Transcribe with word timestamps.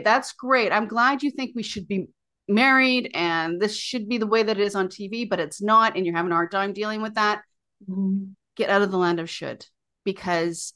that's 0.00 0.32
great. 0.32 0.72
I'm 0.72 0.88
glad 0.88 1.22
you 1.22 1.30
think 1.30 1.52
we 1.54 1.62
should 1.62 1.88
be 1.88 2.08
married 2.48 3.10
and 3.14 3.60
this 3.60 3.76
should 3.76 4.08
be 4.08 4.18
the 4.18 4.26
way 4.26 4.42
that 4.42 4.58
it 4.58 4.62
is 4.62 4.74
on 4.74 4.88
TV, 4.88 5.28
but 5.28 5.40
it's 5.40 5.62
not, 5.62 5.96
and 5.96 6.04
you're 6.04 6.16
having 6.16 6.32
a 6.32 6.36
hard 6.36 6.50
time 6.50 6.72
dealing 6.72 7.02
with 7.02 7.14
that. 7.14 7.42
Mm-hmm. 7.88 8.32
Get 8.56 8.70
out 8.70 8.82
of 8.82 8.90
the 8.90 8.98
land 8.98 9.20
of 9.20 9.30
should 9.30 9.64
because 10.04 10.74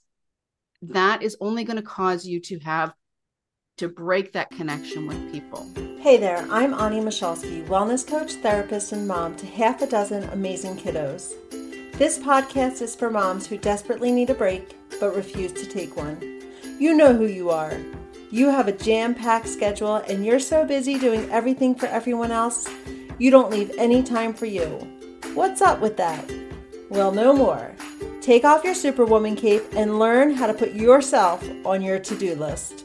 that 0.83 1.23
is 1.23 1.37
only 1.41 1.65
going 1.65 1.77
to 1.77 1.83
cause 1.83 2.27
you 2.27 2.41
to 2.41 2.59
have 2.61 2.93
to 3.79 3.89
break 3.89 4.33
that 4.33 4.51
connection 4.51 5.07
with 5.07 5.33
people. 5.33 5.67
Hey 6.01 6.17
there, 6.17 6.47
I'm 6.51 6.73
Onnie 6.73 7.03
Michalski, 7.03 7.67
wellness 7.67 8.07
coach, 8.07 8.33
therapist, 8.35 8.93
and 8.93 9.07
mom 9.07 9.37
to 9.37 9.47
half 9.47 9.83
a 9.83 9.87
dozen 9.87 10.23
amazing 10.31 10.77
kiddos. 10.77 11.35
This 11.99 12.19
podcast 12.19 12.81
is 12.81 12.95
for 12.95 13.11
moms 13.11 13.47
who 13.47 13.59
desperately 13.59 14.13
need 14.13 14.31
a 14.31 14.35
break 14.35 14.77
but 14.99 15.15
refuse 15.15 15.53
to 15.53 15.67
take 15.67 15.97
one. 15.97 16.19
You 16.79 16.95
know 16.95 17.15
who 17.15 17.27
you 17.27 17.51
are. 17.51 17.79
You 18.37 18.51
have 18.51 18.69
a 18.69 18.73
jam 18.73 19.15
packed 19.15 19.49
schedule 19.49 19.95
and 19.95 20.23
you're 20.23 20.39
so 20.39 20.67
busy 20.67 20.99
doing 20.99 21.27
everything 21.31 21.75
for 21.75 21.87
everyone 21.87 22.31
else, 22.31 22.69
you 23.17 23.31
don't 23.31 23.51
leave 23.51 23.73
any 23.79 24.03
time 24.03 24.35
for 24.35 24.45
you. 24.45 24.67
What's 25.33 25.63
up 25.63 25.81
with 25.81 25.97
that? 25.97 26.31
Well, 26.91 27.13
no 27.13 27.33
more. 27.33 27.75
Take 28.21 28.45
off 28.45 28.63
your 28.63 28.75
Superwoman 28.75 29.37
cape 29.37 29.63
and 29.75 29.99
learn 29.99 30.35
how 30.35 30.47
to 30.49 30.53
put 30.53 30.75
yourself 30.75 31.43
on 31.65 31.81
your 31.81 31.99
to 31.99 32.15
do 32.15 32.35
list. 32.35 32.85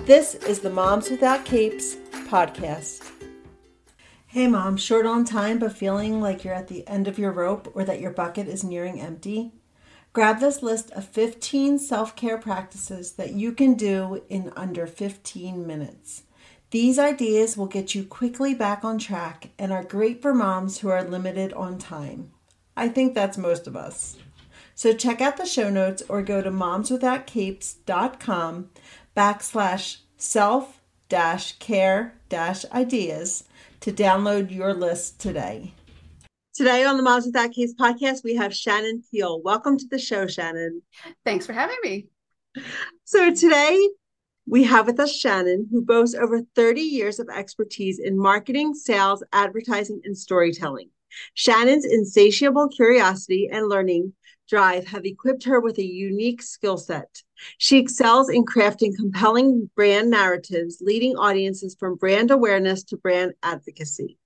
This 0.00 0.34
is 0.34 0.58
the 0.58 0.68
Moms 0.68 1.08
Without 1.08 1.46
Capes 1.46 1.96
podcast. 2.28 3.10
Hey, 4.26 4.48
mom, 4.48 4.76
short 4.76 5.06
on 5.06 5.24
time 5.24 5.58
but 5.58 5.74
feeling 5.74 6.20
like 6.20 6.44
you're 6.44 6.52
at 6.52 6.68
the 6.68 6.86
end 6.86 7.08
of 7.08 7.18
your 7.18 7.32
rope 7.32 7.72
or 7.74 7.84
that 7.84 8.00
your 8.00 8.10
bucket 8.10 8.48
is 8.48 8.62
nearing 8.62 9.00
empty? 9.00 9.54
Grab 10.12 10.40
this 10.40 10.60
list 10.60 10.90
of 10.90 11.06
15 11.06 11.78
self 11.78 12.16
care 12.16 12.38
practices 12.38 13.12
that 13.12 13.32
you 13.32 13.52
can 13.52 13.74
do 13.74 14.24
in 14.28 14.52
under 14.56 14.88
15 14.88 15.64
minutes. 15.66 16.24
These 16.70 16.98
ideas 16.98 17.56
will 17.56 17.66
get 17.66 17.94
you 17.94 18.02
quickly 18.04 18.52
back 18.54 18.84
on 18.84 18.98
track 18.98 19.50
and 19.58 19.72
are 19.72 19.84
great 19.84 20.20
for 20.20 20.34
moms 20.34 20.78
who 20.78 20.88
are 20.88 21.04
limited 21.04 21.52
on 21.52 21.78
time. 21.78 22.32
I 22.76 22.88
think 22.88 23.14
that's 23.14 23.38
most 23.38 23.68
of 23.68 23.76
us. 23.76 24.16
So 24.74 24.92
check 24.92 25.20
out 25.20 25.36
the 25.36 25.46
show 25.46 25.70
notes 25.70 26.02
or 26.08 26.22
go 26.22 26.42
to 26.42 26.50
momswithoutcapes.com 26.50 28.70
backslash 29.16 29.98
self 30.16 30.80
dash 31.08 31.52
care 31.58 32.14
dash 32.28 32.64
ideas 32.72 33.44
to 33.80 33.92
download 33.92 34.50
your 34.50 34.74
list 34.74 35.20
today. 35.20 35.74
Today 36.60 36.84
on 36.84 36.98
the 36.98 37.02
Moms 37.02 37.32
that 37.32 37.52
Capes 37.52 37.72
podcast, 37.72 38.22
we 38.22 38.34
have 38.34 38.54
Shannon 38.54 39.02
Peel. 39.10 39.40
Welcome 39.40 39.78
to 39.78 39.86
the 39.90 39.98
show, 39.98 40.26
Shannon. 40.26 40.82
Thanks 41.24 41.46
for 41.46 41.54
having 41.54 41.78
me. 41.82 42.08
So 43.04 43.32
today 43.32 43.88
we 44.46 44.64
have 44.64 44.86
with 44.86 45.00
us 45.00 45.16
Shannon, 45.16 45.68
who 45.72 45.80
boasts 45.80 46.14
over 46.14 46.42
30 46.54 46.82
years 46.82 47.18
of 47.18 47.30
expertise 47.30 47.98
in 47.98 48.18
marketing, 48.18 48.74
sales, 48.74 49.24
advertising, 49.32 50.02
and 50.04 50.14
storytelling. 50.14 50.90
Shannon's 51.32 51.86
insatiable 51.86 52.68
curiosity 52.68 53.48
and 53.50 53.70
learning 53.70 54.12
drive 54.46 54.86
have 54.88 55.06
equipped 55.06 55.44
her 55.44 55.60
with 55.60 55.78
a 55.78 55.82
unique 55.82 56.42
skill 56.42 56.76
set. 56.76 57.22
She 57.56 57.78
excels 57.78 58.28
in 58.28 58.44
crafting 58.44 58.94
compelling 58.94 59.70
brand 59.74 60.10
narratives, 60.10 60.82
leading 60.82 61.16
audiences 61.16 61.74
from 61.80 61.96
brand 61.96 62.30
awareness 62.30 62.84
to 62.84 62.98
brand 62.98 63.32
advocacy. 63.42 64.18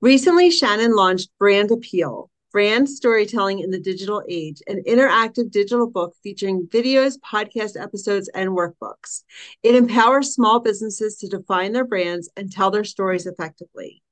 Recently, 0.00 0.50
Shannon 0.50 0.94
launched 0.94 1.30
Brand 1.38 1.70
Appeal, 1.70 2.30
Brand 2.52 2.88
Storytelling 2.88 3.58
in 3.58 3.70
the 3.70 3.80
Digital 3.80 4.22
Age, 4.28 4.62
an 4.68 4.82
interactive 4.86 5.50
digital 5.50 5.90
book 5.90 6.14
featuring 6.22 6.68
videos, 6.68 7.18
podcast 7.18 7.80
episodes, 7.80 8.28
and 8.34 8.50
workbooks. 8.50 9.24
It 9.62 9.74
empowers 9.74 10.34
small 10.34 10.60
businesses 10.60 11.16
to 11.16 11.28
define 11.28 11.72
their 11.72 11.84
brands 11.84 12.30
and 12.36 12.52
tell 12.52 12.70
their 12.70 12.84
stories 12.84 13.26
effectively. 13.26 14.02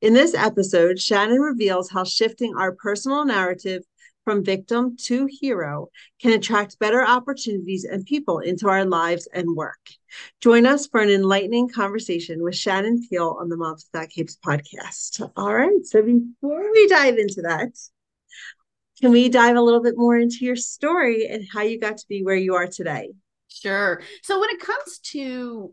In 0.00 0.12
this 0.12 0.34
episode, 0.34 1.00
Shannon 1.00 1.40
reveals 1.40 1.90
how 1.90 2.04
shifting 2.04 2.54
our 2.56 2.72
personal 2.72 3.24
narrative 3.24 3.82
from 4.24 4.44
victim 4.44 4.96
to 4.96 5.28
hero 5.30 5.88
can 6.20 6.32
attract 6.32 6.78
better 6.78 7.04
opportunities 7.04 7.84
and 7.84 8.04
people 8.06 8.38
into 8.38 8.68
our 8.68 8.84
lives 8.84 9.28
and 9.32 9.54
work. 9.54 9.90
Join 10.40 10.66
us 10.66 10.86
for 10.86 11.00
an 11.00 11.10
enlightening 11.10 11.68
conversation 11.68 12.42
with 12.42 12.56
Shannon 12.56 13.06
Peel 13.08 13.36
on 13.38 13.48
the 13.48 13.56
Moms 13.56 13.88
Without 13.92 14.10
Capes 14.10 14.36
podcast. 14.44 15.30
All 15.36 15.54
right. 15.54 15.84
So 15.84 16.02
before 16.02 16.72
we 16.72 16.88
dive 16.88 17.18
into 17.18 17.42
that, 17.42 17.72
can 19.00 19.10
we 19.10 19.28
dive 19.28 19.56
a 19.56 19.62
little 19.62 19.82
bit 19.82 19.94
more 19.96 20.16
into 20.16 20.44
your 20.44 20.56
story 20.56 21.26
and 21.26 21.44
how 21.52 21.62
you 21.62 21.78
got 21.78 21.98
to 21.98 22.06
be 22.08 22.22
where 22.22 22.36
you 22.36 22.54
are 22.54 22.66
today? 22.66 23.10
Sure. 23.48 24.02
So 24.22 24.40
when 24.40 24.50
it 24.50 24.60
comes 24.60 24.98
to 25.10 25.72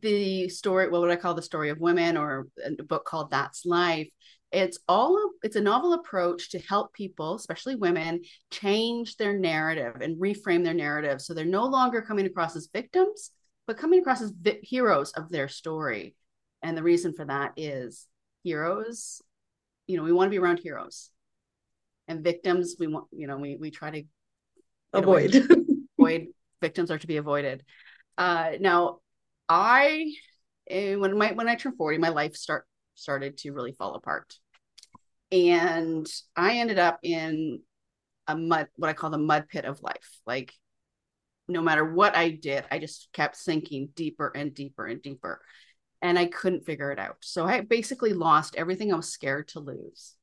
the 0.00 0.48
story, 0.48 0.88
what 0.88 1.00
would 1.00 1.10
I 1.10 1.16
call 1.16 1.34
the 1.34 1.42
story 1.42 1.70
of 1.70 1.78
women 1.78 2.16
or 2.16 2.48
a 2.64 2.82
book 2.82 3.04
called 3.04 3.30
That's 3.30 3.64
Life, 3.64 4.08
it's 4.52 4.78
all 4.86 5.18
it's 5.42 5.56
a 5.56 5.60
novel 5.60 5.94
approach 5.94 6.50
to 6.50 6.58
help 6.58 6.92
people 6.92 7.34
especially 7.34 7.74
women 7.74 8.20
change 8.50 9.16
their 9.16 9.36
narrative 9.36 9.96
and 10.00 10.20
reframe 10.20 10.62
their 10.62 10.74
narrative. 10.74 11.20
So 11.20 11.34
they're 11.34 11.44
no 11.44 11.66
longer 11.66 12.02
coming 12.02 12.26
across 12.26 12.54
as 12.56 12.68
victims 12.72 13.30
but 13.66 13.78
coming 13.78 14.00
across 14.00 14.20
as 14.20 14.30
vi- 14.30 14.58
heroes 14.62 15.12
of 15.12 15.30
their 15.30 15.48
story. 15.48 16.16
And 16.62 16.76
the 16.76 16.82
reason 16.82 17.14
for 17.14 17.24
that 17.24 17.52
is 17.56 18.06
heroes 18.44 19.22
you 19.86 19.96
know 19.96 20.02
we 20.02 20.12
want 20.12 20.28
to 20.28 20.30
be 20.30 20.38
around 20.38 20.58
heroes. 20.58 21.10
And 22.08 22.22
victims 22.22 22.76
we 22.78 22.86
want 22.88 23.06
you 23.12 23.26
know 23.26 23.38
we 23.38 23.56
we 23.56 23.70
try 23.70 23.90
to 23.90 24.04
avoid. 24.92 25.34
avoid 25.98 26.28
victims 26.60 26.90
are 26.90 26.98
to 26.98 27.06
be 27.06 27.16
avoided. 27.16 27.64
Uh 28.18 28.52
now 28.60 28.98
i 29.48 30.12
eh, 30.70 30.94
when 30.94 31.18
my 31.18 31.32
when 31.32 31.48
i 31.48 31.54
turned 31.54 31.76
40 31.76 31.98
my 31.98 32.10
life 32.10 32.36
start 32.36 32.66
started 32.94 33.38
to 33.38 33.52
really 33.52 33.72
fall 33.72 33.94
apart 33.94 34.38
and 35.32 36.06
I 36.36 36.58
ended 36.58 36.78
up 36.78 37.00
in 37.02 37.60
a 38.28 38.36
mud, 38.36 38.68
what 38.76 38.88
I 38.88 38.92
call 38.92 39.10
the 39.10 39.18
mud 39.18 39.48
pit 39.48 39.64
of 39.64 39.82
life. 39.82 40.20
Like, 40.26 40.52
no 41.48 41.62
matter 41.62 41.84
what 41.84 42.14
I 42.14 42.30
did, 42.30 42.64
I 42.70 42.78
just 42.78 43.08
kept 43.12 43.36
sinking 43.36 43.88
deeper 43.96 44.30
and 44.34 44.54
deeper 44.54 44.86
and 44.86 45.02
deeper. 45.02 45.40
And 46.02 46.18
I 46.18 46.26
couldn't 46.26 46.66
figure 46.66 46.92
it 46.92 46.98
out. 46.98 47.16
So 47.20 47.46
I 47.46 47.62
basically 47.62 48.12
lost 48.12 48.56
everything 48.56 48.92
I 48.92 48.96
was 48.96 49.10
scared 49.12 49.48
to 49.48 49.60
lose 49.60 50.14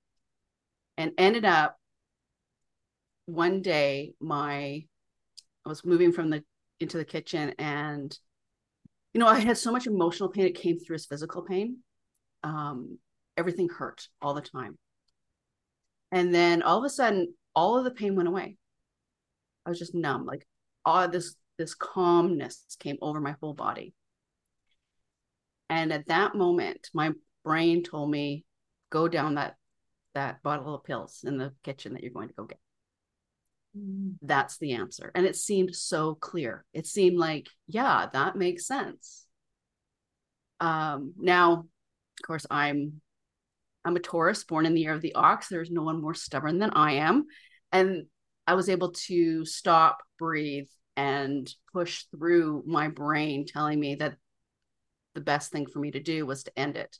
and 0.97 1.11
ended 1.17 1.45
up 1.45 1.77
one 3.25 3.61
day, 3.61 4.13
my, 4.19 4.83
I 5.65 5.69
was 5.69 5.85
moving 5.85 6.11
from 6.11 6.29
the, 6.29 6.43
into 6.79 6.97
the 6.97 7.05
kitchen 7.05 7.53
and, 7.57 8.17
you 9.13 9.19
know, 9.19 9.27
I 9.27 9.39
had 9.39 9.57
so 9.57 9.71
much 9.71 9.87
emotional 9.87 10.29
pain. 10.29 10.45
It 10.45 10.55
came 10.55 10.79
through 10.79 10.95
as 10.95 11.05
physical 11.05 11.41
pain. 11.43 11.77
Um, 12.43 12.97
everything 13.37 13.69
hurt 13.69 14.07
all 14.21 14.33
the 14.33 14.41
time. 14.41 14.77
And 16.11 16.33
then 16.33 16.61
all 16.61 16.79
of 16.79 16.83
a 16.85 16.89
sudden, 16.89 17.33
all 17.55 17.77
of 17.77 17.83
the 17.83 17.91
pain 17.91 18.15
went 18.15 18.29
away. 18.29 18.57
I 19.65 19.69
was 19.69 19.79
just 19.79 19.93
numb, 19.93 20.25
like 20.25 20.47
all 20.85 21.07
this 21.07 21.35
this 21.57 21.75
calmness 21.75 22.63
came 22.79 22.97
over 23.01 23.19
my 23.19 23.35
whole 23.41 23.53
body. 23.53 23.93
And 25.69 25.91
at 25.93 26.07
that 26.07 26.33
moment, 26.33 26.89
my 26.93 27.11
brain 27.43 27.83
told 27.83 28.09
me, 28.09 28.45
go 28.89 29.07
down 29.07 29.35
that 29.35 29.55
that 30.15 30.41
bottle 30.41 30.73
of 30.73 30.83
pills 30.83 31.23
in 31.23 31.37
the 31.37 31.53
kitchen 31.63 31.93
that 31.93 32.01
you're 32.01 32.11
going 32.11 32.29
to 32.29 32.33
go 32.33 32.45
get. 32.45 32.59
Mm. 33.77 34.15
That's 34.21 34.57
the 34.57 34.73
answer. 34.73 35.11
And 35.13 35.25
it 35.25 35.35
seemed 35.35 35.75
so 35.75 36.15
clear. 36.15 36.65
It 36.73 36.87
seemed 36.87 37.17
like, 37.17 37.47
yeah, 37.67 38.07
that 38.11 38.35
makes 38.35 38.65
sense. 38.65 39.25
Um, 40.59 41.13
now, 41.17 41.53
of 41.53 42.25
course, 42.25 42.45
I'm 42.49 43.01
I'm 43.89 43.95
a 43.95 43.99
Taurus 43.99 44.43
born 44.43 44.67
in 44.67 44.75
the 44.75 44.81
year 44.81 44.93
of 44.93 45.01
the 45.01 45.15
ox. 45.15 45.47
There's 45.47 45.71
no 45.71 45.81
one 45.81 45.99
more 45.99 46.13
stubborn 46.13 46.59
than 46.59 46.69
I 46.69 46.93
am. 46.93 47.25
And 47.71 48.05
I 48.45 48.53
was 48.53 48.69
able 48.69 48.91
to 48.91 49.45
stop, 49.45 50.03
breathe, 50.19 50.67
and 50.95 51.51
push 51.73 52.03
through 52.15 52.63
my 52.67 52.89
brain 52.89 53.47
telling 53.47 53.79
me 53.79 53.95
that 53.95 54.15
the 55.15 55.21
best 55.21 55.51
thing 55.51 55.65
for 55.65 55.79
me 55.79 55.89
to 55.89 55.99
do 55.99 56.23
was 56.23 56.43
to 56.43 56.59
end 56.59 56.77
it. 56.77 56.99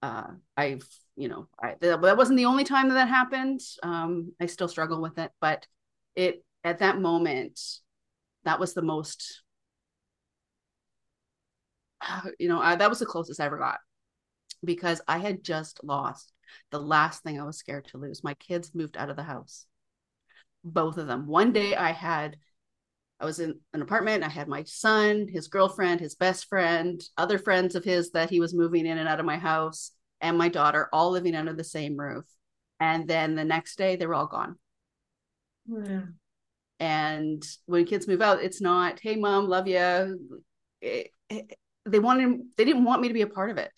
Uh, 0.00 0.28
I've, 0.56 0.86
you 1.16 1.28
know, 1.28 1.48
I, 1.60 1.74
that 1.80 2.16
wasn't 2.16 2.36
the 2.36 2.44
only 2.44 2.62
time 2.62 2.86
that 2.88 2.94
that 2.94 3.08
happened. 3.08 3.60
Um, 3.82 4.32
I 4.40 4.46
still 4.46 4.68
struggle 4.68 5.02
with 5.02 5.18
it, 5.18 5.32
but 5.40 5.66
it, 6.14 6.44
at 6.62 6.78
that 6.78 7.00
moment, 7.00 7.60
that 8.44 8.60
was 8.60 8.74
the 8.74 8.82
most, 8.82 9.42
you 12.38 12.48
know, 12.48 12.60
I, 12.60 12.76
that 12.76 12.90
was 12.90 13.00
the 13.00 13.06
closest 13.06 13.40
I 13.40 13.46
ever 13.46 13.58
got 13.58 13.80
because 14.64 15.00
I 15.08 15.18
had 15.18 15.44
just 15.44 15.82
lost 15.82 16.32
the 16.70 16.80
last 16.80 17.22
thing 17.22 17.40
I 17.40 17.44
was 17.44 17.56
scared 17.56 17.86
to 17.88 17.98
lose. 17.98 18.24
My 18.24 18.34
kids 18.34 18.74
moved 18.74 18.96
out 18.96 19.10
of 19.10 19.16
the 19.16 19.22
house, 19.22 19.66
both 20.64 20.98
of 20.98 21.06
them. 21.06 21.26
One 21.26 21.52
day 21.52 21.74
I 21.74 21.92
had, 21.92 22.36
I 23.20 23.24
was 23.24 23.40
in 23.40 23.58
an 23.72 23.82
apartment. 23.82 24.24
I 24.24 24.28
had 24.28 24.48
my 24.48 24.64
son, 24.64 25.28
his 25.28 25.48
girlfriend, 25.48 26.00
his 26.00 26.14
best 26.14 26.48
friend, 26.48 27.02
other 27.16 27.38
friends 27.38 27.74
of 27.74 27.84
his 27.84 28.10
that 28.10 28.30
he 28.30 28.40
was 28.40 28.54
moving 28.54 28.86
in 28.86 28.98
and 28.98 29.08
out 29.08 29.20
of 29.20 29.26
my 29.26 29.38
house, 29.38 29.92
and 30.20 30.38
my 30.38 30.48
daughter 30.48 30.88
all 30.92 31.10
living 31.10 31.34
under 31.34 31.52
the 31.52 31.64
same 31.64 31.96
roof. 31.96 32.24
And 32.80 33.08
then 33.08 33.34
the 33.34 33.44
next 33.44 33.76
day 33.76 33.96
they 33.96 34.06
were 34.06 34.14
all 34.14 34.26
gone. 34.26 34.56
Yeah. 35.66 36.02
And 36.80 37.42
when 37.66 37.84
kids 37.84 38.08
move 38.08 38.20
out, 38.20 38.42
it's 38.42 38.60
not, 38.60 38.98
hey, 39.00 39.14
mom, 39.14 39.46
love 39.48 39.68
you. 39.68 40.42
it, 40.80 41.10
it, 41.30 41.56
they 41.86 41.98
wanted 41.98 42.40
they 42.56 42.64
didn't 42.64 42.84
want 42.84 43.02
me 43.02 43.08
to 43.08 43.14
be 43.14 43.22
a 43.22 43.26
part 43.26 43.50
of 43.50 43.58
it 43.58 43.72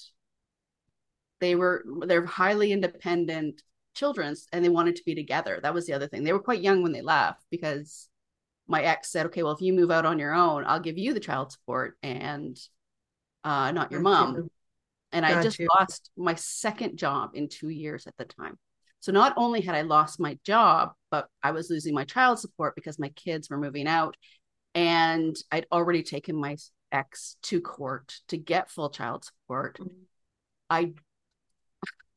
they 1.44 1.54
were 1.54 1.84
they're 2.06 2.26
highly 2.26 2.72
independent 2.72 3.62
children's 3.94 4.48
and 4.52 4.64
they 4.64 4.68
wanted 4.68 4.96
to 4.96 5.04
be 5.04 5.14
together 5.14 5.60
that 5.62 5.74
was 5.74 5.86
the 5.86 5.92
other 5.92 6.08
thing 6.08 6.24
they 6.24 6.32
were 6.32 6.40
quite 6.40 6.62
young 6.62 6.82
when 6.82 6.92
they 6.92 7.02
left 7.02 7.44
because 7.50 8.08
my 8.66 8.82
ex 8.82 9.10
said 9.12 9.26
okay 9.26 9.42
well 9.42 9.52
if 9.52 9.60
you 9.60 9.72
move 9.72 9.90
out 9.90 10.06
on 10.06 10.18
your 10.18 10.34
own 10.34 10.64
i'll 10.66 10.80
give 10.80 10.98
you 10.98 11.14
the 11.14 11.20
child 11.20 11.52
support 11.52 11.96
and 12.02 12.58
uh, 13.44 13.70
not 13.72 13.92
your 13.92 14.00
mom 14.00 14.48
and 15.14 15.24
Got 15.24 15.38
I 15.38 15.42
just 15.42 15.58
you. 15.60 15.68
lost 15.78 16.10
my 16.16 16.34
second 16.34 16.98
job 16.98 17.30
in 17.34 17.48
two 17.48 17.68
years 17.68 18.06
at 18.06 18.16
the 18.18 18.24
time. 18.24 18.58
So 18.98 19.12
not 19.12 19.32
only 19.36 19.60
had 19.60 19.76
I 19.76 19.82
lost 19.82 20.18
my 20.18 20.36
job, 20.44 20.92
but 21.10 21.28
I 21.42 21.52
was 21.52 21.70
losing 21.70 21.94
my 21.94 22.04
child 22.04 22.40
support 22.40 22.74
because 22.74 22.98
my 22.98 23.10
kids 23.10 23.48
were 23.48 23.58
moving 23.58 23.86
out. 23.86 24.16
And 24.74 25.36
I'd 25.52 25.66
already 25.70 26.02
taken 26.02 26.34
my 26.34 26.56
ex 26.90 27.36
to 27.42 27.60
court 27.60 28.16
to 28.28 28.36
get 28.36 28.70
full 28.70 28.90
child 28.90 29.24
support. 29.24 29.78
Mm-hmm. 29.78 30.02
I 30.68 30.94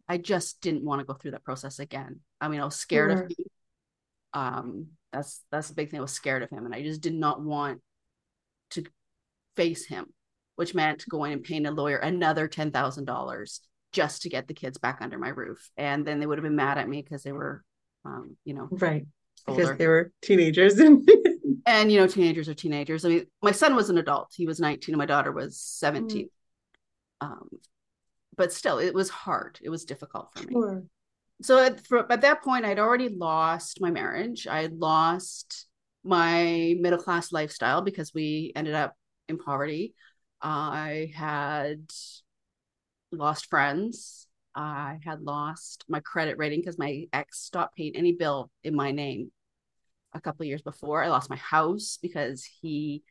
I 0.07 0.18
just 0.18 0.62
didn't 0.62 0.86
want 0.86 1.00
to 1.00 1.06
go 1.06 1.13
through 1.13 1.31
that 1.31 1.44
process 1.44 1.80
again. 1.80 2.21
I 2.39 2.48
mean, 2.48 2.62
I 2.62 2.65
was 2.65 2.75
scared 2.75 3.12
sure. 3.12 3.24
of 3.24 3.30
him. 3.30 3.45
Um, 4.33 4.88
that's 5.12 5.42
that's 5.51 5.69
the 5.69 5.75
big 5.75 5.89
thing. 5.89 6.00
I 6.00 6.01
was 6.01 6.12
scared 6.12 6.44
of 6.44 6.50
him, 6.50 6.65
and 6.65 6.74
I 6.74 6.83
just 6.83 7.01
did 7.01 7.13
not 7.13 7.42
want 7.42 7.81
to 8.71 8.83
face 9.56 9.86
him 9.86 10.07
which 10.57 10.74
meant 10.74 11.06
going 11.07 11.31
and 11.31 11.44
paying 11.44 11.65
a 11.68 11.71
lawyer 11.71 11.98
another 11.98 12.50
$10,000 12.50 13.59
just 13.94 14.21
to 14.24 14.30
get 14.30 14.48
the 14.48 14.54
kids 14.54 14.77
back 14.77 14.98
under 15.01 15.18
my 15.18 15.30
roof. 15.30 15.69
And 15.77 16.06
then 16.06 16.19
they 16.19 16.25
would 16.25 16.39
have 16.39 16.44
been 16.44 16.56
mad 16.56 16.80
at 16.80 16.89
me 16.89 17.01
because 17.01 17.24
they 17.24 17.31
were, 17.31 17.63
um, 18.04 18.36
you 18.44 18.56
know, 18.56 18.68
right. 18.71 19.06
Older. 19.48 19.62
Because 19.62 19.77
they 19.77 19.88
were 19.88 20.12
teenagers. 20.24 20.80
and, 21.65 21.92
you 21.92 22.00
know, 22.00 22.07
teenagers 22.07 22.50
are 22.50 22.56
teenagers. 22.56 23.06
I 23.06 23.09
mean, 23.09 23.25
my 23.42 23.51
son 23.51 23.75
was 23.75 23.92
an 23.92 24.00
adult. 24.00 24.33
He 24.36 24.48
was 24.48 24.59
19 24.59 24.94
and 24.94 24.98
my 24.98 25.06
daughter 25.06 25.31
was 25.31 25.59
17. 25.59 26.25
Mm. 26.25 26.27
Um, 27.25 27.50
but 28.38 28.54
still, 28.54 28.78
it 28.78 28.94
was 28.94 29.10
hard. 29.10 29.60
It 29.62 29.69
was 29.69 29.84
difficult 29.84 30.30
for 30.34 30.44
me. 30.44 30.54
sure. 30.54 30.84
So 31.42 31.63
at, 31.63 31.86
for, 31.86 32.12
at 32.12 32.22
that 32.22 32.44
point, 32.44 32.66
I'd 32.66 32.80
already 32.80 33.10
lost 33.10 33.81
my 33.81 33.92
marriage. 33.92 34.48
I 34.48 34.62
had 34.62 34.74
lost 34.74 35.68
my 36.04 36.75
middle 36.80 37.00
class 37.00 37.31
lifestyle 37.31 37.81
because 37.81 38.13
we 38.13 38.51
ended 38.56 38.74
up 38.74 38.95
in 39.28 39.38
poverty. 39.38 39.94
I 40.42 41.12
had 41.16 41.81
lost 43.12 43.50
friends. 43.50 44.28
I 44.56 44.98
had 45.04 45.22
lost 45.22 45.83
my 45.88 46.00
credit 46.00 46.38
rating 46.38 46.62
because 46.62 46.80
my 46.80 47.06
ex 47.13 47.40
stopped 47.40 47.75
paying 47.75 47.95
any 47.95 48.13
bill 48.13 48.50
in 48.63 48.75
my 48.75 48.92
name 48.92 49.31
a 50.13 50.22
couple 50.22 50.45
years 50.45 50.62
before. 50.62 51.04
I 51.04 51.10
lost 51.10 51.30
my 51.30 51.36
house 51.36 52.00
because 52.01 52.48
he, 52.62 53.04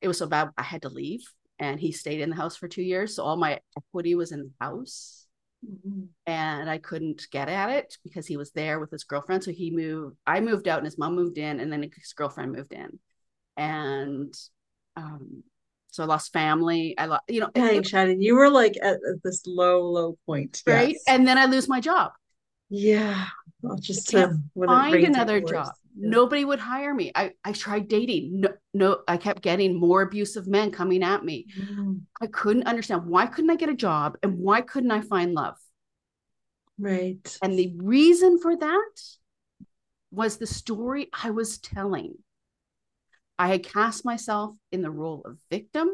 it 0.00 0.08
was 0.08 0.18
so 0.18 0.26
bad 0.26 0.50
I 0.56 0.62
had 0.62 0.82
to 0.82 0.88
leave 0.88 1.24
and 1.58 1.78
he 1.78 1.92
stayed 1.92 2.20
in 2.20 2.30
the 2.30 2.36
house 2.36 2.56
for 2.56 2.68
two 2.68 2.82
years. 2.82 3.16
So 3.16 3.24
all 3.24 3.36
my 3.36 3.60
equity 3.76 4.14
was 4.14 4.32
in 4.32 4.40
the 4.40 4.50
house. 4.60 5.26
Mm-hmm. 5.64 6.04
And 6.26 6.68
I 6.68 6.78
couldn't 6.78 7.26
get 7.30 7.48
at 7.48 7.70
it 7.70 7.96
because 8.04 8.26
he 8.26 8.36
was 8.36 8.50
there 8.52 8.78
with 8.78 8.90
his 8.90 9.04
girlfriend. 9.04 9.44
So 9.44 9.50
he 9.50 9.70
moved, 9.70 10.16
I 10.26 10.40
moved 10.40 10.68
out 10.68 10.78
and 10.78 10.86
his 10.86 10.98
mom 10.98 11.14
moved 11.14 11.38
in, 11.38 11.58
and 11.60 11.72
then 11.72 11.82
his 11.82 12.12
girlfriend 12.12 12.52
moved 12.52 12.74
in. 12.74 12.98
And 13.56 14.34
um, 14.96 15.42
so 15.90 16.02
I 16.02 16.06
lost 16.06 16.32
family. 16.32 16.98
I 16.98 17.06
lost, 17.06 17.22
you 17.28 17.40
know. 17.40 17.50
Dang, 17.54 17.76
it, 17.76 17.86
Shannon, 17.86 18.20
you 18.20 18.34
were 18.34 18.50
like 18.50 18.76
at, 18.82 18.94
at 18.94 19.22
this 19.22 19.46
low, 19.46 19.82
low 19.82 20.18
point, 20.26 20.62
right? 20.66 20.90
Yes. 20.90 21.02
And 21.08 21.26
then 21.26 21.38
I 21.38 21.46
lose 21.46 21.68
my 21.68 21.80
job. 21.80 22.12
Yeah, 22.68 23.26
I'll 23.64 23.76
just 23.76 24.08
to 24.10 24.36
find 24.54 25.04
another 25.04 25.40
job. 25.40 25.72
Nobody 25.96 26.44
would 26.44 26.58
hire 26.58 26.92
me. 26.92 27.12
I 27.14 27.32
I 27.44 27.52
tried 27.52 27.88
dating. 27.88 28.40
No, 28.40 28.48
no, 28.72 28.98
I 29.06 29.16
kept 29.16 29.42
getting 29.42 29.78
more 29.78 30.02
abusive 30.02 30.46
men 30.46 30.72
coming 30.72 31.02
at 31.04 31.24
me. 31.24 31.46
Mm. 31.58 32.00
I 32.20 32.26
couldn't 32.26 32.66
understand 32.66 33.06
why 33.06 33.26
couldn't 33.26 33.50
I 33.50 33.56
get 33.56 33.68
a 33.68 33.74
job 33.74 34.16
and 34.22 34.38
why 34.38 34.60
couldn't 34.60 34.90
I 34.90 35.02
find 35.02 35.34
love? 35.34 35.56
Right. 36.78 37.38
And 37.42 37.58
the 37.58 37.74
reason 37.76 38.40
for 38.40 38.56
that 38.56 38.90
was 40.10 40.36
the 40.36 40.46
story 40.46 41.08
I 41.12 41.30
was 41.30 41.58
telling. 41.58 42.14
I 43.38 43.48
had 43.48 43.64
cast 43.64 44.04
myself 44.04 44.56
in 44.72 44.82
the 44.82 44.90
role 44.90 45.22
of 45.24 45.38
victim. 45.50 45.88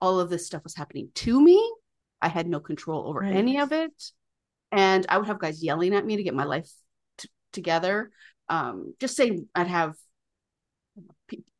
All 0.00 0.20
of 0.20 0.30
this 0.30 0.46
stuff 0.46 0.64
was 0.64 0.74
happening 0.74 1.10
to 1.16 1.40
me. 1.40 1.72
I 2.20 2.28
had 2.28 2.46
no 2.46 2.60
control 2.60 3.08
over 3.08 3.20
right. 3.20 3.34
any 3.34 3.58
of 3.58 3.72
it. 3.72 3.92
And 4.72 5.06
I 5.08 5.18
would 5.18 5.26
have 5.26 5.38
guys 5.38 5.62
yelling 5.62 5.94
at 5.94 6.04
me 6.04 6.16
to 6.16 6.22
get 6.22 6.34
my 6.34 6.44
life 6.44 6.70
t- 7.18 7.28
together. 7.52 8.10
Um, 8.48 8.94
just 8.98 9.16
say 9.16 9.40
I'd 9.54 9.66
have 9.66 9.94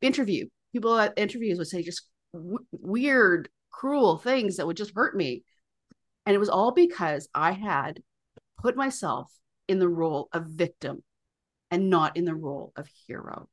interview 0.01 0.47
people 0.73 0.97
at 0.97 1.13
interviews 1.17 1.57
would 1.57 1.67
say 1.67 1.83
just 1.83 2.07
w- 2.33 2.65
weird, 2.71 3.49
cruel 3.71 4.17
things 4.17 4.57
that 4.57 4.67
would 4.67 4.77
just 4.77 4.93
hurt 4.95 5.15
me. 5.15 5.43
And 6.25 6.35
it 6.35 6.39
was 6.39 6.49
all 6.49 6.71
because 6.71 7.27
I 7.33 7.51
had 7.51 8.01
put 8.61 8.75
myself 8.75 9.31
in 9.67 9.79
the 9.79 9.89
role 9.89 10.29
of 10.33 10.45
victim 10.45 11.03
and 11.71 11.89
not 11.89 12.17
in 12.17 12.25
the 12.25 12.35
role 12.35 12.73
of 12.75 12.87
hero. 13.07 13.47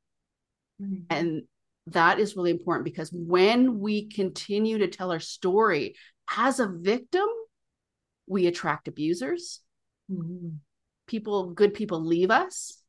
Mm-hmm. 0.81 1.03
And 1.09 1.43
that 1.87 2.19
is 2.19 2.35
really 2.35 2.51
important 2.51 2.85
because 2.85 3.11
when 3.11 3.79
we 3.79 4.09
continue 4.09 4.79
to 4.79 4.87
tell 4.87 5.11
our 5.11 5.19
story 5.19 5.95
as 6.35 6.59
a 6.59 6.67
victim, 6.67 7.27
we 8.27 8.47
attract 8.47 8.87
abusers. 8.87 9.61
Mm-hmm. 10.11 10.49
People, 11.07 11.51
good 11.51 11.73
people 11.73 12.03
leave 12.03 12.31
us. 12.31 12.83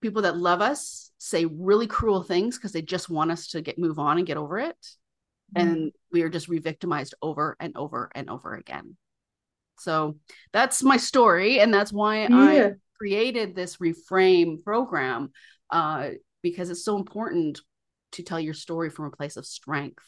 People 0.00 0.22
that 0.22 0.36
love 0.36 0.60
us 0.60 1.10
say 1.18 1.44
really 1.44 1.86
cruel 1.86 2.22
things 2.22 2.56
because 2.56 2.72
they 2.72 2.82
just 2.82 3.10
want 3.10 3.30
us 3.30 3.48
to 3.48 3.60
get 3.60 3.78
move 3.78 3.98
on 3.98 4.18
and 4.18 4.26
get 4.26 4.36
over 4.36 4.58
it. 4.58 4.76
Mm-hmm. 5.56 5.68
And 5.68 5.92
we 6.12 6.22
are 6.22 6.28
just 6.28 6.48
re-victimized 6.48 7.14
over 7.22 7.56
and 7.58 7.76
over 7.76 8.10
and 8.14 8.30
over 8.30 8.54
again. 8.54 8.96
So 9.78 10.16
that's 10.52 10.82
my 10.82 10.96
story, 10.96 11.60
and 11.60 11.72
that's 11.72 11.92
why 11.92 12.22
yeah. 12.22 12.28
I 12.32 12.72
created 12.98 13.54
this 13.54 13.76
reframe 13.76 14.62
program 14.62 15.30
uh, 15.70 16.10
because 16.42 16.70
it's 16.70 16.84
so 16.84 16.96
important 16.96 17.60
to 18.12 18.22
tell 18.22 18.40
your 18.40 18.54
story 18.54 18.90
from 18.90 19.06
a 19.06 19.10
place 19.10 19.36
of 19.36 19.46
strength 19.46 20.04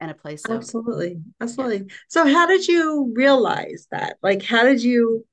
and 0.00 0.10
a 0.10 0.14
place 0.14 0.44
of 0.46 0.56
absolutely 0.56 1.20
absolutely 1.40 1.78
yeah. 1.78 1.94
so 2.08 2.26
how 2.26 2.44
did 2.44 2.66
you 2.66 3.12
realize 3.14 3.86
that 3.92 4.16
like 4.20 4.42
how 4.42 4.64
did 4.64 4.82
you 4.82 5.24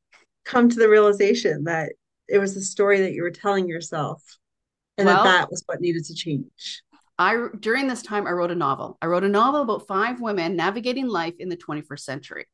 come 0.45 0.69
to 0.69 0.77
the 0.77 0.87
realization 0.87 1.63
that 1.63 1.93
it 2.31 2.39
was 2.39 2.53
the 2.53 2.61
story 2.61 3.01
that 3.01 3.13
you 3.13 3.23
were 3.23 3.31
telling 3.31 3.67
yourself 3.67 4.23
and 4.97 5.05
well, 5.05 5.23
that 5.23 5.41
that 5.41 5.51
was 5.51 5.63
what 5.65 5.81
needed 5.81 6.05
to 6.05 6.13
change 6.13 6.83
i 7.17 7.47
during 7.59 7.87
this 7.87 8.01
time 8.01 8.27
i 8.27 8.31
wrote 8.31 8.51
a 8.51 8.55
novel 8.55 8.97
i 9.01 9.05
wrote 9.05 9.23
a 9.23 9.29
novel 9.29 9.61
about 9.61 9.87
five 9.87 10.19
women 10.21 10.55
navigating 10.55 11.07
life 11.07 11.35
in 11.39 11.49
the 11.49 11.57
21st 11.57 11.99
century 11.99 12.45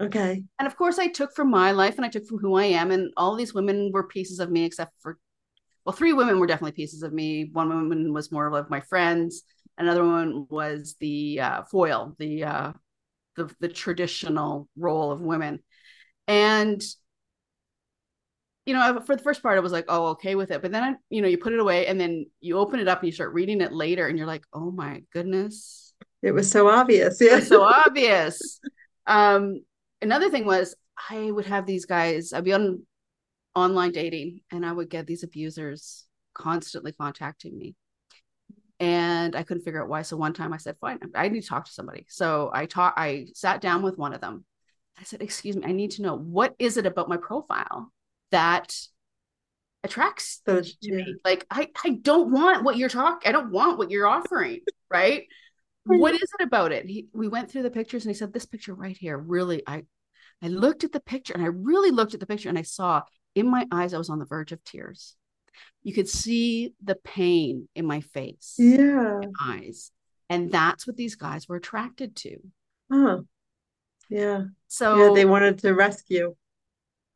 okay 0.00 0.42
and 0.58 0.66
of 0.66 0.76
course 0.76 0.98
i 0.98 1.08
took 1.08 1.34
from 1.34 1.50
my 1.50 1.72
life 1.72 1.96
and 1.96 2.04
i 2.04 2.08
took 2.08 2.26
from 2.26 2.38
who 2.38 2.54
i 2.54 2.64
am 2.64 2.90
and 2.90 3.12
all 3.16 3.34
these 3.34 3.54
women 3.54 3.90
were 3.92 4.06
pieces 4.06 4.38
of 4.40 4.50
me 4.50 4.64
except 4.64 4.92
for 5.00 5.18
well, 5.84 5.96
three 5.96 6.12
women 6.12 6.38
were 6.38 6.46
definitely 6.46 6.72
pieces 6.72 7.02
of 7.02 7.12
me. 7.12 7.48
One 7.52 7.68
woman 7.68 8.12
was 8.12 8.30
more 8.30 8.54
of 8.54 8.70
my 8.70 8.80
friends. 8.80 9.42
Another 9.78 10.04
one 10.04 10.46
was 10.50 10.96
the 11.00 11.40
uh, 11.40 11.62
foil, 11.64 12.14
the, 12.18 12.44
uh, 12.44 12.72
the 13.36 13.52
the 13.60 13.68
traditional 13.68 14.68
role 14.76 15.10
of 15.10 15.20
women, 15.20 15.60
and 16.26 16.82
you 18.70 18.76
know, 18.76 19.00
for 19.00 19.16
the 19.16 19.22
first 19.24 19.42
part, 19.42 19.56
I 19.56 19.60
was 19.60 19.72
like, 19.72 19.86
oh, 19.88 20.10
okay 20.10 20.36
with 20.36 20.52
it. 20.52 20.62
But 20.62 20.70
then, 20.70 20.84
I, 20.84 20.94
you 21.08 21.22
know, 21.22 21.26
you 21.26 21.38
put 21.38 21.52
it 21.52 21.58
away 21.58 21.88
and 21.88 22.00
then 22.00 22.26
you 22.40 22.56
open 22.56 22.78
it 22.78 22.86
up 22.86 23.00
and 23.00 23.08
you 23.08 23.12
start 23.12 23.34
reading 23.34 23.60
it 23.60 23.72
later 23.72 24.06
and 24.06 24.16
you're 24.16 24.28
like, 24.28 24.44
oh 24.52 24.70
my 24.70 25.02
goodness. 25.12 25.92
It 26.22 26.30
was 26.30 26.48
so 26.48 26.68
obvious. 26.68 27.20
Yeah. 27.20 27.40
so 27.40 27.62
obvious. 27.86 28.60
Um, 29.08 29.64
another 30.00 30.30
thing 30.30 30.46
was 30.46 30.76
I 31.10 31.32
would 31.32 31.46
have 31.46 31.66
these 31.66 31.84
guys, 31.84 32.32
I'd 32.32 32.44
be 32.44 32.52
on 32.52 32.86
online 33.56 33.90
dating 33.90 34.42
and 34.52 34.64
I 34.64 34.70
would 34.70 34.88
get 34.88 35.08
these 35.08 35.24
abusers 35.24 36.04
constantly 36.32 36.92
contacting 36.92 37.58
me. 37.58 37.74
And 38.78 39.34
I 39.34 39.42
couldn't 39.42 39.64
figure 39.64 39.82
out 39.82 39.88
why. 39.88 40.02
So 40.02 40.16
one 40.16 40.32
time 40.32 40.52
I 40.52 40.58
said, 40.58 40.76
fine, 40.80 41.00
I 41.16 41.26
need 41.26 41.40
to 41.40 41.48
talk 41.48 41.64
to 41.64 41.72
somebody. 41.72 42.06
So 42.08 42.52
I 42.54 42.66
talked, 42.66 43.00
I 43.00 43.26
sat 43.34 43.60
down 43.60 43.82
with 43.82 43.98
one 43.98 44.14
of 44.14 44.20
them. 44.20 44.44
I 44.96 45.02
said, 45.02 45.22
excuse 45.22 45.56
me, 45.56 45.64
I 45.66 45.72
need 45.72 45.90
to 45.92 46.02
know 46.02 46.16
what 46.16 46.54
is 46.60 46.76
it 46.76 46.86
about 46.86 47.08
my 47.08 47.16
profile 47.16 47.90
that 48.30 48.74
attracts 49.82 50.40
those 50.46 50.76
to 50.76 50.92
me? 50.92 51.16
Like, 51.24 51.46
I, 51.50 51.68
I 51.84 51.90
don't 51.90 52.30
want 52.30 52.64
what 52.64 52.76
you're 52.76 52.88
talking, 52.88 53.28
I 53.28 53.32
don't 53.32 53.50
want 53.50 53.78
what 53.78 53.90
you're 53.90 54.08
offering, 54.08 54.60
right? 54.90 55.24
what 55.84 56.14
is 56.14 56.30
it 56.38 56.44
about 56.44 56.72
it? 56.72 56.86
He, 56.86 57.08
we 57.12 57.26
went 57.26 57.50
through 57.50 57.62
the 57.62 57.70
pictures 57.70 58.04
and 58.04 58.14
he 58.14 58.18
said, 58.18 58.32
this 58.32 58.46
picture 58.46 58.74
right 58.74 58.96
here, 58.96 59.16
really, 59.16 59.62
I, 59.66 59.82
I 60.42 60.48
looked 60.48 60.84
at 60.84 60.92
the 60.92 61.00
picture 61.00 61.34
and 61.34 61.42
I 61.42 61.46
really 61.46 61.90
looked 61.90 62.14
at 62.14 62.20
the 62.20 62.26
picture 62.26 62.48
and 62.48 62.58
I 62.58 62.62
saw 62.62 63.02
in 63.34 63.48
my 63.48 63.66
eyes, 63.72 63.94
I 63.94 63.98
was 63.98 64.10
on 64.10 64.18
the 64.18 64.24
verge 64.24 64.52
of 64.52 64.62
tears. 64.62 65.16
You 65.82 65.92
could 65.92 66.08
see 66.08 66.74
the 66.82 66.94
pain 66.94 67.68
in 67.74 67.86
my 67.86 68.00
face, 68.00 68.54
yeah, 68.58 69.20
eyes, 69.42 69.90
and 70.28 70.50
that's 70.50 70.86
what 70.86 70.96
these 70.96 71.16
guys 71.16 71.48
were 71.48 71.56
attracted 71.56 72.16
to. 72.16 72.36
Huh. 72.90 73.20
Yeah. 74.08 74.44
So 74.68 74.96
yeah, 74.96 75.14
they 75.14 75.24
wanted 75.24 75.58
to 75.58 75.74
rescue. 75.74 76.34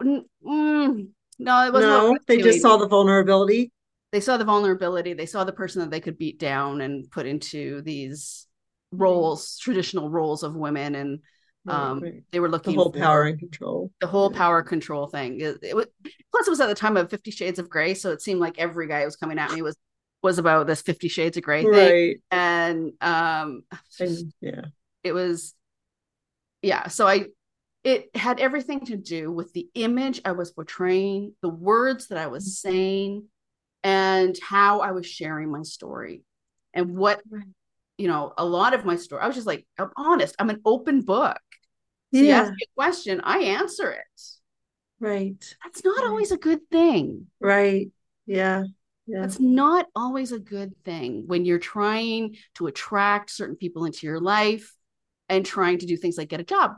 Mm, 0.04 1.08
no, 1.38 1.66
it 1.66 1.72
wasn't. 1.72 1.92
No, 1.92 2.18
they 2.26 2.42
just 2.42 2.60
saw 2.60 2.76
the 2.76 2.88
vulnerability. 2.88 3.72
They 4.12 4.20
saw 4.20 4.36
the 4.36 4.44
vulnerability. 4.44 5.14
They 5.14 5.26
saw 5.26 5.44
the 5.44 5.52
person 5.52 5.80
that 5.80 5.90
they 5.90 6.00
could 6.00 6.18
beat 6.18 6.38
down 6.38 6.80
and 6.80 7.10
put 7.10 7.26
into 7.26 7.82
these 7.82 8.46
roles, 8.92 9.58
traditional 9.58 10.08
roles 10.08 10.42
of 10.42 10.54
women, 10.54 10.94
and 10.94 11.18
um, 11.66 12.00
right, 12.00 12.12
right. 12.12 12.22
they 12.30 12.40
were 12.40 12.48
looking 12.48 12.76
the 12.76 12.82
whole 12.82 12.92
power 12.92 13.24
and 13.24 13.38
control, 13.38 13.90
the 14.00 14.06
whole 14.06 14.30
power 14.30 14.62
control 14.62 15.08
thing. 15.08 15.40
It, 15.40 15.58
it 15.62 15.74
was 15.74 15.86
plus 16.30 16.46
it 16.46 16.50
was 16.50 16.60
at 16.60 16.68
the 16.68 16.74
time 16.74 16.96
of 16.96 17.10
Fifty 17.10 17.30
Shades 17.30 17.58
of 17.58 17.68
Grey, 17.68 17.94
so 17.94 18.10
it 18.10 18.22
seemed 18.22 18.40
like 18.40 18.58
every 18.58 18.86
guy 18.86 19.00
who 19.00 19.06
was 19.06 19.16
coming 19.16 19.38
at 19.38 19.52
me 19.52 19.62
was 19.62 19.76
was 20.22 20.38
about 20.38 20.66
this 20.66 20.82
Fifty 20.82 21.08
Shades 21.08 21.36
of 21.36 21.42
Grey 21.42 21.64
thing, 21.64 22.16
and 22.30 22.92
um, 23.00 23.62
and, 23.98 24.32
yeah, 24.40 24.60
it 25.02 25.12
was, 25.12 25.54
yeah. 26.62 26.88
So 26.88 27.06
I, 27.06 27.26
it 27.84 28.16
had 28.16 28.40
everything 28.40 28.86
to 28.86 28.96
do 28.96 29.30
with 29.30 29.52
the 29.52 29.68
image 29.74 30.20
I 30.24 30.32
was 30.32 30.50
portraying, 30.50 31.34
the 31.42 31.48
words 31.48 32.08
that 32.08 32.18
I 32.18 32.26
was 32.26 32.44
mm-hmm. 32.44 32.68
saying, 32.70 33.24
and 33.82 34.36
how 34.42 34.80
I 34.80 34.92
was 34.92 35.06
sharing 35.06 35.50
my 35.50 35.62
story, 35.62 36.22
and 36.72 36.96
what 36.96 37.22
you 37.96 38.08
know, 38.08 38.32
a 38.36 38.44
lot 38.44 38.74
of 38.74 38.84
my 38.84 38.96
story, 38.96 39.22
I 39.22 39.26
was 39.26 39.36
just 39.36 39.46
like, 39.46 39.66
I'm 39.78 39.90
honest. 39.96 40.34
I'm 40.38 40.50
an 40.50 40.60
open 40.64 41.02
book. 41.02 41.38
So 42.12 42.20
yeah. 42.20 42.22
you 42.22 42.30
ask 42.32 42.52
me 42.52 42.58
a 42.62 42.74
question, 42.74 43.20
I 43.22 43.38
answer 43.38 43.90
it. 43.90 44.22
Right. 45.00 45.56
That's 45.64 45.84
not 45.84 45.98
right. 45.98 46.08
always 46.08 46.32
a 46.32 46.36
good 46.36 46.60
thing. 46.70 47.26
Right. 47.40 47.88
Yeah. 48.26 48.64
Yeah. 49.06 49.20
That's 49.20 49.38
not 49.38 49.86
always 49.94 50.32
a 50.32 50.38
good 50.38 50.72
thing 50.84 51.24
when 51.26 51.44
you're 51.44 51.58
trying 51.58 52.36
to 52.54 52.66
attract 52.66 53.30
certain 53.30 53.56
people 53.56 53.84
into 53.84 54.06
your 54.06 54.20
life 54.20 54.74
and 55.28 55.44
trying 55.44 55.78
to 55.78 55.86
do 55.86 55.96
things 55.96 56.16
like 56.16 56.28
get 56.28 56.40
a 56.40 56.44
job. 56.44 56.72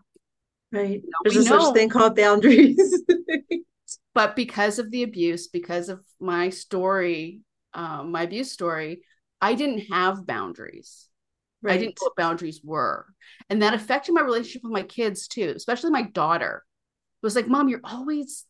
Right. 0.77 0.91
You 0.91 0.97
know, 1.03 1.19
There's 1.25 1.37
a 1.37 1.45
such 1.45 1.75
thing 1.75 1.89
called 1.89 2.17
boundaries. 2.17 3.03
but 4.15 4.37
because 4.37 4.79
of 4.79 4.91
the 4.91 5.03
abuse, 5.03 5.49
because 5.49 5.89
of 5.89 6.05
my 6.21 6.51
story, 6.51 7.41
um, 7.75 8.13
my 8.13 8.23
abuse 8.23 8.53
story, 8.53 9.03
I 9.41 9.55
didn't 9.55 9.91
have 9.93 10.27
boundaries. 10.27 11.09
Right. 11.63 11.75
I 11.75 11.79
didn't 11.79 11.99
know 12.01 12.07
what 12.07 12.17
boundaries 12.17 12.61
were. 12.63 13.07
And 13.51 13.63
that 13.63 13.75
affected 13.75 14.13
my 14.13 14.21
relationship 14.21 14.63
with 14.63 14.73
my 14.73 14.83
kids 14.83 15.29
too, 15.29 15.53
especially 15.57 15.91
my 15.91 16.03
daughter. 16.03 16.65
It 17.23 17.27
was 17.27 17.37
like, 17.37 17.49
Mom, 17.49 17.69
you're 17.69 17.81
always, 17.83 18.45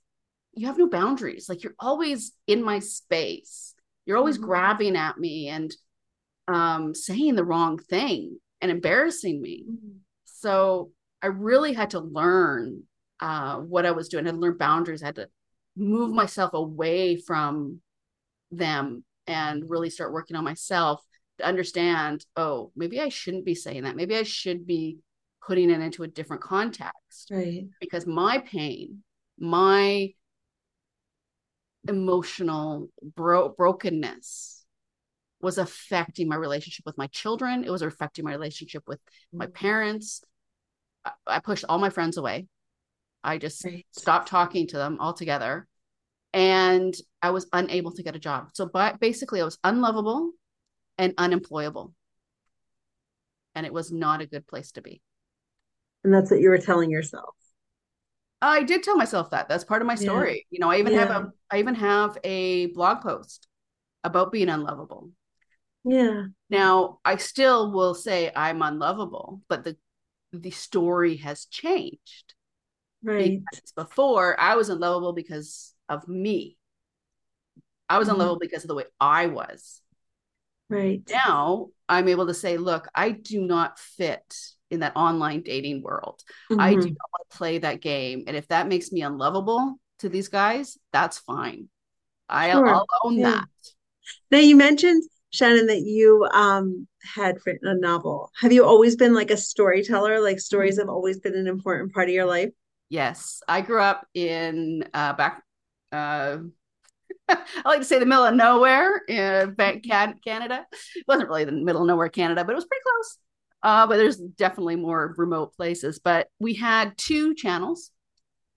you 0.55 0.67
have 0.67 0.79
no 0.79 0.89
boundaries. 0.89 1.49
Like 1.49 1.63
you're 1.63 1.75
always 1.79 2.33
in 2.47 2.63
my 2.63 2.81
space. 2.81 3.75
You're 4.05 4.19
always 4.19 4.37
mm-hmm. 4.37 4.47
grabbing 4.47 4.97
at 4.97 5.19
me 5.19 5.49
and 5.49 5.75
um, 6.49 6.95
saying 6.95 7.35
the 7.35 7.45
wrong 7.45 7.79
thing 7.79 8.39
and 8.61 8.71
embarrassing 8.71 9.41
me. 9.41 9.65
Mm-hmm. 9.69 9.99
So 10.25 10.91
I 11.23 11.29
really 11.29 11.73
had 11.73 11.91
to 11.91 12.01
learn 12.01 12.83
uh, 13.21 13.57
what 13.57 13.87
I 13.87 13.93
was 13.93 14.09
doing. 14.09 14.25
I 14.25 14.29
had 14.29 14.35
to 14.37 14.41
learn 14.41 14.59
boundaries. 14.59 15.03
I 15.03 15.07
had 15.07 15.17
to 15.17 15.29
move 15.77 16.13
myself 16.13 16.55
away 16.55 17.17
from 17.17 17.81
them 18.51 19.05
and 19.27 19.69
really 19.69 19.91
start 19.91 20.13
working 20.13 20.37
on 20.37 20.45
myself 20.45 21.03
to 21.39 21.45
understand 21.45 22.25
oh 22.37 22.71
maybe 22.77 23.01
i 23.01 23.09
shouldn't 23.09 23.45
be 23.45 23.55
saying 23.55 23.83
that. 23.83 23.97
Maybe 23.97 24.17
i 24.17 24.23
should 24.23 24.67
be 24.67 24.99
putting 25.47 25.71
it 25.71 25.81
into 25.81 26.03
a 26.03 26.09
different 26.09 26.43
context. 26.43 27.29
Right. 27.31 27.67
Because 27.81 28.07
my 28.07 28.39
pain 28.39 29.03
my 29.39 30.11
emotional 31.89 32.89
bro- 33.15 33.51
brokenness 33.51 34.65
was 35.41 35.59
affecting 35.59 36.29
my 36.29 36.37
relationship 36.37 36.87
with 36.87 36.97
my 36.97 37.07
children. 37.09 37.63
It 37.63 37.71
was 37.71 37.83
affecting 37.83 38.25
my 38.25 38.33
relationship 38.33 38.83
with 38.87 38.99
my 39.33 39.47
parents 39.47 40.23
i, 41.27 41.41
pushed 41.41 41.65
all 41.69 41.79
my 41.79 41.91
friends 41.91 42.17
away 42.17 42.47
i 43.23 43.39
just 43.39 43.65
right. 43.65 43.87
stopped 43.93 44.29
talking 44.29 44.67
to 44.67 44.77
them 44.77 44.99
altogether 45.01 45.67
and 46.37 46.95
I 47.23 47.31
was 47.31 47.49
unable 47.55 47.93
to 47.93 48.03
get 48.03 48.15
a 48.15 48.19
job. 48.19 48.51
So 48.53 48.67
but 48.67 49.01
basically 49.01 49.41
I 49.41 49.45
was 49.45 49.59
unlovable 49.65 50.33
and 50.99 51.15
unemployable. 51.17 51.95
And 53.55 53.65
it 53.65 53.73
was 53.73 53.91
not 53.91 54.21
a 54.21 54.27
good 54.27 54.47
place 54.47 54.73
to 54.73 54.83
be. 54.83 55.01
And 56.05 56.13
that's 56.13 56.31
what 56.31 56.41
you 56.41 56.51
were 56.51 56.59
telling 56.59 56.91
yourself. 56.91 57.35
I 58.43 58.65
did 58.65 58.83
tell 58.83 58.97
myself 58.97 59.31
that. 59.31 59.49
That's 59.49 59.65
part 59.65 59.81
of 59.81 59.89
my 59.89 59.95
story. 59.95 60.47
Yeah. 60.51 60.57
You 60.57 60.59
know, 60.61 60.71
I 60.71 60.77
even 60.77 60.93
yeah. 60.93 61.07
have 61.07 61.11
a 61.11 61.33
I 61.51 61.59
even 61.59 61.75
have 61.75 62.19
a 62.23 62.67
blog 62.67 63.01
post 63.01 63.49
about 64.05 64.31
being 64.31 64.51
unlovable. 64.51 65.11
Yeah. 65.85 66.25
Now, 66.51 66.99
I 67.03 67.17
still 67.17 67.73
will 67.73 67.95
say 67.95 68.31
I'm 68.37 68.61
unlovable, 68.61 69.41
but 69.49 69.65
the 69.65 69.79
the 70.43 70.51
story 70.51 71.17
has 71.17 71.47
changed. 71.47 72.35
Right. 73.03 73.41
Because 73.53 73.73
before 73.73 74.39
I 74.41 74.57
was 74.57 74.69
unlovable 74.69 75.13
because 75.13 75.75
of 75.89 76.07
me. 76.09 76.57
I 77.89 77.99
was 77.99 78.09
mm-hmm. 78.09 78.17
unlovable 78.17 78.41
because 78.41 78.65
of 78.65 78.69
the 78.69 78.75
way 78.75 78.85
I 79.01 79.27
was. 79.27 79.81
Right. 80.69 81.03
Now 81.09 81.69
I'm 81.89 82.09
able 82.09 82.27
to 82.27 82.35
say, 82.35 82.57
look, 82.57 82.89
I 82.95 83.11
do 83.11 83.43
not 83.43 83.79
fit 83.79 84.37
in 84.71 84.81
that 84.81 84.97
online 84.97 85.43
dating 85.43 85.83
world. 85.83 86.23
Mm-hmm. 86.51 86.61
I 86.61 86.71
do 86.71 86.79
mm-hmm. 86.79 86.89
not 86.89 87.11
want 87.13 87.31
to 87.31 87.37
play 87.37 87.59
that 87.59 87.81
game. 87.81 88.25
And 88.27 88.37
if 88.37 88.49
that 88.49 88.67
makes 88.67 88.91
me 88.91 89.03
unlovable 89.03 89.79
to 90.01 90.09
these 90.09 90.29
guys, 90.29 90.77
that's 90.93 91.19
fine. 91.19 91.69
I'll, 92.29 92.59
sure. 92.59 92.69
I'll 92.69 92.87
own 93.05 93.19
yeah. 93.19 93.31
that. 93.31 93.49
Now 94.31 94.39
you 94.39 94.57
mentioned 94.57 95.05
Shannon 95.31 95.67
that 95.67 95.83
you 95.83 96.27
um 96.33 96.87
had 97.03 97.37
written 97.47 97.69
a 97.69 97.75
novel. 97.75 98.31
Have 98.41 98.53
you 98.53 98.65
always 98.65 98.97
been 98.97 99.15
like 99.15 99.31
a 99.31 99.37
storyteller? 99.37 100.21
Like 100.21 100.41
stories 100.41 100.75
mm-hmm. 100.75 100.89
have 100.89 100.89
always 100.89 101.19
been 101.19 101.35
an 101.35 101.47
important 101.47 101.93
part 101.93 102.09
of 102.09 102.15
your 102.15 102.27
life? 102.27 102.51
Yes. 102.89 103.43
I 103.49 103.61
grew 103.61 103.81
up 103.81 104.07
in 104.15 104.85
uh 104.95 105.13
back 105.15 105.43
uh, 105.93 106.39
I 107.29 107.39
like 107.65 107.81
to 107.81 107.85
say 107.85 107.99
the 107.99 108.07
middle 108.07 108.25
of 108.25 108.35
nowhere 108.35 109.03
in 109.09 109.55
Canada. 109.57 110.67
It 110.95 111.05
wasn't 111.09 111.29
really 111.29 111.45
the 111.45 111.53
middle 111.53 111.83
of 111.83 111.89
nowhere 111.89 112.09
Canada, 112.09 112.45
but 112.45 112.53
it 112.53 112.57
was 112.57 112.67
pretty 112.67 112.83
close. 112.83 113.19
Uh, 113.63 113.87
but 113.87 113.97
there's 113.97 114.17
definitely 114.17 114.77
more 114.77 115.15
remote 115.17 115.55
places. 115.57 115.99
But 115.99 116.29
we 116.39 116.55
had 116.55 116.97
two 116.97 117.35
channels 117.35 117.91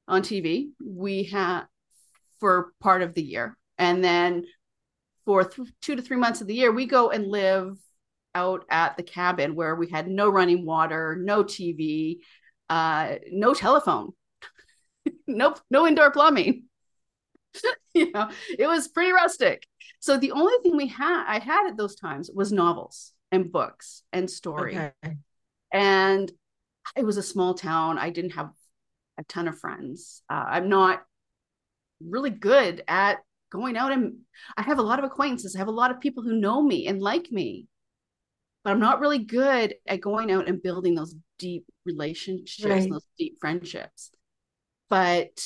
on 0.08 0.22
TV. 0.22 0.70
We 0.86 1.24
had 1.24 1.64
for 2.40 2.74
part 2.80 3.02
of 3.02 3.14
the 3.14 3.24
year, 3.24 3.58
and 3.78 4.04
then 4.04 4.46
for 5.30 5.44
th- 5.44 5.70
two 5.80 5.96
to 5.96 6.02
three 6.02 6.18
months 6.18 6.42
of 6.42 6.48
the 6.48 6.56
year, 6.56 6.72
we 6.72 6.88
go 6.88 7.12
and 7.12 7.28
live 7.28 7.78
out 8.34 8.66
at 8.68 8.98
the 8.98 9.04
cabin 9.04 9.54
where 9.54 9.76
we 9.76 9.88
had 9.88 10.08
no 10.08 10.28
running 10.28 10.66
water, 10.66 11.16
no 11.22 11.44
TV, 11.44 12.18
uh, 12.68 13.18
no 13.32 13.54
telephone, 13.54 14.14
no 15.28 15.54
no 15.70 15.86
indoor 15.86 16.10
plumbing. 16.10 16.64
you 17.94 18.12
know, 18.12 18.28
it 18.58 18.66
was 18.66 18.88
pretty 18.88 19.12
rustic. 19.12 19.68
So 20.00 20.18
the 20.18 20.32
only 20.32 20.56
thing 20.64 20.76
we 20.76 20.88
had, 20.88 21.26
I 21.28 21.38
had 21.38 21.68
at 21.68 21.78
those 21.78 21.96
times 21.96 22.32
was 22.34 22.52
novels 22.52 23.14
and 23.32 23.52
books 23.52 24.02
and 24.12 24.28
story. 24.32 24.80
Okay. 24.80 25.18
And 25.72 26.32
it 26.98 27.06
was 27.06 27.18
a 27.18 27.24
small 27.24 27.54
town. 27.54 28.00
I 28.00 28.10
didn't 28.10 28.32
have 28.32 28.50
a 29.20 29.24
ton 29.26 29.48
of 29.48 29.60
friends. 29.60 30.24
Uh, 30.28 30.46
I'm 30.48 30.70
not 30.70 31.04
really 32.04 32.32
good 32.32 32.84
at 32.88 33.20
going 33.50 33.78
out 33.78 33.92
and 33.92 34.18
I 34.58 34.62
have 34.62 34.80
a 34.80 34.84
lot 34.84 35.00
of 35.00 35.06
acquaintances. 35.06 35.56
I 35.56 35.60
have 35.60 35.68
a 35.68 35.72
lot 35.72 35.92
of 35.92 36.00
people 36.00 36.24
who 36.24 36.40
know 36.40 36.62
me 36.62 36.88
and 36.88 37.02
like 37.02 37.32
me, 37.32 37.68
but 38.64 38.72
I'm 38.72 38.80
not 38.80 39.00
really 39.00 39.20
good 39.20 39.76
at 39.88 40.02
going 40.02 40.32
out 40.32 40.48
and 40.48 40.62
building 40.62 40.96
those 40.96 41.16
deep 41.38 41.66
relationships, 41.86 42.64
right. 42.66 42.90
those 42.90 43.06
deep 43.18 43.38
friendships. 43.40 44.12
But 44.90 45.44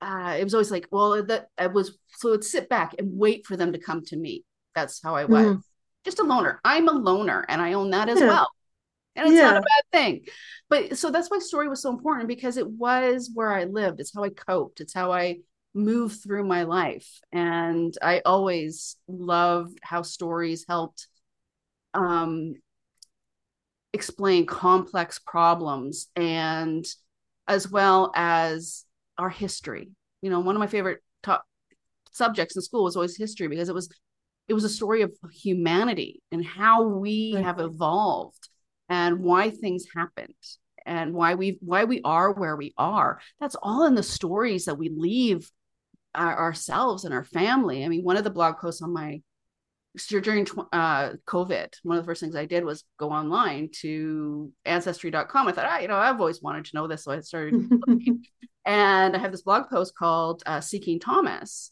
uh, 0.00 0.36
it 0.38 0.44
was 0.44 0.54
always 0.54 0.70
like, 0.70 0.88
well, 0.90 1.24
that 1.24 1.48
I 1.56 1.68
was 1.68 1.98
so 2.08 2.28
it'd 2.28 2.44
sit 2.44 2.68
back 2.68 2.94
and 2.98 3.18
wait 3.18 3.46
for 3.46 3.56
them 3.56 3.72
to 3.72 3.78
come 3.78 4.04
to 4.06 4.16
me. 4.16 4.44
That's 4.74 5.02
how 5.02 5.16
I 5.16 5.24
was. 5.24 5.46
Mm. 5.46 5.62
Just 6.04 6.20
a 6.20 6.24
loner. 6.24 6.60
I'm 6.64 6.88
a 6.88 6.92
loner 6.92 7.44
and 7.48 7.60
I 7.60 7.72
own 7.72 7.90
that 7.90 8.08
as 8.08 8.20
yeah. 8.20 8.26
well. 8.26 8.48
And 9.16 9.26
it's 9.26 9.36
yeah. 9.36 9.50
not 9.50 9.56
a 9.56 9.60
bad 9.60 9.84
thing. 9.92 10.26
But 10.68 10.98
so 10.98 11.10
that's 11.10 11.30
why 11.30 11.38
story 11.38 11.68
was 11.68 11.80
so 11.80 11.90
important 11.90 12.28
because 12.28 12.58
it 12.58 12.68
was 12.68 13.30
where 13.32 13.52
I 13.52 13.64
lived. 13.64 13.98
It's 13.98 14.14
how 14.14 14.22
I 14.22 14.28
coped. 14.28 14.80
It's 14.80 14.92
how 14.92 15.10
I 15.10 15.38
moved 15.76 16.22
through 16.22 16.44
my 16.44 16.62
life. 16.64 17.20
And 17.30 17.94
I 18.02 18.22
always 18.24 18.96
loved 19.06 19.78
how 19.82 20.02
stories 20.02 20.64
helped 20.68 21.06
um, 21.94 22.54
explain 23.92 24.46
complex 24.46 25.18
problems 25.18 26.08
and 26.16 26.84
as 27.46 27.70
well 27.70 28.10
as 28.14 28.84
our 29.18 29.30
history. 29.30 29.90
You 30.22 30.30
know, 30.30 30.40
one 30.40 30.56
of 30.56 30.60
my 30.60 30.66
favorite 30.66 31.02
top 31.22 31.44
subjects 32.10 32.56
in 32.56 32.62
school 32.62 32.84
was 32.84 32.96
always 32.96 33.16
history 33.16 33.48
because 33.48 33.68
it 33.68 33.74
was 33.74 33.88
it 34.48 34.54
was 34.54 34.64
a 34.64 34.68
story 34.68 35.02
of 35.02 35.12
humanity 35.32 36.22
and 36.30 36.44
how 36.44 36.84
we 36.84 37.32
right. 37.34 37.44
have 37.44 37.58
evolved 37.58 38.48
and 38.88 39.18
why 39.18 39.50
things 39.50 39.86
happened 39.94 40.34
and 40.84 41.12
why 41.12 41.34
we 41.34 41.58
why 41.60 41.84
we 41.84 42.00
are 42.04 42.32
where 42.32 42.56
we 42.56 42.72
are. 42.78 43.20
That's 43.40 43.56
all 43.60 43.84
in 43.84 43.94
the 43.94 44.02
stories 44.02 44.66
that 44.66 44.78
we 44.78 44.88
leave 44.88 45.50
our, 46.16 46.36
ourselves 46.38 47.04
and 47.04 47.14
our 47.14 47.24
family. 47.24 47.84
I 47.84 47.88
mean, 47.88 48.02
one 48.04 48.16
of 48.16 48.24
the 48.24 48.30
blog 48.30 48.58
posts 48.58 48.82
on 48.82 48.92
my 48.92 49.22
during 50.08 50.46
uh, 50.72 51.12
COVID, 51.26 51.68
one 51.82 51.96
of 51.96 52.04
the 52.04 52.06
first 52.06 52.20
things 52.20 52.36
I 52.36 52.44
did 52.44 52.64
was 52.64 52.84
go 52.98 53.10
online 53.10 53.70
to 53.80 54.52
ancestry.com. 54.66 55.48
I 55.48 55.52
thought, 55.52 55.66
ah, 55.66 55.78
you 55.78 55.88
know, 55.88 55.96
I've 55.96 56.20
always 56.20 56.42
wanted 56.42 56.66
to 56.66 56.76
know 56.76 56.86
this. 56.86 57.04
So 57.04 57.12
I 57.12 57.20
started 57.20 57.54
looking. 57.86 58.24
And 58.66 59.14
I 59.14 59.20
have 59.20 59.30
this 59.30 59.42
blog 59.42 59.70
post 59.70 59.94
called 59.96 60.42
uh, 60.44 60.60
Seeking 60.60 60.98
Thomas 60.98 61.70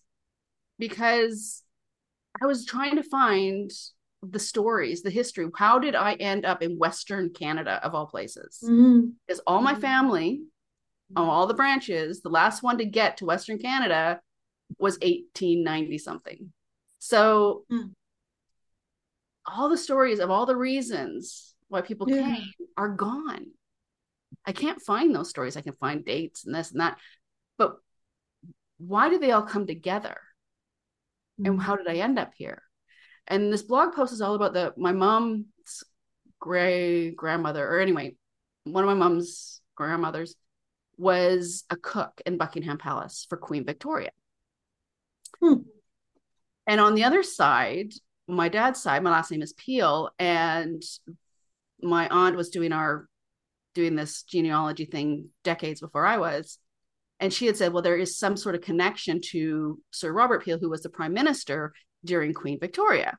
because 0.79 1.65
I 2.41 2.47
was 2.47 2.65
trying 2.65 2.95
to 2.97 3.03
find 3.03 3.69
the 4.23 4.39
stories, 4.39 5.03
the 5.03 5.11
history. 5.11 5.49
How 5.57 5.81
did 5.81 5.97
I 5.97 6.15
end 6.15 6.45
up 6.45 6.63
in 6.63 6.79
Western 6.79 7.31
Canada 7.31 7.81
of 7.83 7.97
all 7.97 8.07
places? 8.07 8.59
Because 9.27 9.41
all 9.45 9.61
my 9.61 9.75
Mhm. 9.75 9.81
family, 9.81 10.43
on 11.17 11.29
all 11.29 11.49
the 11.49 11.55
branches, 11.55 12.23
the 12.23 12.29
last 12.29 12.63
one 12.63 12.79
to 12.79 12.85
get 12.85 13.17
to 13.17 13.27
Western 13.27 13.59
Canada 13.59 14.21
was 14.79 14.95
1890 15.03 15.99
something. 15.99 16.53
So 16.99 17.65
Hmm. 17.71 17.89
all 19.47 19.69
the 19.69 19.77
stories 19.79 20.21
of 20.21 20.31
all 20.31 20.47
the 20.47 20.57
reasons 20.57 21.55
why 21.69 21.83
people 21.83 22.09
Yeah. 22.09 22.35
came 22.35 22.53
are 22.77 22.89
gone. 22.89 23.53
I 24.45 24.53
can't 24.53 24.81
find 24.81 25.15
those 25.15 25.31
stories. 25.31 25.57
I 25.57 25.61
can 25.63 25.75
find 25.77 26.05
dates 26.05 26.45
and 26.45 26.55
this 26.55 26.71
and 26.73 26.81
that. 26.81 26.99
But 27.57 27.77
why 28.79 29.09
do 29.11 29.19
they 29.19 29.33
all 29.33 29.43
come 29.43 29.67
together? 29.67 30.21
and 31.37 31.61
how 31.61 31.75
did 31.75 31.89
I 31.89 31.97
end 31.97 32.17
up 32.17 32.33
here? 32.37 32.63
And 33.27 33.53
this 33.53 33.63
blog 33.63 33.93
post 33.95 34.13
is 34.13 34.21
all 34.21 34.35
about 34.37 34.53
the 34.53 34.73
my 34.77 34.93
mom's 34.93 35.83
great 36.39 37.17
grandmother, 37.17 37.67
or 37.69 37.81
anyway, 37.81 38.15
one 38.63 38.85
of 38.85 38.89
my 38.89 38.95
mom's 38.95 39.61
grandmothers 39.75 40.37
was 40.97 41.65
a 41.71 41.77
cook 41.77 42.21
in 42.25 42.37
Buckingham 42.39 42.79
Palace 42.79 43.27
for 43.29 43.37
Queen 43.37 43.65
Victoria. 43.65 44.11
Hmm. 45.41 45.63
And 46.67 46.81
on 46.81 46.95
the 46.95 47.05
other 47.05 47.23
side, 47.23 47.93
my 48.27 48.49
dad's 48.49 48.81
side, 48.81 49.03
my 49.03 49.11
last 49.11 49.31
name 49.31 49.43
is 49.43 49.53
Peel, 49.53 50.11
and 50.19 50.83
my 51.83 52.09
aunt 52.09 52.37
was 52.37 52.49
doing 52.49 52.73
our 52.73 53.07
doing 53.75 53.97
this 53.97 54.23
genealogy 54.23 54.85
thing 54.85 55.29
decades 55.43 55.81
before 55.81 56.07
I 56.07 56.19
was. 56.19 56.59
And 57.21 57.33
she 57.33 57.47
had 57.47 57.57
said, 57.57 57.73
well, 57.73 57.83
there 57.83 57.97
is 57.97 58.19
some 58.19 58.37
sort 58.37 58.55
of 58.55 58.61
connection 58.61 59.21
to 59.31 59.81
Sir 59.91 60.13
Robert 60.13 60.45
Peel, 60.45 60.59
who 60.59 60.71
was 60.71 60.83
the 60.83 60.89
prime 60.89 61.13
minister 61.13 61.73
during 62.05 62.33
Queen 62.35 62.59
Victoria. 62.61 63.19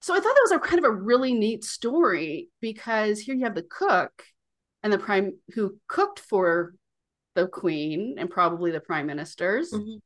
So 0.00 0.14
I 0.14 0.16
thought 0.16 0.34
that 0.34 0.48
was 0.48 0.52
a 0.52 0.58
kind 0.58 0.78
of 0.78 0.84
a 0.84 0.94
really 0.94 1.34
neat 1.34 1.62
story 1.62 2.48
because 2.60 3.20
here 3.20 3.34
you 3.34 3.44
have 3.44 3.54
the 3.54 3.62
cook 3.62 4.24
and 4.82 4.92
the 4.92 4.98
prime 4.98 5.38
who 5.54 5.76
cooked 5.88 6.20
for 6.20 6.74
the 7.34 7.46
queen 7.46 8.16
and 8.18 8.30
probably 8.30 8.70
the 8.70 8.80
prime 8.80 9.06
ministers. 9.06 9.72
Mhm. 9.72 10.00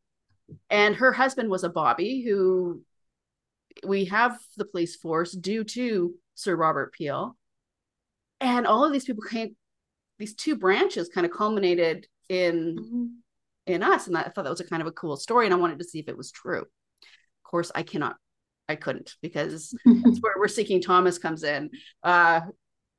And 0.71 0.97
her 0.97 1.13
husband 1.13 1.49
was 1.51 1.65
a 1.65 1.69
Bobby 1.69 2.23
who 2.23 2.83
we 3.87 4.07
have 4.07 4.39
the 4.57 4.65
police 4.65 4.97
force 4.97 5.33
due 5.33 5.65
to 5.65 6.15
Sir 6.35 6.55
Robert 6.57 6.93
Peel. 6.93 7.37
And 8.41 8.67
all 8.67 8.85
of 8.85 8.93
these 8.93 9.05
people 9.05 9.25
came, 9.25 9.57
these 10.19 10.35
two 10.35 10.57
branches 10.57 11.09
kind 11.09 11.25
of 11.27 11.33
culminated 11.33 12.07
in 12.29 12.77
Mhm. 12.79 13.11
in 13.67 13.83
us. 13.83 14.07
And 14.07 14.17
i 14.17 14.23
thought 14.25 14.45
that 14.45 14.51
was 14.51 14.61
a 14.61 14.69
kind 14.69 14.83
of 14.83 14.89
a 14.89 14.93
cool 14.93 15.17
story 15.17 15.47
and 15.47 15.55
i 15.55 15.59
wanted 15.59 15.79
to 15.79 15.85
see 15.85 15.99
if 15.99 16.09
it 16.09 16.17
was 16.17 16.31
true. 16.31 16.61
Of 16.63 17.43
course 17.51 17.71
i 17.75 17.83
cannot 17.83 18.17
i 18.69 18.77
couldn't 18.77 19.15
because 19.23 19.75
that's 20.05 20.19
where 20.21 20.35
we're 20.39 20.49
seeking 20.49 20.81
thomas 20.83 21.19
comes 21.19 21.45
in. 21.45 21.71
Uh 22.03 22.43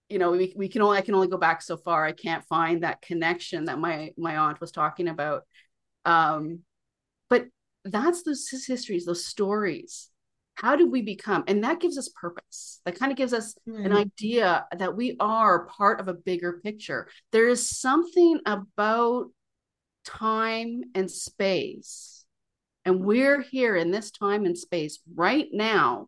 you 0.09 0.19
know 0.19 0.31
we, 0.31 0.53
we 0.55 0.67
can 0.67 0.81
only 0.81 0.97
i 0.97 1.01
can 1.01 1.15
only 1.15 1.27
go 1.27 1.37
back 1.37 1.61
so 1.61 1.77
far. 1.77 2.05
I 2.05 2.11
can't 2.11 2.43
find 2.45 2.83
that 2.83 3.01
connection 3.01 3.65
that 3.65 3.79
my 3.79 4.11
my 4.17 4.37
aunt 4.37 4.59
was 4.61 4.71
talking 4.71 5.07
about. 5.07 5.43
Um 6.05 6.59
but 7.29 7.45
that's 7.83 8.23
those 8.23 8.47
histories 8.49 9.05
those 9.05 9.25
stories 9.25 10.09
how 10.55 10.75
did 10.75 10.91
we 10.91 11.01
become 11.01 11.43
and 11.47 11.63
that 11.63 11.79
gives 11.79 11.97
us 11.97 12.09
purpose 12.19 12.81
that 12.85 12.97
kind 12.97 13.11
of 13.11 13.17
gives 13.17 13.33
us 13.33 13.55
an 13.85 13.91
idea 13.91 14.65
that 14.77 14.95
we 14.95 15.15
are 15.19 15.65
part 15.67 15.99
of 15.99 16.07
a 16.07 16.13
bigger 16.13 16.59
picture. 16.63 17.07
There 17.31 17.47
is 17.47 17.69
something 17.69 18.39
about 18.45 19.29
time 20.05 20.81
and 20.95 21.09
space, 21.09 22.25
and 22.83 23.05
we're 23.05 23.41
here 23.41 23.75
in 23.75 23.91
this 23.91 24.11
time 24.11 24.45
and 24.45 24.57
space 24.57 24.99
right 25.15 25.47
now 25.51 26.07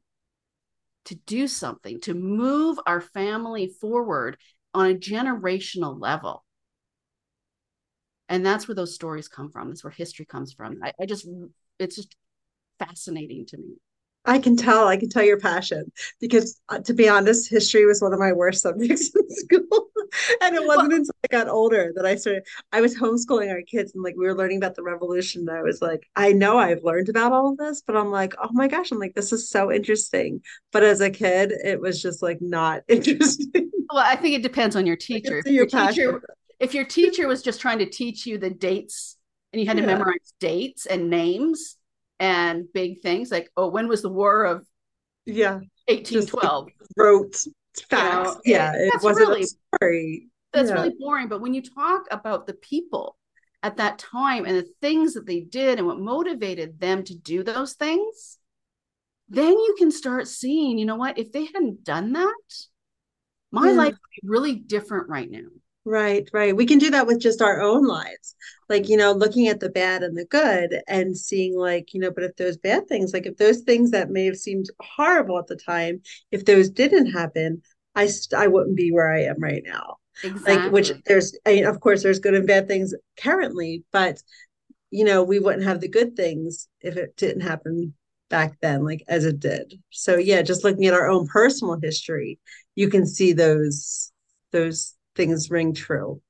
to 1.05 1.15
do 1.15 1.47
something, 1.47 1.99
to 2.01 2.13
move 2.13 2.79
our 2.85 3.01
family 3.01 3.67
forward 3.79 4.37
on 4.73 4.91
a 4.91 4.95
generational 4.95 5.99
level. 5.99 6.43
And 8.29 8.45
that's 8.45 8.67
where 8.67 8.75
those 8.75 8.95
stories 8.95 9.27
come 9.27 9.49
from. 9.49 9.69
That's 9.69 9.83
where 9.83 9.91
history 9.91 10.25
comes 10.25 10.53
from. 10.53 10.79
I, 10.83 10.93
I 10.99 11.05
just, 11.05 11.27
it's 11.79 11.95
just 11.95 12.15
fascinating 12.79 13.45
to 13.47 13.57
me. 13.57 13.75
I 14.25 14.39
can 14.39 14.57
tell, 14.57 14.87
I 14.87 14.97
can 14.97 15.09
tell 15.09 15.23
your 15.23 15.39
passion 15.39 15.89
because 16.19 16.59
uh, 16.67 16.79
to 16.79 16.93
be 16.93 17.07
honest, 17.07 17.49
history 17.49 17.85
was 17.85 18.01
one 18.01 18.13
of 18.13 18.19
my 18.19 18.33
worst 18.33 18.61
subjects 18.63 19.11
in 19.15 19.29
school. 19.29 19.87
and 20.41 20.55
it 20.55 20.65
wasn't 20.65 20.93
until 20.93 21.15
I 21.23 21.27
got 21.29 21.47
older 21.47 21.93
that 21.95 22.05
I 22.05 22.15
started, 22.15 22.43
I 22.73 22.81
was 22.81 22.97
homeschooling 22.97 23.49
our 23.49 23.61
kids 23.61 23.93
and 23.95 24.03
like 24.03 24.15
we 24.17 24.25
were 24.25 24.35
learning 24.35 24.57
about 24.57 24.75
the 24.75 24.83
revolution. 24.83 25.47
And 25.47 25.57
I 25.57 25.61
was 25.61 25.81
like, 25.81 26.07
I 26.15 26.33
know 26.33 26.57
I've 26.57 26.83
learned 26.83 27.07
about 27.07 27.31
all 27.31 27.51
of 27.51 27.57
this, 27.57 27.81
but 27.85 27.95
I'm 27.95 28.11
like, 28.11 28.33
oh 28.41 28.49
my 28.51 28.67
gosh, 28.67 28.91
I'm 28.91 28.99
like, 28.99 29.15
this 29.15 29.31
is 29.31 29.49
so 29.49 29.71
interesting. 29.71 30.41
But 30.73 30.83
as 30.83 30.99
a 30.99 31.09
kid, 31.09 31.53
it 31.63 31.79
was 31.79 32.01
just 32.01 32.21
like 32.21 32.39
not 32.41 32.83
interesting. 32.89 33.71
Well, 33.89 34.03
I 34.05 34.17
think 34.17 34.35
it 34.35 34.43
depends 34.43 34.75
on 34.75 34.85
your 34.85 34.97
teacher. 34.97 35.41
your 35.45 35.53
your 35.53 35.65
teacher, 35.65 35.77
passion. 35.77 36.21
If 36.59 36.73
your 36.73 36.85
teacher 36.85 37.27
was 37.27 37.41
just 37.43 37.61
trying 37.61 37.79
to 37.79 37.89
teach 37.89 38.25
you 38.25 38.37
the 38.37 38.49
dates 38.49 39.17
and 39.53 39.61
you 39.61 39.67
had 39.67 39.77
to 39.77 39.83
Yeah. 39.83 39.87
memorize 39.87 40.33
dates 40.39 40.85
and 40.85 41.09
names 41.09 41.77
and 42.19 42.71
big 42.73 43.01
things 43.01 43.31
like, 43.31 43.51
oh, 43.55 43.67
when 43.69 43.87
was 43.87 44.01
the 44.01 44.09
war 44.09 44.43
of 44.45 44.67
Yeah. 45.25 45.59
1812? 45.87 46.69
Wrote 46.95 47.35
facts. 47.89 48.35
know, 48.35 48.41
yeah. 48.45 48.73
it- 48.75 48.87
It 48.87 48.89
that's 48.93 49.03
wasn't 49.03 49.27
really- 49.29 49.43
a 49.43 49.77
story. 49.77 50.29
That's 50.51 50.69
Yeah. 50.69 50.75
really 50.75 50.95
boring. 50.97 51.27
But 51.27 51.41
when 51.41 51.53
you 51.53 51.61
talk 51.61 52.07
about 52.09 52.47
the 52.47 52.55
people 52.55 53.17
at 53.61 53.77
that 53.77 53.99
time 53.99 54.45
and 54.45 54.55
the 54.57 54.67
things 54.81 55.13
that 55.13 55.25
they 55.27 55.41
did 55.41 55.77
and 55.77 55.85
what 55.85 55.99
motivated 55.99 56.79
them 56.79 57.03
to 57.03 57.15
do 57.15 57.43
those 57.43 57.73
things, 57.73 58.39
then 59.29 59.51
you 59.51 59.75
can 59.77 59.91
start 59.91 60.27
seeing, 60.27 60.77
you 60.79 60.85
know 60.85 60.95
what, 60.95 61.17
if 61.19 61.31
they 61.31 61.45
hadn't 61.45 61.83
done 61.83 62.13
that, 62.13 62.65
my 63.51 63.67
Yeah. 63.69 63.75
life 63.77 63.91
would 63.93 64.21
be 64.21 64.27
really 64.27 64.55
different 64.55 65.09
right 65.09 65.29
now. 65.29 65.47
Right, 65.87 66.29
right. 66.33 66.53
We 66.53 66.65
can 66.65 66.79
do 66.79 66.89
that 66.89 67.07
with 67.07 67.21
just 67.21 67.41
our 67.41 67.61
own 67.61 67.87
lives. 67.87 68.35
Like, 68.67 68.89
you 68.89 68.97
know, 68.97 69.13
looking 69.13 69.47
at 69.47 69.61
the 69.61 69.69
bad 69.69 70.03
and 70.03 70.17
the 70.17 70.25
good 70.25 70.81
and 70.85 71.17
seeing 71.17 71.57
like, 71.57 71.93
you 71.93 72.01
know, 72.01 72.11
but 72.11 72.25
if 72.25 72.35
those 72.35 72.57
bad 72.57 72.89
things, 72.89 73.13
like 73.13 73.25
if 73.25 73.37
those 73.37 73.61
things 73.61 73.91
that 73.91 74.09
may 74.09 74.25
have 74.25 74.35
seemed 74.35 74.65
horrible 74.81 75.39
at 75.39 75.47
the 75.47 75.55
time, 75.55 76.01
if 76.29 76.43
those 76.43 76.69
didn't 76.69 77.11
happen, 77.11 77.61
I 77.95 78.07
st 78.07 78.33
I 78.33 78.47
wouldn't 78.47 78.75
be 78.75 78.91
where 78.91 79.09
I 79.09 79.23
am 79.23 79.39
right 79.39 79.63
now. 79.65 79.95
Exactly. 80.25 80.57
Like, 80.57 80.71
which 80.73 80.91
there's, 81.05 81.37
I 81.45 81.53
mean, 81.53 81.65
of 81.65 81.79
course, 81.79 82.03
there's 82.03 82.19
good 82.19 82.33
and 82.33 82.45
bad 82.45 82.67
things 82.67 82.93
currently, 83.17 83.85
but 83.93 84.21
you 84.91 85.05
know, 85.05 85.23
we 85.23 85.39
wouldn't 85.39 85.63
have 85.63 85.79
the 85.79 85.87
good 85.87 86.17
things 86.17 86.67
if 86.81 86.97
it 86.97 87.15
didn't 87.15 87.41
happen 87.43 87.93
back 88.29 88.57
then, 88.61 88.83
like 88.83 89.05
as 89.07 89.23
it 89.23 89.39
did. 89.39 89.81
So 89.91 90.17
yeah, 90.17 90.41
just 90.41 90.65
looking 90.65 90.85
at 90.85 90.93
our 90.93 91.07
own 91.07 91.27
personal 91.27 91.79
history, 91.81 92.39
you 92.75 92.89
can 92.89 93.05
see 93.05 93.31
those 93.31 94.11
those 94.51 94.96
things 95.17 95.51
ring 95.51 95.73
true. 95.73 96.21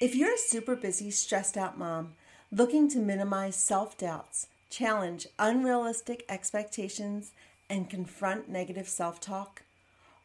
If 0.00 0.14
you're 0.14 0.34
a 0.34 0.38
super 0.38 0.74
busy, 0.74 1.10
stressed 1.10 1.56
out 1.56 1.78
mom 1.78 2.14
looking 2.50 2.88
to 2.90 2.98
minimize 2.98 3.56
self 3.56 3.98
doubts, 3.98 4.48
challenge 4.70 5.26
unrealistic 5.38 6.24
expectations, 6.28 7.32
and 7.68 7.90
confront 7.90 8.48
negative 8.48 8.88
self 8.88 9.20
talk, 9.20 9.62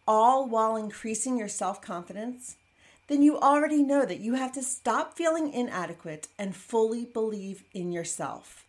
all 0.08 0.48
while 0.48 0.76
increasing 0.76 1.38
your 1.38 1.48
self 1.48 1.82
confidence, 1.82 2.56
then 3.08 3.22
you 3.22 3.40
already 3.40 3.82
know 3.82 4.06
that 4.06 4.20
you 4.20 4.36
have 4.36 4.52
to 4.52 4.62
stop 4.62 5.16
feeling 5.16 5.52
inadequate 5.52 6.28
and 6.38 6.56
fully 6.56 7.06
believe 7.06 7.64
in 7.74 7.92
yourself. 7.92 8.66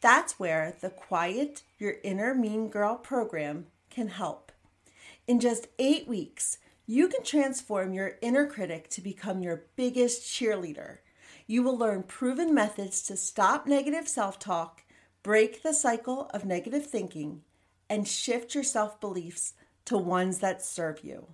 That's 0.00 0.38
where 0.38 0.76
the 0.80 0.90
Quiet 0.90 1.62
Your 1.78 1.94
Inner 2.02 2.34
Mean 2.34 2.68
Girl 2.68 2.96
program 2.96 3.66
can 3.90 4.08
help. 4.08 4.50
In 5.28 5.38
just 5.38 5.68
eight 5.78 6.08
weeks, 6.08 6.58
you 6.90 7.06
can 7.06 7.22
transform 7.22 7.94
your 7.94 8.16
inner 8.20 8.48
critic 8.48 8.90
to 8.90 9.00
become 9.00 9.44
your 9.44 9.62
biggest 9.76 10.22
cheerleader. 10.22 10.98
You 11.46 11.62
will 11.62 11.78
learn 11.78 12.02
proven 12.02 12.52
methods 12.52 13.00
to 13.02 13.16
stop 13.16 13.64
negative 13.64 14.08
self 14.08 14.40
talk, 14.40 14.82
break 15.22 15.62
the 15.62 15.72
cycle 15.72 16.28
of 16.34 16.44
negative 16.44 16.84
thinking, 16.84 17.42
and 17.88 18.08
shift 18.08 18.56
your 18.56 18.64
self 18.64 19.00
beliefs 19.00 19.54
to 19.84 19.96
ones 19.96 20.40
that 20.40 20.64
serve 20.64 21.04
you. 21.04 21.28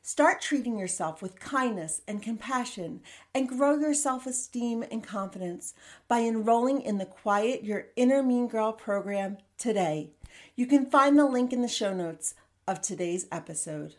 Start 0.00 0.40
treating 0.40 0.78
yourself 0.78 1.20
with 1.20 1.38
kindness 1.38 2.00
and 2.08 2.22
compassion 2.22 3.02
and 3.34 3.46
grow 3.46 3.78
your 3.78 3.92
self 3.92 4.26
esteem 4.26 4.82
and 4.90 5.04
confidence 5.04 5.74
by 6.08 6.20
enrolling 6.20 6.80
in 6.80 6.96
the 6.96 7.04
Quiet 7.04 7.62
Your 7.62 7.88
Inner 7.94 8.22
Mean 8.22 8.48
Girl 8.48 8.72
program 8.72 9.36
today. 9.58 10.12
You 10.56 10.66
can 10.66 10.86
find 10.86 11.18
the 11.18 11.26
link 11.26 11.52
in 11.52 11.60
the 11.60 11.68
show 11.68 11.92
notes 11.92 12.34
of 12.66 12.80
today's 12.80 13.26
episode. 13.30 13.96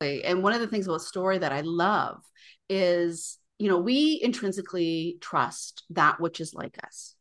And 0.00 0.42
one 0.42 0.52
of 0.52 0.60
the 0.60 0.66
things 0.66 0.86
about 0.86 1.02
story 1.02 1.38
that 1.38 1.52
I 1.52 1.62
love 1.62 2.22
is, 2.68 3.38
you 3.58 3.68
know, 3.68 3.78
we 3.78 4.20
intrinsically 4.22 5.18
trust 5.20 5.84
that 5.90 6.20
which 6.20 6.40
is 6.40 6.54
like 6.54 6.76
us. 6.84 7.14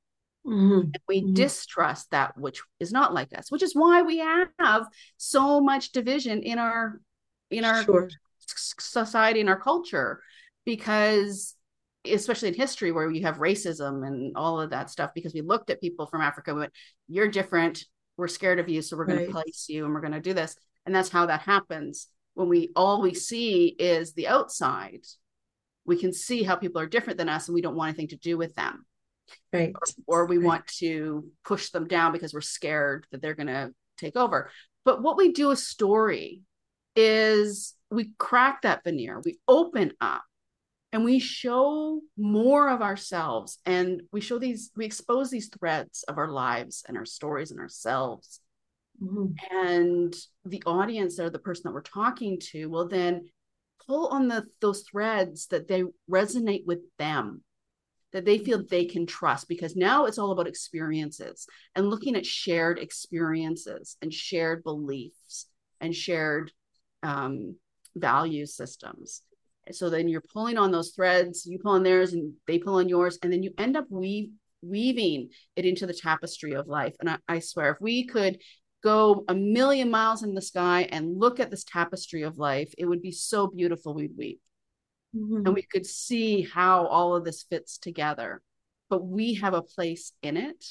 Mhm. 0.45 0.81
And 0.93 0.99
we 1.07 1.21
Mhm. 1.21 1.33
distrust 1.33 2.11
that 2.11 2.37
which 2.37 2.61
is 2.79 2.91
not 2.91 3.13
like 3.13 3.37
us, 3.37 3.51
which 3.51 3.63
is 3.63 3.75
why 3.75 4.01
we 4.01 4.17
have 4.17 4.87
so 5.17 5.61
much 5.61 5.91
division 5.91 6.43
in 6.43 6.59
our 6.59 6.99
in 7.49 7.63
our 7.63 7.83
Sure. 7.83 8.09
society 8.37 9.39
and 9.39 9.49
our 9.49 9.59
culture 9.59 10.21
because 10.65 11.55
especially 12.05 12.49
in 12.49 12.53
history 12.53 12.91
where 12.91 13.09
you 13.09 13.23
have 13.23 13.37
racism 13.37 14.05
and 14.05 14.35
all 14.35 14.61
of 14.61 14.69
that 14.69 14.89
stuff 14.89 15.11
because 15.15 15.33
we 15.33 15.41
looked 15.41 15.69
at 15.69 15.81
people 15.81 16.05
from 16.05 16.21
africa 16.21 16.51
and 16.51 16.59
went 16.59 16.73
you're 17.07 17.27
different 17.27 17.85
we're 18.17 18.27
scared 18.27 18.59
of 18.59 18.69
you 18.69 18.81
so 18.81 18.95
we're 18.95 19.05
going 19.05 19.23
to 19.23 19.31
place 19.31 19.65
you 19.69 19.85
and 19.85 19.93
we're 19.93 20.01
going 20.01 20.13
to 20.13 20.19
do 20.19 20.33
this 20.33 20.55
and 20.85 20.93
that's 20.93 21.09
how 21.09 21.25
that 21.25 21.41
happens 21.41 22.07
when 22.35 22.47
we 22.47 22.71
all 22.75 23.01
we 23.01 23.13
see 23.13 23.67
is 23.79 24.13
the 24.13 24.27
outside 24.27 25.01
we 25.85 25.97
can 25.97 26.13
see 26.13 26.43
how 26.43 26.55
people 26.55 26.81
are 26.81 26.87
different 26.87 27.17
than 27.17 27.29
us 27.29 27.47
and 27.47 27.55
we 27.55 27.61
don't 27.61 27.75
want 27.75 27.89
anything 27.89 28.07
to 28.09 28.17
do 28.17 28.37
with 28.37 28.53
them 28.55 28.85
Right. 29.51 29.73
or 30.05 30.25
we 30.25 30.37
Right. 30.37 30.45
want 30.45 30.67
to 30.79 31.25
push 31.43 31.69
them 31.69 31.87
down 31.87 32.11
because 32.11 32.33
we're 32.33 32.41
scared 32.41 33.07
that 33.11 33.21
they're 33.21 33.35
going 33.35 33.47
to 33.47 33.73
take 33.97 34.15
over. 34.15 34.49
But 34.83 35.01
what 35.01 35.17
we 35.17 35.31
do 35.31 35.51
a 35.51 35.55
story 35.55 36.41
is 36.95 37.73
we 37.89 38.11
crack 38.17 38.61
that 38.61 38.83
veneer, 38.83 39.21
we 39.23 39.39
open 39.47 39.93
up 40.01 40.23
and 40.91 41.03
we 41.03 41.19
show 41.19 42.01
more 42.17 42.69
of 42.69 42.81
ourselves 42.81 43.57
and 43.65 44.03
we 44.11 44.21
show 44.21 44.39
these, 44.39 44.71
we 44.75 44.85
expose 44.85 45.29
these 45.29 45.49
threads 45.49 46.03
of 46.03 46.17
our 46.17 46.29
lives 46.29 46.83
and 46.87 46.97
our 46.97 47.05
stories 47.05 47.51
and 47.51 47.59
ourselves. 47.59 48.39
Mhm. 49.01 49.35
And 49.51 50.15
the 50.45 50.63
audience 50.65 51.19
or 51.19 51.29
the 51.29 51.39
person 51.39 51.63
that 51.65 51.73
we're 51.73 51.81
talking 51.81 52.39
to 52.51 52.69
will 52.69 52.87
then 52.87 53.29
pull 53.85 54.07
on 54.07 54.27
the 54.27 54.45
those 54.61 54.83
threads 54.83 55.47
that 55.47 55.67
they 55.67 55.83
resonate 56.09 56.65
with 56.65 56.79
them 56.97 57.43
that 58.13 58.23
they 58.23 58.37
feel 58.37 58.63
they 58.63 58.85
can 58.85 59.05
trust 59.05 59.49
because 59.49 59.75
now 59.75 60.05
it's 60.05 60.17
all 60.17 60.31
about 60.31 60.47
experiences 60.47 61.47
and 61.75 61.89
looking 61.89 62.15
at 62.15 62.25
shared 62.25 62.79
experiences 62.79 63.97
and 64.01 64.13
shared 64.13 64.63
beliefs 64.63 65.47
and 65.81 65.93
shared 65.93 66.49
um, 67.03 67.55
value 67.95 68.45
systems. 68.45 69.21
So 69.71 69.89
then 69.89 70.07
you're 70.07 70.23
pulling 70.33 70.57
on 70.57 70.71
those 70.71 70.91
threads, 70.91 71.45
you 71.45 71.59
pull 71.59 71.73
on 71.73 71.83
theirs 71.83 72.13
and 72.13 72.33
they 72.47 72.57
pull 72.57 72.75
on 72.75 72.87
yours, 72.87 73.19
and 73.21 73.33
then 73.33 73.43
you 73.43 73.51
end 73.57 73.75
up 73.75 73.85
weave, 73.89 74.29
weaving 74.61 75.29
it 75.57 75.65
into 75.65 75.85
the 75.85 75.93
tapestry 75.93 76.53
of 76.53 76.67
life. 76.67 76.95
And 77.01 77.09
I, 77.09 77.17
I 77.27 77.39
swear, 77.39 77.73
if 77.73 77.81
we 77.81 78.05
could 78.05 78.37
go 78.93 79.25
a 79.27 79.33
million 79.35 79.89
miles 79.89 80.21
in 80.23 80.33
the 80.35 80.41
sky 80.41 80.83
and 80.91 81.19
look 81.19 81.39
at 81.39 81.49
this 81.49 81.63
tapestry 81.63 82.21
of 82.21 82.37
life, 82.37 82.71
it 82.77 82.85
would 82.85 83.01
be 83.01 83.11
so 83.11 83.47
beautiful 83.47 83.93
we'd 83.93 84.15
weep 84.17 84.41
Mhm. 85.15 85.45
and 85.45 85.53
we 85.55 85.63
could 85.63 85.85
see 85.85 86.41
how 86.41 86.85
all 86.87 87.15
of 87.15 87.23
this 87.25 87.43
fits 87.43 87.77
together. 87.77 88.41
But 88.89 89.01
we 89.17 89.35
have 89.35 89.53
a 89.55 89.61
place 89.75 90.13
in 90.21 90.37
it, 90.37 90.61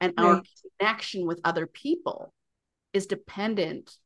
and 0.00 0.12
our 0.18 0.42
connection 0.78 1.26
with 1.26 1.40
other 1.44 1.66
people 1.66 2.34
is 2.92 3.06
dependent 3.06 3.96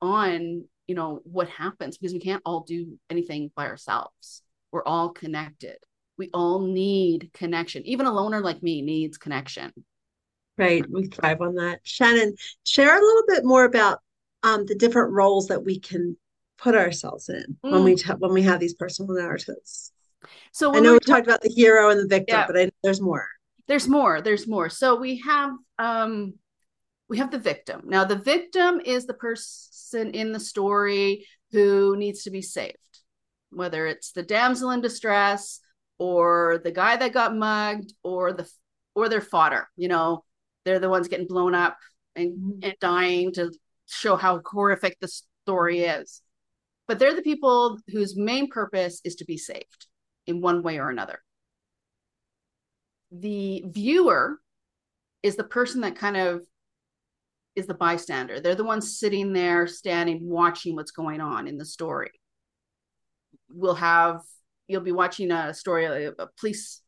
on 0.00 0.64
you 0.86 0.94
know 0.94 1.20
what 1.24 1.48
happens 1.48 1.98
because 1.98 2.14
we 2.14 2.20
can't 2.20 2.42
all 2.46 2.60
do 2.60 2.98
anything 3.10 3.50
by 3.54 3.66
ourselves. 3.66 4.42
We're 4.72 4.84
all 4.84 5.10
connected. 5.10 5.78
We 6.16 6.30
all 6.32 6.60
need 6.60 7.30
connection. 7.34 7.84
Even 7.84 8.06
a 8.06 8.12
loner 8.12 8.40
like 8.40 8.62
me 8.62 8.80
needs 8.80 9.18
connection. 9.18 9.72
Right. 10.58 10.84
We 10.90 11.06
thrive 11.06 11.40
on 11.40 11.54
that. 11.54 11.80
Shannon, 11.84 12.34
share 12.64 12.96
a 12.98 13.00
little 13.00 13.22
bit 13.28 13.44
more 13.44 13.64
about 13.64 14.00
um, 14.42 14.66
the 14.66 14.74
different 14.74 15.12
roles 15.12 15.46
that 15.48 15.64
we 15.64 15.78
can 15.78 16.16
put 16.58 16.74
ourselves 16.74 17.28
in 17.28 17.56
when 17.60 17.84
we 17.84 17.94
ta- 17.94 18.16
when 18.18 18.32
we 18.32 18.42
have 18.42 18.58
these 18.60 18.74
personal 18.74 19.14
narratives. 19.14 19.92
So 20.52 20.74
I 20.74 20.80
know 20.80 20.92
we're 20.92 20.98
talked 20.98 21.26
about 21.26 21.40
the 21.42 21.48
hero 21.48 21.90
and 21.90 22.00
the 22.00 22.08
victim, 22.08 22.38
Yeah. 22.38 22.46
but 22.48 22.58
I, 22.58 22.70
there's 22.82 23.00
more. 23.00 23.28
there's 23.68 23.86
more 23.86 24.20
there's 24.20 24.48
more 24.48 24.68
so 24.68 24.96
we 24.96 25.18
have 25.20 25.52
um 25.78 26.34
we 27.08 27.18
have 27.18 27.30
the 27.30 27.38
victim 27.38 27.82
now 27.84 28.04
the 28.04 28.16
victim 28.16 28.80
is 28.84 29.06
the 29.06 29.14
person 29.14 30.10
in 30.12 30.32
the 30.32 30.40
story 30.40 31.26
who 31.52 31.96
needs 31.96 32.22
to 32.24 32.30
be 32.30 32.42
saved 32.42 32.76
whether 33.50 33.86
it's 33.86 34.12
the 34.12 34.22
damsel 34.22 34.70
in 34.70 34.80
distress 34.80 35.60
or 35.98 36.60
the 36.64 36.72
guy 36.72 36.96
that 36.96 37.12
got 37.12 37.36
mugged 37.36 37.92
or 38.02 38.32
the 38.32 38.50
or 38.94 39.08
their 39.08 39.20
fodder 39.20 39.68
you 39.76 39.88
know 39.88 40.24
they're 40.68 40.78
the 40.78 40.88
ones 40.88 41.08
getting 41.08 41.26
blown 41.26 41.54
up 41.54 41.76
and, 42.14 42.32
mm-hmm. 42.32 42.58
and 42.62 42.74
dying 42.80 43.32
to 43.32 43.50
show 43.86 44.16
how 44.16 44.40
horrific 44.44 44.96
the 45.00 45.08
story 45.44 45.80
is 45.80 46.22
but 46.86 46.98
they're 46.98 47.14
the 47.14 47.22
people 47.22 47.78
whose 47.88 48.16
main 48.16 48.48
purpose 48.48 49.00
is 49.04 49.16
to 49.16 49.24
be 49.24 49.36
saved 49.36 49.86
in 50.26 50.40
one 50.40 50.62
way 50.62 50.78
or 50.78 50.90
another 50.90 51.20
the 53.10 53.64
viewer 53.66 54.38
is 55.22 55.36
the 55.36 55.44
person 55.44 55.80
that 55.80 55.96
kind 55.96 56.16
of 56.16 56.42
is 57.58 57.66
the 57.66 57.74
bystander. 57.74 58.40
They're 58.40 58.54
the 58.54 58.64
ones 58.64 58.98
sitting 58.98 59.32
there, 59.32 59.66
standing, 59.66 60.20
watching 60.22 60.76
what's 60.76 60.92
going 60.92 61.20
on 61.20 61.48
in 61.48 61.58
the 61.58 61.64
story. 61.64 62.12
We'll 63.50 63.74
have 63.74 64.20
you'll 64.68 64.82
be 64.82 64.92
watching 64.92 65.30
a 65.30 65.52
story, 65.54 65.86
a 66.06 66.12
police 66.38 66.82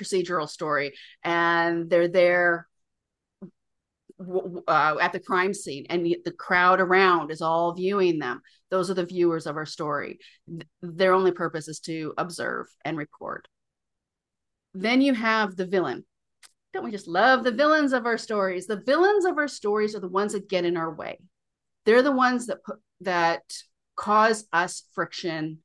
procedural 0.00 0.48
story, 0.48 0.92
and 1.22 1.88
they're 1.88 2.08
there 2.08 2.66
uh, 4.18 4.96
at 5.00 5.12
the 5.12 5.20
crime 5.20 5.52
scene, 5.52 5.86
and 5.90 6.04
the 6.04 6.32
crowd 6.32 6.80
around 6.80 7.30
is 7.30 7.42
all 7.42 7.74
viewing 7.74 8.18
them. 8.18 8.40
Those 8.70 8.90
are 8.90 8.94
the 8.94 9.04
viewers 9.04 9.46
of 9.46 9.56
our 9.56 9.66
story. 9.66 10.18
Their 10.82 11.12
only 11.12 11.32
purpose 11.32 11.68
is 11.68 11.80
to 11.80 12.14
observe 12.16 12.66
and 12.84 12.96
record. 12.96 13.48
Then 14.74 15.00
you 15.00 15.14
have 15.14 15.56
the 15.56 15.66
villain. 15.66 16.04
Don't 16.72 16.84
we 16.84 16.90
just 16.90 17.08
love 17.08 17.44
the 17.44 17.52
villains 17.52 17.92
of 17.92 18.06
our 18.06 18.18
stories? 18.18 18.66
The 18.66 18.82
villains 18.84 19.24
of 19.24 19.38
our 19.38 19.48
stories 19.48 19.94
are 19.94 20.00
the 20.00 20.08
ones 20.08 20.32
that 20.32 20.48
get 20.48 20.64
in 20.64 20.76
our 20.76 20.94
way. 20.94 21.18
They're 21.84 22.02
the 22.02 22.12
ones 22.12 22.46
that 22.46 22.64
put 22.64 22.76
that 23.00 23.42
cause 23.94 24.46
us 24.52 24.84
friction 24.92 25.58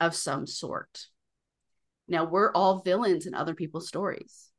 of 0.00 0.14
some 0.14 0.46
sort. 0.46 1.06
Now 2.08 2.24
we're 2.24 2.52
all 2.52 2.82
villains 2.82 3.26
in 3.26 3.34
other 3.34 3.54
people's 3.54 3.88
stories. 3.88 4.50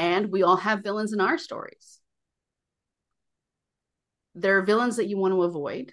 And 0.00 0.32
we 0.32 0.42
all 0.42 0.56
have 0.56 0.82
villains 0.82 1.12
in 1.12 1.20
our 1.20 1.38
stories. 1.38 2.00
There 4.34 4.58
are 4.58 4.62
villains 4.62 4.96
that 4.96 5.06
you 5.06 5.16
want 5.16 5.32
to 5.32 5.42
avoid. 5.42 5.92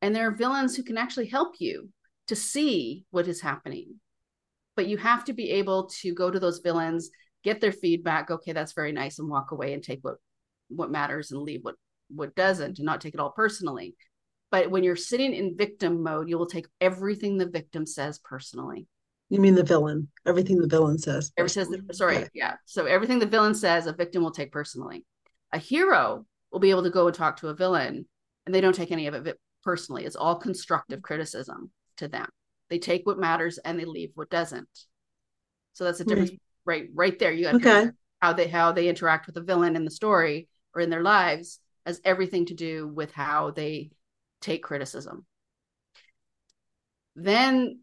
And 0.00 0.16
there 0.16 0.28
are 0.28 0.34
villains 0.34 0.74
who 0.74 0.82
can 0.82 0.96
actually 0.96 1.26
help 1.26 1.56
you 1.58 1.90
to 2.28 2.36
see 2.36 3.04
what 3.10 3.26
is 3.28 3.40
happening 3.40 4.00
but 4.76 4.86
you 4.86 4.96
have 4.96 5.24
to 5.24 5.32
be 5.32 5.50
able 5.50 5.88
to 5.88 6.14
go 6.14 6.30
to 6.30 6.40
those 6.40 6.60
villains 6.60 7.10
get 7.42 7.60
their 7.60 7.72
feedback 7.72 8.30
okay 8.30 8.52
that's 8.52 8.72
very 8.72 8.92
nice 8.92 9.18
and 9.18 9.28
walk 9.28 9.50
away 9.50 9.74
and 9.74 9.82
take 9.82 9.98
what 10.02 10.14
what 10.68 10.90
matters 10.90 11.32
and 11.32 11.42
leave 11.42 11.60
what 11.62 11.74
what 12.08 12.34
doesn't 12.34 12.78
and 12.78 12.86
not 12.86 13.00
take 13.00 13.12
it 13.12 13.20
all 13.20 13.32
personally 13.32 13.94
but 14.50 14.70
when 14.70 14.82
you're 14.82 14.96
sitting 14.96 15.34
in 15.34 15.56
victim 15.56 16.02
mode 16.02 16.28
you 16.28 16.38
will 16.38 16.46
take 16.46 16.66
everything 16.80 17.36
the 17.36 17.48
victim 17.48 17.84
says 17.84 18.18
personally 18.20 18.86
You 19.30 19.40
mean 19.40 19.54
the 19.54 19.62
villain? 19.62 20.08
Everything 20.26 20.58
the 20.60 20.66
villain 20.66 20.98
says. 20.98 21.32
Ever 21.38 21.48
says 21.48 21.68
that, 21.68 21.94
sorry, 21.94 22.16
Okay. 22.16 22.28
yeah. 22.34 22.56
So 22.66 22.86
everything 22.86 23.20
the 23.20 23.26
villain 23.26 23.54
says, 23.54 23.86
a 23.86 23.92
victim 23.92 24.22
will 24.22 24.32
take 24.32 24.52
personally. 24.52 25.06
A 25.52 25.58
hero 25.58 26.26
will 26.50 26.58
be 26.60 26.70
able 26.70 26.82
to 26.82 26.90
go 26.90 27.06
and 27.06 27.14
talk 27.14 27.36
to 27.38 27.48
a 27.48 27.54
villain, 27.54 28.06
and 28.44 28.54
they 28.54 28.60
don't 28.60 28.74
take 28.74 28.90
any 28.90 29.06
of 29.06 29.26
it 29.26 29.40
personally. 29.62 30.04
It's 30.04 30.16
all 30.16 30.34
constructive 30.34 31.00
criticism 31.00 31.70
to 31.98 32.08
them. 32.08 32.28
They 32.68 32.78
take 32.78 33.06
what 33.06 33.18
matters 33.18 33.58
and 33.58 33.78
they 33.78 33.84
leave 33.84 34.10
what 34.14 34.30
doesn't. 34.30 34.68
So 35.74 35.84
that's 35.84 36.00
a 36.00 36.04
difference, 36.04 36.32
right? 36.64 36.88
Right 36.92 37.18
there, 37.18 37.32
you 37.32 37.44
got 37.44 37.54
Okay. 37.56 37.88
how 38.20 38.32
they 38.32 38.48
how 38.48 38.72
they 38.72 38.88
interact 38.88 39.26
with 39.26 39.36
the 39.36 39.42
villain 39.42 39.76
in 39.76 39.84
the 39.84 39.90
story 39.90 40.48
or 40.74 40.80
in 40.80 40.90
their 40.90 41.02
lives 41.02 41.60
has 41.86 42.00
everything 42.04 42.46
to 42.46 42.54
do 42.54 42.86
with 42.88 43.12
how 43.12 43.50
they 43.52 43.90
take 44.40 44.62
criticism. 44.62 45.24
Then 47.16 47.80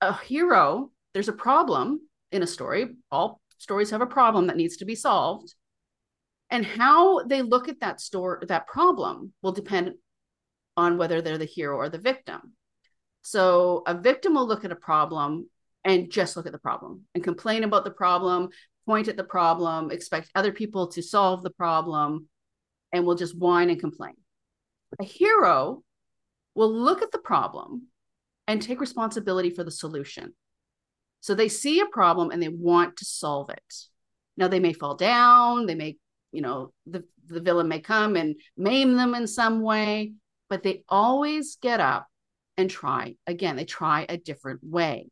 a 0.00 0.12
hero, 0.12 0.90
there's 1.12 1.28
a 1.28 1.32
problem 1.32 2.00
in 2.32 2.42
a 2.42 2.46
story. 2.46 2.96
All 3.10 3.40
stories 3.58 3.90
have 3.90 4.00
a 4.00 4.06
problem 4.06 4.48
that 4.48 4.56
needs 4.56 4.78
to 4.78 4.84
be 4.84 4.94
solved. 4.94 5.54
And 6.50 6.64
how 6.64 7.24
they 7.24 7.42
look 7.42 7.68
at 7.68 7.80
that 7.80 8.00
story, 8.00 8.46
that 8.48 8.66
problem 8.66 9.32
will 9.42 9.52
depend 9.52 9.94
on 10.76 10.98
whether 10.98 11.22
they're 11.22 11.38
the 11.38 11.44
hero 11.44 11.76
or 11.76 11.88
the 11.88 11.98
victim. 11.98 12.52
So 13.22 13.82
a 13.86 13.94
victim 13.94 14.34
will 14.34 14.46
look 14.46 14.64
at 14.64 14.72
a 14.72 14.76
problem 14.76 15.48
and 15.84 16.10
just 16.10 16.36
look 16.36 16.46
at 16.46 16.52
the 16.52 16.58
problem 16.58 17.02
and 17.14 17.24
complain 17.24 17.64
about 17.64 17.84
the 17.84 17.90
problem, 17.90 18.50
point 18.86 19.08
at 19.08 19.16
the 19.16 19.24
problem, 19.24 19.90
expect 19.90 20.30
other 20.34 20.52
people 20.52 20.88
to 20.88 21.02
solve 21.02 21.42
the 21.42 21.50
problem, 21.50 22.28
and 22.92 23.04
will 23.04 23.14
just 23.14 23.36
whine 23.36 23.70
and 23.70 23.80
complain. 23.80 24.14
A 25.00 25.04
hero 25.04 25.82
will 26.54 26.72
look 26.72 27.02
at 27.02 27.10
the 27.10 27.18
problem 27.18 27.88
and 28.46 28.60
take 28.60 28.80
responsibility 28.80 29.50
for 29.50 29.64
the 29.64 29.70
solution. 29.70 30.34
So 31.20 31.34
they 31.34 31.48
see 31.48 31.80
a 31.80 31.86
problem 31.86 32.30
and 32.30 32.42
they 32.42 32.48
want 32.48 32.98
to 32.98 33.04
solve 33.04 33.50
it. 33.50 33.74
Now 34.36 34.48
they 34.48 34.60
may 34.60 34.72
fall 34.72 34.94
down, 34.94 35.66
they 35.66 35.74
may, 35.74 35.96
you 36.32 36.42
know, 36.42 36.72
the, 36.86 37.04
the 37.26 37.40
villain 37.40 37.68
may 37.68 37.80
come 37.80 38.16
and 38.16 38.36
maim 38.56 38.96
them 38.96 39.14
in 39.14 39.26
some 39.26 39.62
way, 39.62 40.12
but 40.50 40.62
they 40.62 40.84
always 40.88 41.56
get 41.62 41.80
up 41.80 42.06
and 42.56 42.68
try 42.68 43.16
again. 43.26 43.56
They 43.56 43.64
try 43.64 44.06
a 44.08 44.18
different 44.18 44.60
way. 44.62 45.08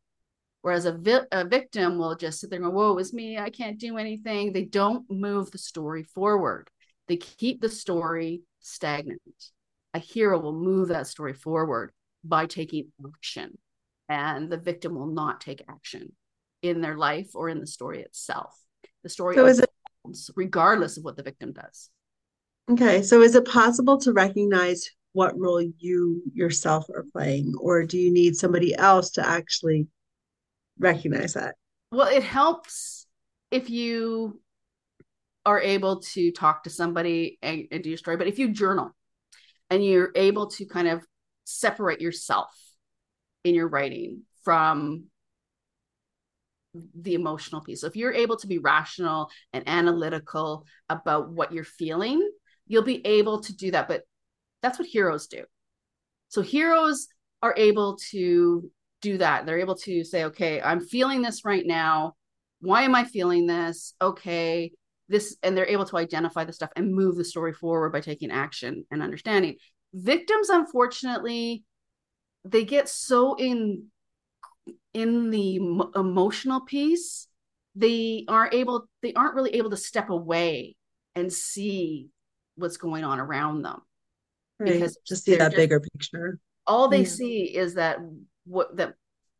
Whereas 0.61 0.85
a, 0.85 0.93
vi- 0.93 1.27
a 1.31 1.45
victim 1.45 1.97
will 1.97 2.15
just 2.15 2.39
sit 2.39 2.49
there 2.49 2.57
and 2.57 2.65
go, 2.65 2.71
Whoa, 2.71 2.97
it's 2.97 3.11
me. 3.11 3.37
I 3.37 3.49
can't 3.49 3.79
do 3.79 3.97
anything. 3.97 4.53
They 4.53 4.63
don't 4.63 5.09
move 5.09 5.51
the 5.51 5.57
story 5.57 6.03
forward, 6.03 6.69
they 7.07 7.17
keep 7.17 7.61
the 7.61 7.69
story 7.69 8.41
stagnant. 8.59 9.21
A 9.95 9.99
hero 9.99 10.39
will 10.39 10.53
move 10.53 10.89
that 10.89 11.07
story 11.07 11.33
forward 11.33 11.91
by 12.23 12.45
taking 12.45 12.91
action, 13.05 13.57
and 14.09 14.49
the 14.49 14.57
victim 14.57 14.95
will 14.95 15.07
not 15.07 15.41
take 15.41 15.63
action 15.69 16.13
in 16.61 16.81
their 16.81 16.97
life 16.97 17.29
or 17.33 17.49
in 17.49 17.59
the 17.59 17.67
story 17.67 18.01
itself. 18.01 18.57
The 19.03 19.09
story 19.09 19.35
So 19.35 19.45
is 19.45 19.59
it 19.59 19.69
regardless 20.35 20.97
of 20.97 21.03
what 21.03 21.17
the 21.17 21.23
victim 21.23 21.53
does. 21.53 21.89
Okay, 22.69 23.01
so 23.01 23.21
is 23.21 23.35
it 23.35 23.45
possible 23.45 23.97
to 23.99 24.13
recognize 24.13 24.89
what 25.13 25.37
role 25.37 25.61
you 25.77 26.23
yourself 26.33 26.89
are 26.89 27.05
playing, 27.11 27.53
or 27.59 27.85
do 27.85 27.97
you 27.97 28.11
need 28.11 28.35
somebody 28.35 28.75
else 28.75 29.11
to 29.11 29.27
actually 29.27 29.87
recognize 30.79 31.33
that? 31.33 31.55
Well, 31.91 32.07
it 32.07 32.23
helps 32.23 33.05
if 33.51 33.69
you 33.69 34.41
are 35.45 35.59
able 35.59 35.99
to 35.99 36.31
talk 36.31 36.63
to 36.63 36.69
somebody 36.69 37.37
and, 37.41 37.67
and 37.71 37.83
do 37.83 37.89
your 37.89 37.97
story, 37.97 38.17
but 38.17 38.27
if 38.27 38.39
you 38.39 38.49
journal 38.49 38.95
and 39.69 39.85
you're 39.85 40.11
able 40.15 40.47
to 40.47 40.65
kind 40.65 40.87
of 40.87 41.05
separate 41.45 42.01
yourself 42.01 42.51
in 43.43 43.55
your 43.55 43.67
writing 43.67 44.21
from 44.43 45.05
the 46.99 47.13
emotional 47.13 47.61
piece. 47.61 47.81
So 47.81 47.87
if 47.87 47.95
you're 47.95 48.13
able 48.13 48.37
to 48.37 48.47
be 48.47 48.57
rational 48.57 49.29
and 49.51 49.67
analytical 49.67 50.65
about 50.89 51.29
what 51.29 51.51
you're 51.51 51.63
feeling, 51.63 52.27
you'll 52.67 52.83
be 52.83 53.05
able 53.05 53.41
to 53.41 53.55
do 53.55 53.71
that. 53.71 53.87
But 53.87 54.03
that's 54.61 54.79
what 54.79 54.87
heroes 54.87 55.27
do. 55.27 55.43
So 56.29 56.41
heroes 56.41 57.07
are 57.41 57.53
able 57.57 57.97
to 58.11 58.71
do 59.01 59.17
that. 59.19 59.45
They're 59.45 59.59
able 59.59 59.75
to 59.75 60.03
say, 60.03 60.25
okay, 60.25 60.61
I'm 60.61 60.79
feeling 60.79 61.21
this 61.21 61.45
right 61.45 61.65
now. 61.65 62.13
Why 62.61 62.83
am 62.83 62.95
I 62.95 63.03
feeling 63.03 63.45
this? 63.45 63.93
Okay, 64.01 64.71
this, 65.09 65.35
and 65.43 65.55
they're 65.55 65.67
able 65.67 65.85
to 65.85 65.97
identify 65.97 66.45
the 66.45 66.53
stuff 66.53 66.71
and 66.75 66.95
move 66.95 67.17
the 67.17 67.25
story 67.25 67.53
forward 67.53 67.91
by 67.91 67.99
taking 67.99 68.31
action 68.31 68.85
and 68.89 69.03
understanding. 69.03 69.57
Victims, 69.93 70.49
unfortunately, 70.49 71.63
they 72.45 72.65
get 72.65 72.89
so 72.89 73.35
in 73.35 73.85
in 74.93 75.29
the 75.29 75.55
emotional 75.95 76.61
piece 76.61 77.27
they 77.75 78.25
aren't 78.27 78.53
able 78.53 78.87
they 79.01 79.13
aren't 79.13 79.35
really 79.35 79.55
able 79.55 79.69
to 79.69 79.77
step 79.77 80.09
away 80.09 80.75
and 81.15 81.31
see 81.31 82.09
what's 82.55 82.77
going 82.77 83.03
on 83.03 83.19
around 83.19 83.63
them 83.63 83.81
right. 84.59 84.73
because 84.73 84.97
just 85.05 85.25
see 85.25 85.35
that 85.35 85.51
just, 85.51 85.55
bigger 85.55 85.79
picture 85.79 86.39
all 86.67 86.87
they 86.87 87.03
see 87.03 87.43
is 87.43 87.73
that 87.73 87.97
what 88.45 88.75
that 88.77 88.93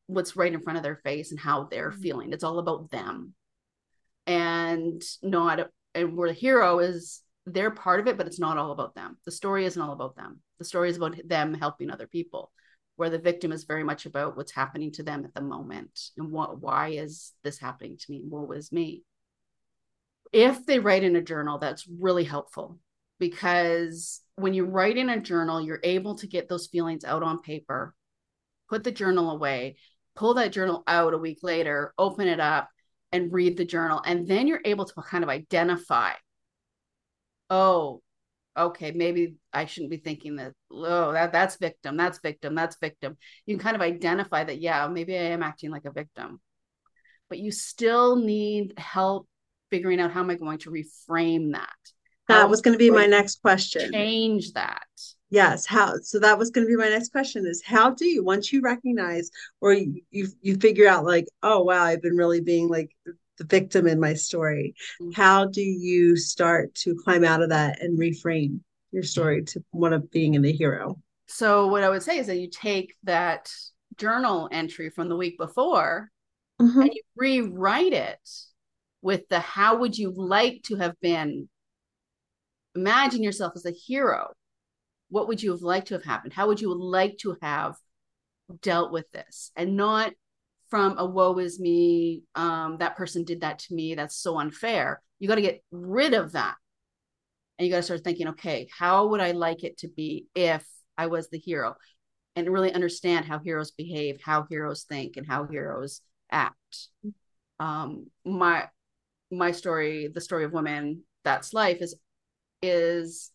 what's 0.08 0.36
right 0.36 0.54
in 0.54 0.62
front 0.62 0.78
of 0.78 0.84
their 0.84 0.98
face 0.98 1.32
and 1.32 1.40
how 1.40 1.66
they're 1.66 1.92
mm-hmm. 1.92 2.02
feeling 2.02 2.34
it's 2.34 2.44
all 2.44 2.60
about 2.60 2.90
them 2.90 3.34
and 4.26 5.02
not 5.22 5.70
and 5.94 6.18
where 6.18 6.30
the 6.30 6.34
hero 6.34 6.80
is 6.80 7.22
they're 7.46 7.72
part 7.72 8.00
of 8.00 8.08
it 8.08 8.18
but 8.18 8.28
it's 8.28 8.40
not 8.40 8.58
all 8.58 8.72
about 8.72 8.96
them. 8.96 9.18
The 9.26 9.32
story 9.32 9.66
isn't 9.66 9.82
all 9.82 9.94
about 9.94 10.16
them. 10.16 10.40
The 10.60 10.66
story 10.66 10.90
is 10.90 10.98
about 10.98 11.18
them 11.28 11.54
helping 11.54 11.90
other 11.90 12.08
people 12.08 12.52
where 12.96 13.10
the 13.10 13.20
victim 13.20 13.52
is 13.52 13.64
very 13.64 13.84
much 13.84 14.06
about 14.06 14.38
what's 14.38 14.52
happening 14.52 14.92
to 14.92 15.04
them 15.04 15.26
at 15.26 15.34
the 15.34 15.42
moment 15.42 16.10
and 16.18 16.32
what 16.32 16.62
why 16.62 16.90
is 16.90 17.34
this 17.44 17.60
happening 17.60 17.98
to 17.98 18.12
me? 18.12 18.24
What 18.28 18.48
was 18.48 18.72
me. 18.72 19.04
If 20.32 20.66
they 20.66 20.80
write 20.80 21.04
in 21.04 21.16
a 21.16 21.22
journal 21.22 21.60
that's 21.60 21.88
really 21.88 22.24
helpful 22.24 22.80
because 23.20 24.22
when 24.36 24.54
you 24.54 24.66
write 24.66 24.98
in 24.98 25.10
a 25.10 25.20
journal 25.20 25.62
you're 25.62 25.80
able 25.84 26.16
to 26.16 26.28
get 26.28 26.50
those 26.50 26.68
feelings 26.68 27.04
out 27.04 27.24
on 27.24 27.42
paper 27.42 27.94
put 28.70 28.84
the 28.84 28.92
journal 28.92 29.30
away 29.32 29.76
pull 30.16 30.34
that 30.36 30.52
journal 30.52 30.84
out 30.88 31.14
a 31.14 31.18
week 31.18 31.40
later 31.44 31.94
open 31.98 32.28
it 32.28 32.40
up 32.40 32.70
and 33.14 33.32
read 33.32 33.56
the 33.56 33.64
journal. 33.64 34.02
And 34.06 34.28
then 34.28 34.48
you're 34.48 34.62
able 34.66 34.86
to 34.86 35.02
kind 35.02 35.24
of 35.24 35.30
identify 35.30 36.12
oh 37.50 38.02
okay, 38.56 38.92
maybe 38.92 39.36
I 39.52 39.66
shouldn't 39.66 39.92
be 39.92 39.98
thinking 39.98 40.36
that, 40.38 40.54
oh, 40.72 41.12
that 41.12 41.32
that's 41.32 41.58
victim, 41.58 41.98
that's 41.98 42.20
victim, 42.20 42.56
that's 42.56 42.78
victim. 42.80 43.18
You 43.46 43.56
can 43.56 43.64
kind 43.64 43.76
of 43.76 43.82
identify 43.82 44.44
that, 44.44 44.62
yeah, 44.62 44.88
maybe 44.88 45.18
I 45.18 45.24
am 45.24 45.44
acting 45.44 45.72
like 45.72 45.86
a 45.86 45.92
victim. 45.92 46.40
But 47.30 47.40
you 47.40 47.52
still 47.52 48.16
need 48.16 48.74
help 48.78 49.28
figuring 49.72 50.00
out 50.00 50.12
how 50.12 50.20
am 50.20 50.30
I 50.30 50.36
going 50.36 50.60
to 50.60 50.72
reframe 50.72 51.54
that? 51.54 51.70
That 52.28 52.50
was 52.50 52.62
going 52.62 52.74
to 52.74 52.80
be 52.80 52.90
my 52.90 53.06
next 53.06 53.42
question. 53.42 53.92
Change 53.92 54.54
that. 54.54 54.84
Yes. 55.30 55.66
How? 55.66 55.96
So 56.04 56.20
that 56.20 56.38
was 56.38 56.52
going 56.52 56.66
to 56.66 56.72
be 56.72 56.78
my 56.78 56.90
next 56.90 57.12
question: 57.12 57.46
is 57.46 57.62
how 57.66 57.90
do 57.90 58.06
you 58.06 58.24
once 58.24 58.54
you 58.54 58.62
recognize 58.62 59.30
or 59.60 59.74
you, 59.74 60.02
you 60.12 60.56
figure 60.58 60.88
out 60.88 61.06
like, 61.06 61.26
oh 61.42 61.64
wow, 61.64 61.84
I've 61.84 62.02
been 62.02 62.16
really 62.16 62.40
being 62.40 62.70
like 62.70 62.96
the 63.38 63.46
victim 63.46 63.88
in 63.88 64.00
my 64.00 64.14
story. 64.14 64.76
Mm-hmm. 65.02 65.12
How 65.12 65.46
do 65.46 65.62
you 65.62 66.16
start 66.16 66.74
to 66.76 66.96
climb 66.96 67.24
out 67.24 67.42
of 67.42 67.50
that 67.50 67.82
and 67.82 68.00
reframe 68.00 68.60
your 68.92 69.04
story 69.04 69.44
to 69.44 69.64
one 69.72 69.94
of 69.94 70.12
being 70.12 70.36
in 70.36 70.42
the 70.42 70.52
hero? 70.52 71.00
So, 71.28 71.68
what 71.68 71.84
I 71.84 71.90
would 71.90 72.04
say 72.04 72.18
is 72.20 72.28
that 72.28 72.40
you 72.40 72.50
take 72.50 72.96
that 73.04 73.52
journal 73.98 74.50
entry 74.52 74.90
from 74.90 75.10
the 75.10 75.16
week 75.16 75.38
before 75.38 76.10
mm-hmm. 76.62 76.82
and 76.82 76.94
you 76.94 77.02
rewrite 77.16 77.94
it 77.94 78.30
with 79.02 79.28
the 79.30 79.40
how 79.40 79.78
would 79.78 79.98
you 79.98 80.12
like 80.16 80.62
to 80.64 80.76
have 80.76 81.00
been? 81.02 81.50
Imagine 82.76 83.24
yourself 83.24 83.54
as 83.56 83.66
a 83.66 83.72
hero. 83.72 84.32
What 85.10 85.28
would 85.28 85.44
you 85.44 85.52
have 85.52 85.62
liked 85.62 85.88
to 85.90 85.94
have 85.94 86.04
happened? 86.04 86.34
How 86.34 86.48
would 86.48 86.60
you 86.60 86.74
like 86.74 87.18
to 87.20 87.38
have 87.42 87.76
dealt 88.62 88.92
with 88.92 89.10
this? 89.12 89.52
And 89.56 89.76
not 89.76 90.14
from 90.74 90.98
a 90.98 91.06
woe 91.06 91.38
is 91.38 91.60
me, 91.60 92.24
um, 92.34 92.78
that 92.80 92.96
person 92.96 93.24
did 93.24 93.42
that 93.42 93.60
to 93.60 93.76
me, 93.76 93.94
that's 93.94 94.18
so 94.18 94.40
unfair. 94.40 95.04
You 95.20 95.28
got 95.28 95.36
to 95.36 95.42
get 95.42 95.64
rid 95.70 96.16
of 96.16 96.32
that. 96.32 96.56
And 97.56 97.68
you 97.68 97.72
got 97.72 97.78
to 97.78 97.84
start 97.84 98.04
thinking, 98.04 98.30
okay, 98.30 98.68
how 98.76 99.10
would 99.10 99.22
I 99.22 99.34
like 99.34 99.64
it 99.64 99.78
to 99.78 99.88
be 99.88 100.26
if 100.34 100.66
I 100.98 101.06
was 101.06 101.30
the 101.30 101.38
hero? 101.38 101.76
And 102.36 102.52
really 102.52 102.74
understand 102.74 103.26
how 103.26 103.38
heroes 103.38 103.70
behave, 103.70 104.20
how 104.20 104.48
heroes 104.50 104.86
think, 104.86 105.16
and 105.16 105.28
how 105.28 105.46
heroes 105.46 106.02
act. 106.32 106.88
Um, 107.60 108.08
my 108.26 108.68
my 109.30 109.52
story, 109.52 110.10
the 110.12 110.22
story 110.22 110.44
of 110.44 110.54
women, 110.54 111.04
that's 111.24 111.54
life, 111.54 111.84
is 111.84 111.94
is 112.64 113.30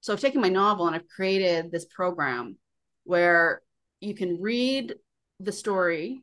so 0.00 0.14
I've 0.14 0.20
taken 0.20 0.40
my 0.40 0.48
novel 0.48 0.86
and 0.86 0.96
I've 0.96 1.08
created 1.14 1.70
this 1.70 1.84
program 1.84 2.56
where 3.04 3.60
you 4.00 4.14
can 4.14 4.40
read 4.40 4.94
the 5.38 5.52
story 5.52 6.22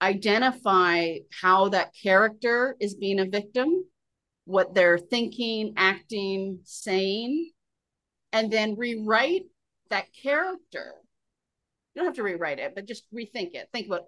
identify 0.00 1.16
how 1.40 1.70
that 1.70 1.94
character 2.00 2.76
is 2.80 2.94
being 2.94 3.18
a 3.20 3.24
victim, 3.24 3.84
what 4.44 4.74
they're 4.74 4.98
thinking, 4.98 5.74
acting, 5.76 6.60
saying, 6.64 7.50
and 8.32 8.52
then 8.52 8.76
rewrite 8.76 9.46
that 9.90 10.06
character. 10.22 10.94
You 11.94 12.00
don't 12.00 12.06
have 12.06 12.16
to 12.16 12.22
rewrite 12.22 12.58
it, 12.58 12.74
but 12.74 12.86
just 12.86 13.04
rethink 13.14 13.54
it. 13.54 13.68
Think 13.72 13.86
about 13.86 14.04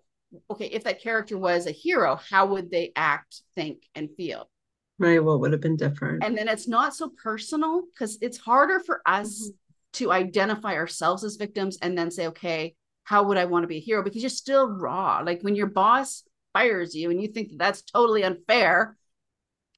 okay, 0.51 0.67
if 0.67 0.85
that 0.85 1.03
character 1.03 1.39
was 1.39 1.67
a 1.67 1.71
hero, 1.71 2.19
how 2.29 2.47
would 2.47 2.71
they 2.71 2.93
act, 2.95 3.43
think, 3.55 3.85
and 3.95 4.11
feel? 4.17 4.51
Right. 4.99 5.23
What 5.23 5.41
would 5.41 5.53
have 5.53 5.61
been 5.61 5.77
different? 5.77 6.25
And 6.25 6.37
then 6.37 6.49
it's 6.49 6.69
not 6.69 6.95
so 6.95 7.11
personal 7.23 7.85
because 7.93 8.19
it's 8.21 8.37
harder 8.37 8.81
for 8.81 9.01
us 9.07 9.45
mm-hmm. 9.45 9.51
to 9.95 10.13
identify 10.13 10.75
ourselves 10.75 11.25
as 11.25 11.37
victims 11.37 11.79
and 11.81 11.97
then 11.97 12.11
say, 12.11 12.27
okay, 12.27 12.75
how 13.09 13.23
would 13.23 13.39
I 13.39 13.47
want 13.47 13.63
to 13.63 13.69
be 13.69 13.79
a 13.79 13.81
hero? 13.81 14.03
Because 14.03 14.23
you're 14.23 14.29
still 14.29 14.69
raw. 14.69 15.23
Like 15.25 15.41
when 15.41 15.57
your 15.57 15.67
boss 15.67 16.25
fires 16.53 16.95
you 16.95 17.11
and 17.11 17.23
you 17.23 17.29
think 17.29 17.49
that 17.49 17.59
that's 17.59 17.81
totally 17.81 18.23
unfair, 18.23 18.99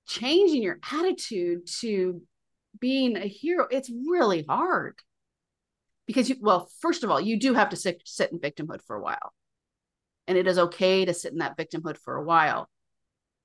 changing 0.08 0.64
your 0.64 0.80
attitude 0.90 1.68
to 1.78 2.22
being 2.80 3.16
a 3.16 3.28
hero, 3.28 3.68
it's 3.70 3.88
really 3.88 4.44
hard. 4.48 4.98
Because 6.08 6.28
you, 6.28 6.38
well, 6.40 6.68
first 6.80 7.04
of 7.04 7.12
all, 7.12 7.20
you 7.20 7.38
do 7.38 7.54
have 7.54 7.68
to 7.68 7.76
sit, 7.76 8.02
sit 8.04 8.32
in 8.32 8.40
victimhood 8.40 8.82
for 8.84 8.96
a 8.96 9.00
while. 9.00 9.32
And 10.26 10.36
it 10.36 10.48
is 10.48 10.58
okay 10.58 11.04
to 11.04 11.14
sit 11.14 11.30
in 11.30 11.38
that 11.38 11.56
victimhood 11.56 11.98
for 11.98 12.16
a 12.16 12.24
while, 12.24 12.68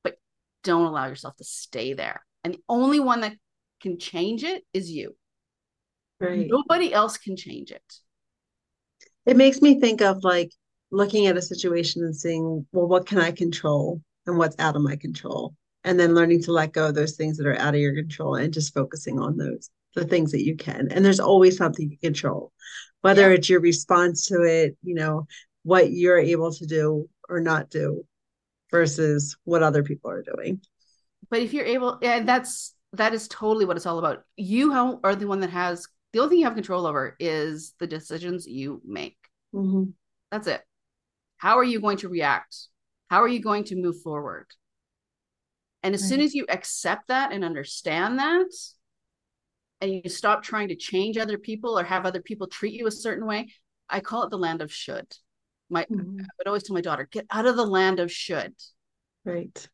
but 0.03 0.17
don't 0.63 0.87
allow 0.87 1.05
yourself 1.05 1.35
to 1.35 1.43
stay 1.43 1.93
there. 1.93 2.25
And 2.43 2.55
the 2.55 2.63
only 2.67 2.99
one 2.99 3.21
that 3.21 3.35
can 3.81 3.99
change 3.99 4.43
it 4.43 4.63
is 4.73 4.89
you. 4.89 5.15
Right. 6.19 6.47
Nobody 6.49 6.91
else 6.91 7.19
can 7.19 7.37
change 7.37 7.69
it 7.69 7.83
it 9.25 9.37
makes 9.37 9.61
me 9.61 9.79
think 9.79 10.01
of 10.01 10.23
like 10.23 10.51
looking 10.91 11.27
at 11.27 11.37
a 11.37 11.41
situation 11.41 12.03
and 12.03 12.15
seeing, 12.15 12.65
well, 12.71 12.87
what 12.87 13.05
can 13.05 13.19
I 13.19 13.31
control 13.31 14.01
and 14.25 14.37
what's 14.37 14.55
out 14.59 14.75
of 14.75 14.81
my 14.81 14.95
control? 14.95 15.55
And 15.83 15.99
then 15.99 16.15
learning 16.15 16.41
to 16.43 16.51
let 16.51 16.73
go 16.73 16.87
of 16.87 16.95
those 16.95 17.15
things 17.15 17.37
that 17.37 17.47
are 17.47 17.59
out 17.59 17.75
of 17.75 17.79
your 17.79 17.93
control 17.93 18.35
and 18.35 18.53
just 18.53 18.73
focusing 18.73 19.19
on 19.19 19.37
those, 19.37 19.69
the 19.95 20.05
things 20.05 20.31
that 20.31 20.43
you 20.43 20.55
can. 20.55 20.87
And 20.91 21.05
there's 21.05 21.19
always 21.19 21.57
something 21.57 21.91
you 21.91 21.97
control, 21.97 22.51
whether 23.01 23.29
yeah. 23.29 23.35
it's 23.35 23.49
your 23.49 23.59
response 23.59 24.25
to 24.27 24.41
it, 24.43 24.77
you 24.83 24.95
know, 24.95 25.27
what 25.63 25.91
you're 25.91 26.17
able 26.17 26.51
to 26.53 26.65
do 26.65 27.07
or 27.29 27.39
not 27.39 27.69
do 27.69 28.03
versus 28.71 29.37
what 29.43 29.63
other 29.63 29.83
people 29.83 30.09
are 30.09 30.23
doing. 30.23 30.61
But 31.29 31.41
if 31.41 31.53
you're 31.53 31.65
able, 31.65 31.99
and 32.01 32.27
that's, 32.27 32.73
that 32.93 33.13
is 33.13 33.27
totally 33.27 33.65
what 33.65 33.77
it's 33.77 33.85
all 33.85 33.99
about. 33.99 34.23
You 34.37 34.99
are 35.03 35.15
the 35.15 35.27
one 35.27 35.41
that 35.41 35.49
has 35.49 35.87
the 36.15 36.21
only 36.21 36.29
thing 36.29 36.39
you 36.39 36.45
have 36.45 36.55
control 36.55 36.87
over 36.87 37.13
is 37.19 37.73
the 37.77 37.87
decisions 37.87 38.47
you 38.47 38.81
make. 38.85 39.17
Mm-hmm. 39.53 39.89
That's 40.31 40.47
it. 40.47 40.61
How 41.35 41.57
are 41.57 41.63
you 41.63 41.81
going 41.81 41.97
to 41.97 42.07
react? 42.07 42.55
How 43.09 43.21
are 43.21 43.27
you 43.27 43.41
going 43.41 43.65
to 43.65 43.75
move 43.75 44.01
forward? 44.01 44.45
And 45.83 45.93
as 45.93 46.03
right. 46.03 46.07
soon 46.07 46.21
as 46.21 46.33
you 46.33 46.45
accept 46.47 47.09
that 47.09 47.33
and 47.33 47.43
understand 47.43 48.19
that, 48.19 48.47
and 49.81 49.91
you 49.91 50.09
stop 50.09 50.41
trying 50.41 50.69
to 50.69 50.77
change 50.77 51.17
other 51.17 51.37
people 51.37 51.77
or 51.77 51.83
have 51.83 52.05
other 52.05 52.21
people 52.21 52.47
treat 52.47 52.75
you 52.75 52.87
a 52.87 52.91
certain 52.91 53.25
way, 53.25 53.49
I 53.89 53.99
call 53.99 54.23
it 54.23 54.29
the 54.29 54.37
land 54.37 54.61
of 54.61 54.71
should. 54.71 55.13
My 55.69 55.83
mm-hmm. 55.83 56.21
I 56.21 56.27
would 56.37 56.47
always 56.47 56.63
tell 56.63 56.75
my 56.75 56.81
daughter, 56.81 57.09
get 57.11 57.25
out 57.29 57.45
of 57.45 57.57
the 57.57 57.65
land 57.65 57.99
of 57.99 58.09
should. 58.09 58.53
Right. 59.25 59.67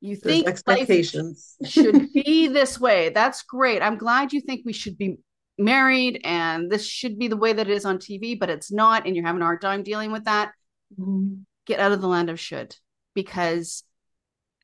You 0.00 0.16
think 0.16 0.46
expectations. 0.46 1.56
should 1.64 2.12
be 2.14 2.48
this 2.48 2.78
way. 2.78 3.10
That's 3.10 3.42
great. 3.42 3.82
I'm 3.82 3.98
glad 3.98 4.32
you 4.32 4.40
think 4.40 4.62
we 4.64 4.72
should 4.72 4.96
be 4.96 5.16
married 5.58 6.20
and 6.24 6.70
this 6.70 6.86
should 6.86 7.18
be 7.18 7.26
the 7.28 7.36
way 7.36 7.52
that 7.52 7.68
it 7.68 7.72
is 7.72 7.84
on 7.84 7.98
TV, 7.98 8.38
but 8.38 8.48
it's 8.48 8.70
not, 8.70 9.06
and 9.06 9.16
you're 9.16 9.26
having 9.26 9.42
a 9.42 9.44
hard 9.44 9.60
time 9.60 9.82
dealing 9.82 10.12
with 10.12 10.24
that. 10.24 10.52
Mhm. 10.98 11.44
Get 11.66 11.80
out 11.80 11.92
of 11.92 12.00
the 12.00 12.06
land 12.08 12.30
of 12.30 12.38
should 12.38 12.76
because 13.14 13.82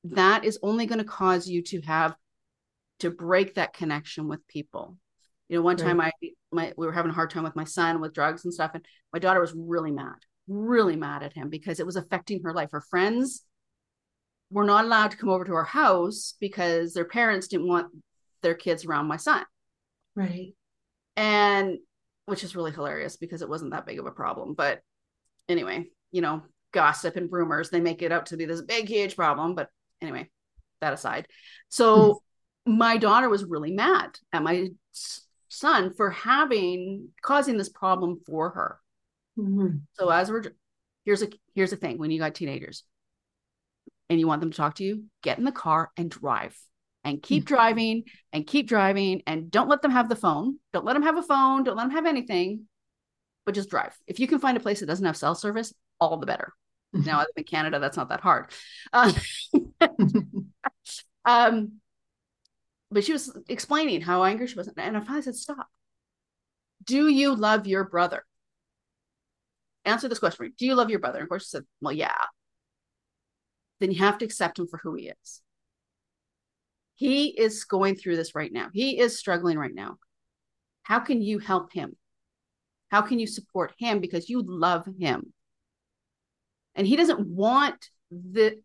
that 0.04 0.44
is 0.44 0.58
only 0.62 0.86
going 0.86 0.98
to 0.98 1.04
cause 1.04 1.48
you 1.48 1.62
to 1.62 1.80
have 1.82 2.14
to 3.00 3.10
break 3.10 3.54
that 3.54 3.74
connection 3.74 4.28
with 4.28 4.46
people. 4.46 4.96
You 5.48 5.58
know, 5.58 5.62
one 5.62 5.76
time 5.76 6.00
I 6.00 6.12
my 6.52 6.72
we 6.76 6.86
were 6.86 6.92
having 6.92 7.10
a 7.10 7.14
hard 7.14 7.30
time 7.30 7.42
with 7.42 7.56
my 7.56 7.64
son 7.64 8.00
with 8.00 8.14
drugs 8.14 8.44
and 8.44 8.54
stuff, 8.54 8.70
and 8.74 8.84
my 9.12 9.18
daughter 9.18 9.40
was 9.40 9.52
really 9.54 9.90
mad, 9.90 10.16
really 10.46 10.96
mad 10.96 11.22
at 11.22 11.32
him 11.34 11.50
because 11.50 11.80
it 11.80 11.86
was 11.86 11.96
affecting 11.96 12.42
her 12.44 12.54
life. 12.54 12.70
Her 12.72 12.80
friends 12.80 13.44
were 14.54 14.64
not 14.64 14.84
allowed 14.84 15.10
to 15.10 15.16
come 15.16 15.30
over 15.30 15.44
to 15.44 15.52
our 15.54 15.64
house 15.64 16.34
because 16.38 16.94
their 16.94 17.04
parents 17.04 17.48
didn't 17.48 17.66
want 17.66 17.88
their 18.40 18.54
kids 18.54 18.84
around 18.84 19.06
my 19.06 19.16
son. 19.16 19.44
Right. 20.14 20.54
And 21.16 21.78
which 22.26 22.44
is 22.44 22.54
really 22.54 22.70
hilarious 22.70 23.16
because 23.16 23.42
it 23.42 23.48
wasn't 23.48 23.72
that 23.72 23.84
big 23.84 23.98
of 23.98 24.06
a 24.06 24.12
problem. 24.12 24.54
But 24.54 24.80
anyway, 25.48 25.86
you 26.12 26.22
know, 26.22 26.42
gossip 26.72 27.16
and 27.16 27.30
rumors, 27.32 27.70
they 27.70 27.80
make 27.80 28.00
it 28.00 28.12
out 28.12 28.26
to 28.26 28.36
be 28.36 28.44
this 28.44 28.62
big, 28.62 28.88
huge 28.88 29.16
problem. 29.16 29.56
But 29.56 29.70
anyway, 30.00 30.30
that 30.80 30.92
aside. 30.92 31.26
So 31.68 32.22
my 32.64 32.96
daughter 32.96 33.28
was 33.28 33.44
really 33.44 33.72
mad 33.72 34.16
at 34.32 34.44
my 34.44 34.68
son 35.48 35.92
for 35.94 36.10
having 36.10 37.08
causing 37.22 37.56
this 37.58 37.70
problem 37.70 38.20
for 38.24 38.50
her. 38.50 38.80
Mhm. 39.36 39.80
So 39.94 40.10
as 40.10 40.30
we're 40.30 40.44
here's 41.04 41.22
a 41.22 41.28
here's 41.56 41.70
the 41.70 41.76
thing 41.76 41.98
when 41.98 42.12
you 42.12 42.20
got 42.20 42.36
teenagers 42.36 42.84
and 44.10 44.20
you 44.20 44.26
want 44.26 44.40
them 44.40 44.50
to 44.50 44.56
talk 44.56 44.76
to 44.76 44.84
you, 44.84 45.04
get 45.22 45.38
in 45.38 45.44
the 45.44 45.52
car 45.52 45.90
and 45.96 46.10
drive. 46.10 46.56
And 47.06 47.22
keep 47.22 47.44
driving 47.44 48.04
and 48.32 48.46
keep 48.46 48.66
driving 48.66 49.22
and 49.26 49.50
don't 49.50 49.68
let 49.68 49.82
them 49.82 49.90
have 49.90 50.08
the 50.08 50.16
phone. 50.16 50.58
Don't 50.72 50.86
let 50.86 50.94
them 50.94 51.02
have 51.02 51.18
a 51.18 51.22
phone. 51.22 51.62
Don't 51.62 51.76
let 51.76 51.82
them 51.82 51.90
have 51.90 52.06
anything. 52.06 52.66
But 53.44 53.54
just 53.54 53.68
drive. 53.68 53.94
If 54.06 54.18
you 54.18 54.26
can 54.26 54.38
find 54.38 54.56
a 54.56 54.60
place 54.60 54.80
that 54.80 54.86
doesn't 54.86 55.04
have 55.04 55.16
cell 55.16 55.34
service, 55.34 55.74
all 56.00 56.16
the 56.16 56.24
better. 56.24 56.54
Now, 56.94 57.16
I 57.16 57.20
live 57.20 57.28
in 57.36 57.44
Canada, 57.44 57.80
that's 57.80 57.96
not 57.96 58.08
that 58.10 58.20
hard. 58.20 58.52
Uh, 58.92 59.12
um, 61.24 61.72
but 62.90 63.04
she 63.04 63.12
was 63.12 63.36
explaining 63.48 64.00
how 64.00 64.22
angry 64.22 64.46
she 64.46 64.54
was, 64.54 64.68
and 64.68 64.96
I 64.96 65.00
finally 65.00 65.22
said, 65.22 65.34
"Stop. 65.34 65.68
Do 66.84 67.08
you 67.08 67.34
love 67.34 67.66
your 67.66 67.84
brother? 67.84 68.24
Answer 69.84 70.08
this 70.08 70.20
question 70.20 70.36
for 70.36 70.42
me. 70.44 70.52
Do 70.56 70.66
you 70.66 70.76
love 70.76 70.90
your 70.90 71.00
brother?" 71.00 71.18
And 71.18 71.24
of 71.24 71.28
course, 71.28 71.44
she 71.44 71.50
said, 71.50 71.64
"Well, 71.80 71.92
yeah." 71.92 72.14
Then 73.84 73.92
you 73.92 73.98
have 73.98 74.16
to 74.16 74.24
accept 74.24 74.58
him 74.58 74.66
for 74.66 74.78
who 74.78 74.94
he 74.94 75.08
is. 75.08 75.42
He 76.94 77.26
is 77.26 77.64
going 77.64 77.96
through 77.96 78.16
this 78.16 78.34
right 78.34 78.50
now. 78.50 78.70
He 78.72 78.98
is 78.98 79.18
struggling 79.18 79.58
right 79.58 79.74
now. 79.74 79.98
How 80.84 81.00
can 81.00 81.20
you 81.20 81.38
help 81.38 81.70
him? 81.70 81.94
How 82.88 83.02
can 83.02 83.18
you 83.18 83.26
support 83.26 83.74
him 83.78 84.00
because 84.00 84.30
you 84.30 84.42
love 84.42 84.88
him? 84.98 85.34
And 86.74 86.86
he 86.86 86.96
doesn't 86.96 87.26
want 87.26 87.90
the 88.10 88.62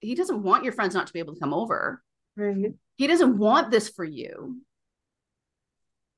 he 0.00 0.14
doesn't 0.14 0.42
want 0.42 0.64
your 0.64 0.74
friends 0.74 0.94
not 0.94 1.06
to 1.06 1.14
be 1.14 1.18
able 1.18 1.32
to 1.32 1.40
come 1.40 1.54
over. 1.54 2.02
Right. 2.36 2.74
He 2.96 3.06
doesn't 3.06 3.38
want 3.38 3.70
this 3.70 3.88
for 3.88 4.04
you. 4.04 4.60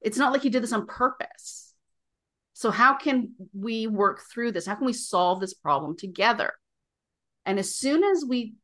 It's 0.00 0.18
not 0.18 0.32
like 0.32 0.42
he 0.42 0.50
did 0.50 0.64
this 0.64 0.72
on 0.72 0.88
purpose. 0.88 1.72
So, 2.54 2.72
how 2.72 2.94
can 2.94 3.34
we 3.56 3.86
work 3.86 4.22
through 4.28 4.50
this? 4.50 4.66
How 4.66 4.74
can 4.74 4.86
we 4.86 4.92
solve 4.92 5.40
this 5.40 5.54
problem 5.54 5.96
together? 5.96 6.54
And 7.50 7.58
as 7.58 7.74
soon 7.74 8.04
as 8.04 8.24
we 8.24 8.54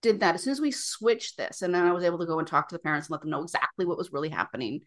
did 0.00 0.18
that, 0.18 0.34
as 0.34 0.42
soon 0.42 0.50
as 0.50 0.60
we 0.60 0.72
switched 0.72 1.36
this, 1.36 1.62
and 1.62 1.72
then 1.72 1.86
I 1.86 1.92
was 1.92 2.02
able 2.02 2.18
to 2.18 2.26
go 2.26 2.40
and 2.40 2.48
talk 2.48 2.68
to 2.68 2.74
the 2.74 2.80
parents 2.80 3.06
and 3.06 3.12
let 3.12 3.20
them 3.20 3.30
know 3.30 3.44
exactly 3.44 3.86
what 3.86 3.96
was 3.96 4.10
really 4.10 4.30
happening, 4.30 4.80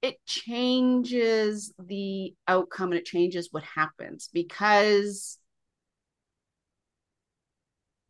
it 0.00 0.24
changes 0.24 1.74
the 1.76 2.32
outcome 2.46 2.92
and 2.92 3.00
it 3.00 3.04
changes 3.04 3.48
what 3.50 3.64
happens 3.64 4.30
because 4.32 5.40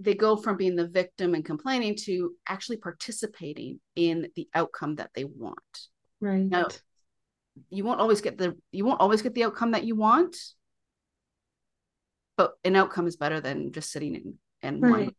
they 0.01 0.13
go 0.13 0.37
from 0.37 0.59
being 0.59 0.77
the 0.77 0.87
victim 0.87 1.33
and 1.33 1.47
complaining 1.47 1.97
to 2.03 2.35
actually 2.47 2.77
participating 2.77 3.81
in 3.97 4.29
the 4.37 4.47
outcome 4.53 4.97
that 4.97 5.13
they 5.15 5.25
want. 5.25 5.59
Right. 6.21 6.43
Now, 6.43 6.67
you 7.71 7.85
won't 7.85 8.01
always 8.01 8.21
get 8.21 8.37
the 8.37 8.55
you 8.71 8.85
won't 8.85 9.01
always 9.01 9.23
get 9.23 9.33
the 9.33 9.45
outcome 9.45 9.71
that 9.71 9.85
you 9.85 9.97
want, 9.97 10.37
but 12.37 12.55
an 12.65 12.77
outcome 12.77 13.07
is 13.07 13.17
better 13.17 13.41
than 13.41 13.73
just 13.73 13.93
sitting 13.93 14.15
in 14.15 14.35
and 14.63 14.83
Right. 14.83 14.91
whining. 14.93 15.15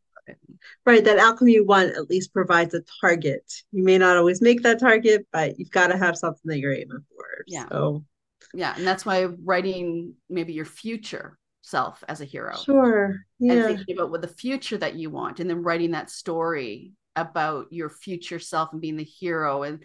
Right. 0.85 1.03
That 1.03 1.19
outcome 1.19 1.49
you 1.49 1.65
want 1.65 1.91
at 1.91 2.09
least 2.09 2.33
provides 2.33 2.73
a 2.73 2.81
target. 2.99 3.43
You 3.71 3.83
may 3.83 3.97
not 3.97 4.17
always 4.17 4.41
make 4.41 4.63
that 4.63 4.79
target, 4.79 5.27
but 5.31 5.59
you've 5.59 5.69
got 5.69 5.87
to 5.87 5.97
have 5.97 6.17
something 6.17 6.41
that 6.45 6.57
you're 6.59 6.73
aiming 6.73 7.05
for. 7.09 7.25
Yeah. 7.47 7.67
So 7.69 8.05
Yeah, 8.53 8.73
and 8.75 8.87
that's 8.87 9.05
why 9.05 9.25
writing 9.25 10.15
maybe 10.29 10.53
your 10.53 10.65
future 10.65 11.37
self 11.61 12.03
as 12.07 12.21
a 12.21 12.25
hero 12.25 12.55
sure. 12.63 13.25
and 13.39 13.51
Yeah. 13.51 13.67
thinking 13.67 13.95
about 13.95 14.11
what 14.11 14.21
the 14.21 14.27
future 14.27 14.77
that 14.77 14.95
you 14.95 15.09
want 15.09 15.39
and 15.39 15.49
then 15.49 15.63
writing 15.63 15.91
that 15.91 16.09
story 16.09 16.93
about 17.15 17.71
your 17.71 17.89
future 17.89 18.39
self 18.39 18.71
and 18.71 18.81
being 18.81 18.97
the 18.97 19.03
hero 19.03 19.63
and 19.63 19.83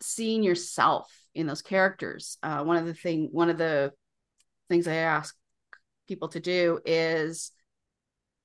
seeing 0.00 0.42
yourself 0.42 1.12
in 1.34 1.46
those 1.46 1.62
characters 1.62 2.38
uh, 2.42 2.62
one 2.64 2.76
of 2.76 2.86
the 2.86 2.94
thing 2.94 3.28
one 3.32 3.50
of 3.50 3.58
the 3.58 3.92
things 4.68 4.86
i 4.86 4.94
ask 4.94 5.36
people 6.08 6.28
to 6.28 6.40
do 6.40 6.80
is 6.84 7.52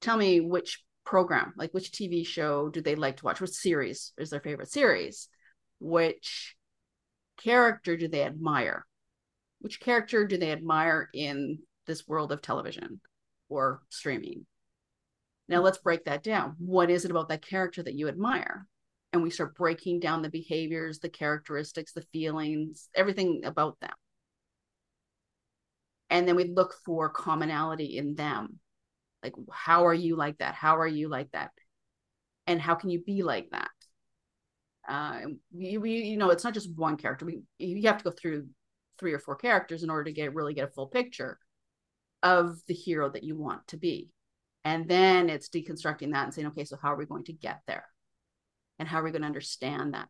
tell 0.02 0.18
me 0.18 0.42
which 0.42 0.84
program 1.06 1.54
like 1.58 1.74
which 1.74 1.92
tv 1.92 2.26
show 2.26 2.70
do 2.70 2.82
they 2.82 2.96
like 2.96 3.18
to 3.18 3.26
watch 3.26 3.42
which 3.42 3.52
series 3.52 4.14
is 4.18 4.30
their 4.30 4.40
favorite 4.40 4.72
series 4.72 5.28
which 5.80 6.56
character 7.38 7.98
do 7.98 8.08
they 8.08 8.24
admire 8.24 8.86
which 9.64 9.80
character 9.80 10.28
do 10.28 10.38
they 10.38 10.52
admire 10.52 11.10
in 11.14 11.58
this 11.88 12.06
world 12.06 12.34
of 12.34 12.42
television 12.42 13.00
or 13.48 13.82
streaming. 13.90 14.46
Now 15.48 15.62
let's 15.62 15.78
break 15.78 16.06
that 16.06 16.22
down. 16.22 16.56
What 16.58 16.90
is 16.90 17.06
it 17.06 17.12
about 17.12 17.30
that 17.30 17.46
character 17.46 17.84
that 17.84 17.94
you 17.94 18.10
admire? 18.10 18.68
And 19.12 19.22
we 19.22 19.30
start 19.30 19.56
breaking 19.56 20.00
down 20.00 20.22
the 20.22 20.30
behaviors, 20.30 21.00
the 21.00 21.10
characteristics, 21.10 21.94
the 21.94 22.06
feelings, 22.14 22.90
everything 22.96 23.44
about 23.46 23.80
them. 23.80 23.92
And 26.10 26.28
then 26.28 26.36
we 26.36 26.46
look 26.46 26.76
for 26.86 27.10
commonality 27.10 27.98
in 27.98 28.16
them. 28.16 28.60
Like, 29.24 29.34
how 29.52 29.86
are 29.88 29.94
you 29.94 30.16
like 30.16 30.40
that? 30.40 30.54
How 30.54 30.78
are 30.78 30.88
you 30.88 31.08
like 31.10 31.32
that? 31.32 31.52
And 32.46 32.62
how 32.62 32.76
can 32.76 32.90
you 32.90 33.00
be 33.00 33.24
like 33.24 33.50
that? 33.52 33.70
Uh, 34.88 35.20
we, 35.54 35.92
you 35.92 36.18
know, 36.18 36.30
it's 36.30 36.44
not 36.44 36.54
just 36.54 36.76
one 36.76 36.98
character. 36.98 37.26
We, 37.26 37.42
you 37.58 37.88
have 37.88 38.00
to 38.00 38.04
go 38.04 38.12
through 38.12 38.48
three 39.00 39.14
or 39.14 39.20
four 39.20 39.36
characters 39.36 39.84
in 39.84 39.90
order 39.90 40.04
to 40.06 40.12
get 40.12 40.34
really 40.34 40.54
get 40.54 40.68
a 40.68 40.72
full 40.72 40.88
picture 40.88 41.40
of 42.22 42.60
the 42.68 42.74
hero 42.74 43.10
that 43.10 43.24
you 43.24 43.38
want 43.38 43.66
to 43.68 43.78
be. 43.78 44.10
And 44.66 44.88
then 44.88 45.30
it's 45.30 45.50
deconstructing 45.50 46.12
that 46.12 46.26
and 46.26 46.34
saying, 46.34 46.48
okay, 46.48 46.66
so 46.66 46.78
how 46.82 46.94
are 46.94 46.98
we 46.98 47.06
going 47.06 47.26
to 47.26 47.34
get 47.34 47.62
there? 47.68 47.86
And 48.80 48.88
how 48.88 49.00
are 49.00 49.04
we 49.04 49.12
going 49.12 49.22
to 49.22 49.28
understand 49.28 49.94
that? 49.94 50.10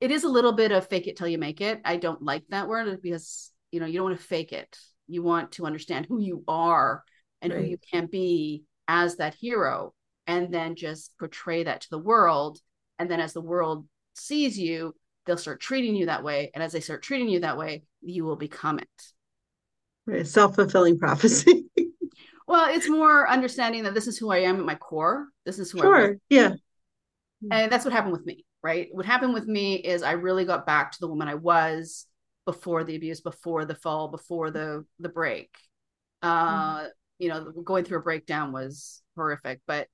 It 0.00 0.10
is 0.10 0.24
a 0.24 0.28
little 0.28 0.52
bit 0.52 0.72
of 0.72 0.88
fake 0.88 1.06
it 1.06 1.16
till 1.16 1.28
you 1.28 1.38
make 1.38 1.60
it. 1.60 1.80
I 1.84 1.96
don't 1.96 2.22
like 2.22 2.44
that 2.48 2.68
word 2.68 3.00
because, 3.02 3.50
you 3.70 3.80
know, 3.80 3.86
you 3.86 3.98
don't 3.98 4.10
want 4.10 4.18
to 4.20 4.26
fake 4.26 4.52
it. 4.52 4.78
You 5.06 5.22
want 5.22 5.52
to 5.52 5.66
understand 5.66 6.06
who 6.06 6.20
you 6.20 6.44
are 6.48 7.02
and 7.42 7.52
who 7.52 7.62
you 7.62 7.78
can 7.92 8.06
be 8.06 8.64
as 8.88 9.16
that 9.16 9.34
hero 9.34 9.94
and 10.26 10.52
then 10.52 10.76
just 10.76 11.16
portray 11.18 11.64
that 11.64 11.82
to 11.82 11.90
the 11.90 11.98
world. 11.98 12.58
And 12.98 13.10
then 13.10 13.20
as 13.20 13.32
the 13.32 13.40
world 13.40 13.86
sees 14.14 14.58
you, 14.58 14.94
they'll 15.26 15.36
start 15.36 15.60
treating 15.60 15.94
you 15.94 16.06
that 16.06 16.24
way. 16.24 16.50
And 16.54 16.62
as 16.62 16.72
they 16.72 16.80
start 16.80 17.02
treating 17.02 17.28
you 17.28 17.40
that 17.40 17.58
way, 17.58 17.84
you 18.02 18.24
will 18.24 18.36
become 18.36 18.78
it. 18.78 18.88
Right. 20.06 20.26
Self-fulfilling 20.26 20.98
prophecy. 20.98 21.66
Well, 22.46 22.74
it's 22.74 22.88
more 22.90 23.28
understanding 23.28 23.84
that 23.84 23.94
this 23.94 24.06
is 24.06 24.18
who 24.18 24.30
I 24.30 24.40
am 24.40 24.56
at 24.56 24.66
my 24.66 24.74
core. 24.74 25.28
This 25.46 25.58
is 25.58 25.70
who 25.70 25.80
I 25.82 25.86
am 25.86 26.20
Yeah. 26.28 26.52
and 27.50 27.72
that's 27.72 27.86
what 27.86 27.94
happened 27.94 28.12
with 28.12 28.26
me, 28.26 28.44
right? 28.62 28.88
What 28.92 29.06
happened 29.06 29.32
with 29.32 29.46
me 29.46 29.76
is 29.76 30.02
I 30.02 30.12
really 30.12 30.44
got 30.44 30.66
back 30.66 30.92
to 30.92 31.00
the 31.00 31.08
woman 31.08 31.26
I 31.26 31.36
was 31.36 32.06
before 32.46 32.84
the 32.84 32.96
abuse, 32.96 33.20
before 33.20 33.64
the 33.64 33.74
fall, 33.74 34.08
before 34.08 34.50
the 34.50 34.84
the 34.98 35.08
break. 35.08 35.50
Uh, 36.22 36.86
you 37.18 37.28
know, 37.28 37.52
going 37.64 37.84
through 37.84 37.98
a 37.98 38.02
breakdown 38.02 38.52
was 38.52 39.02
horrific, 39.14 39.60
but 39.66 39.88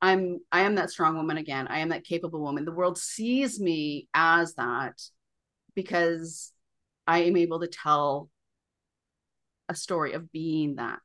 I'm 0.00 0.38
I 0.52 0.60
am 0.60 0.76
that 0.76 0.90
strong 0.90 1.16
woman 1.16 1.36
again. 1.36 1.66
I 1.68 1.80
am 1.80 1.90
that 1.90 2.04
capable 2.04 2.40
woman. 2.40 2.64
The 2.64 2.72
world 2.72 2.98
sees 2.98 3.60
me 3.60 4.08
as 4.14 4.54
that 4.54 5.00
because 5.74 6.52
I 7.06 7.24
am 7.24 7.36
able 7.36 7.60
to 7.60 7.68
tell 7.68 8.30
a 9.68 9.74
story 9.74 10.12
of 10.12 10.32
being 10.32 10.76
that. 10.76 11.00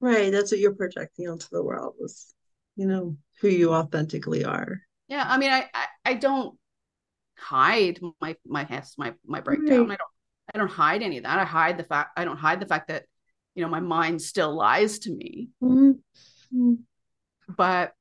Right. 0.00 0.30
That's 0.30 0.50
what 0.50 0.60
you're 0.60 0.74
projecting 0.74 1.28
onto 1.28 1.46
the 1.50 1.62
world 1.62 1.94
was, 1.98 2.34
you 2.76 2.86
know, 2.86 3.16
who 3.40 3.48
you 3.48 3.72
authentically 3.72 4.44
are. 4.44 4.80
Yeah, 5.08 5.24
I 5.26 5.38
mean, 5.38 5.50
I 5.50 5.66
I, 5.72 5.86
I 6.04 6.14
don't 6.14 6.58
hide 7.38 8.00
my 8.20 8.36
my 8.46 8.64
has 8.64 8.94
my 8.98 9.14
my 9.26 9.40
breakdown. 9.40 9.88
Right. 9.88 9.94
I 9.94 9.96
don't 9.96 10.10
I 10.54 10.58
don't 10.58 10.70
hide 10.70 11.02
any 11.02 11.18
of 11.18 11.24
that. 11.24 11.38
I 11.38 11.44
hide 11.44 11.78
the 11.78 11.84
fact 11.84 12.18
I 12.18 12.24
don't 12.24 12.36
hide 12.36 12.60
the 12.60 12.66
fact 12.66 12.88
that 12.88 13.04
you 13.54 13.62
know 13.62 13.68
my 13.68 13.80
mind 13.80 14.22
still 14.22 14.54
lies 14.54 14.98
to 15.00 15.14
me. 15.14 15.48
Mhm. 15.62 15.98
But 17.48 17.94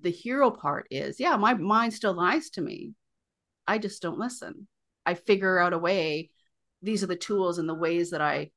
the 0.00 0.10
hero 0.10 0.50
part 0.50 0.86
is 0.90 1.18
yeah 1.18 1.36
my 1.36 1.54
mind 1.54 1.92
still 1.92 2.14
lies 2.14 2.50
to 2.50 2.60
me 2.60 2.92
i 3.66 3.78
just 3.78 4.00
don't 4.02 4.18
listen 4.18 4.66
i 5.04 5.14
figure 5.14 5.58
out 5.58 5.72
a 5.72 5.78
way 5.78 6.30
these 6.82 7.02
are 7.02 7.08
the 7.08 7.16
tools 7.16 7.58
and 7.58 7.68
the 7.68 7.74
ways 7.74 8.10
that 8.10 8.20
i 8.20 8.50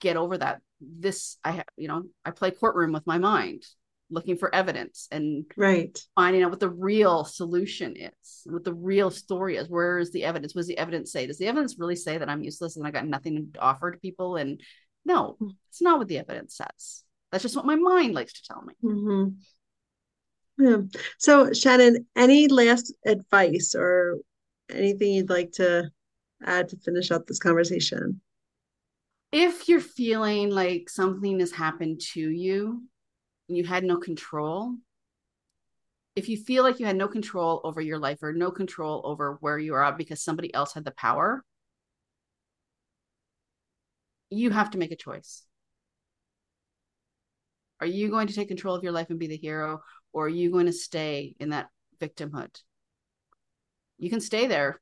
get 0.00 0.16
over 0.16 0.38
that 0.38 0.60
this 0.80 1.38
i 1.44 1.50
have 1.50 1.66
you 1.76 1.88
know 1.88 2.04
i 2.24 2.30
play 2.30 2.50
courtroom 2.50 2.92
with 2.92 3.06
my 3.06 3.18
mind 3.18 3.64
looking 4.10 4.36
for 4.36 4.54
evidence 4.54 5.08
and 5.10 5.44
right. 5.56 5.98
finding 6.14 6.42
out 6.42 6.50
what 6.50 6.60
the 6.60 6.70
real 6.70 7.24
solution 7.24 7.96
is 7.96 8.42
what 8.46 8.64
the 8.64 8.74
real 8.74 9.10
story 9.10 9.56
is. 9.56 9.68
Where 9.68 9.98
is 9.98 10.12
the 10.12 10.24
evidence? 10.24 10.54
What 10.54 10.60
does 10.60 10.68
the 10.68 10.78
evidence 10.78 11.12
say? 11.12 11.26
Does 11.26 11.38
the 11.38 11.48
evidence 11.48 11.76
really 11.78 11.96
say 11.96 12.18
that 12.18 12.28
i'm 12.28 12.42
useless 12.42 12.76
and 12.76 12.86
i 12.86 12.90
got 12.90 13.06
nothing 13.06 13.50
to 13.54 13.60
offer 13.60 13.90
to 13.90 13.98
people? 13.98 14.36
And 14.36 14.60
no 15.04 15.36
it's 15.68 15.82
not 15.82 15.98
what 15.98 16.08
the 16.08 16.18
evidence 16.18 16.56
says. 16.56 17.02
That's 17.32 17.42
just 17.42 17.56
what 17.56 17.66
my 17.66 17.76
mind 17.76 18.14
likes 18.14 18.34
to 18.34 18.42
tell 18.46 18.62
me. 18.62 18.74
Mm-hmm. 18.84 20.64
yeah. 20.64 20.76
So 21.18 21.52
shannon 21.52 22.06
any 22.14 22.48
last 22.48 22.94
advice 23.04 23.74
or 23.76 24.18
anything 24.70 25.12
you'd 25.12 25.30
like 25.30 25.52
to 25.52 25.90
add 26.44 26.68
to 26.68 26.76
finish 26.76 27.10
up 27.10 27.26
this 27.26 27.38
conversation? 27.38 28.20
If 29.32 29.68
you're 29.68 29.80
feeling 29.80 30.50
like 30.50 30.88
something 30.88 31.40
has 31.40 31.50
happened 31.50 32.00
to 32.12 32.20
you 32.20 32.82
you 33.48 33.64
had 33.64 33.84
no 33.84 33.96
control 33.96 34.74
if 36.14 36.30
you 36.30 36.36
feel 36.36 36.62
like 36.62 36.80
you 36.80 36.86
had 36.86 36.96
no 36.96 37.08
control 37.08 37.60
over 37.62 37.80
your 37.80 37.98
life 37.98 38.22
or 38.22 38.32
no 38.32 38.50
control 38.50 39.02
over 39.04 39.36
where 39.40 39.58
you 39.58 39.74
are 39.74 39.84
at 39.84 39.98
because 39.98 40.22
somebody 40.22 40.52
else 40.54 40.72
had 40.72 40.84
the 40.84 40.90
power 40.92 41.44
you 44.30 44.50
have 44.50 44.70
to 44.70 44.78
make 44.78 44.90
a 44.90 44.96
choice. 44.96 45.42
Are 47.80 47.86
you 47.86 48.08
going 48.08 48.26
to 48.26 48.34
take 48.34 48.48
control 48.48 48.74
of 48.74 48.82
your 48.82 48.92
life 48.92 49.10
and 49.10 49.18
be 49.18 49.26
the 49.26 49.36
hero 49.36 49.82
or 50.12 50.26
are 50.26 50.30
you 50.30 50.50
going 50.50 50.66
to 50.66 50.72
stay 50.72 51.36
in 51.38 51.50
that 51.50 51.68
victimhood? 52.00 52.60
You 53.98 54.10
can 54.10 54.20
stay 54.20 54.46
there 54.46 54.80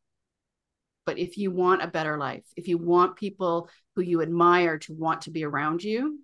but 1.07 1.19
if 1.19 1.37
you 1.37 1.51
want 1.51 1.83
a 1.83 1.89
better 1.89 2.17
life 2.17 2.45
if 2.57 2.67
you 2.67 2.79
want 2.79 3.17
people 3.17 3.69
who 3.95 4.03
you 4.03 4.23
admire 4.23 4.79
to 4.79 4.95
want 4.95 5.23
to 5.23 5.31
be 5.31 5.45
around 5.45 5.85
you 5.85 6.19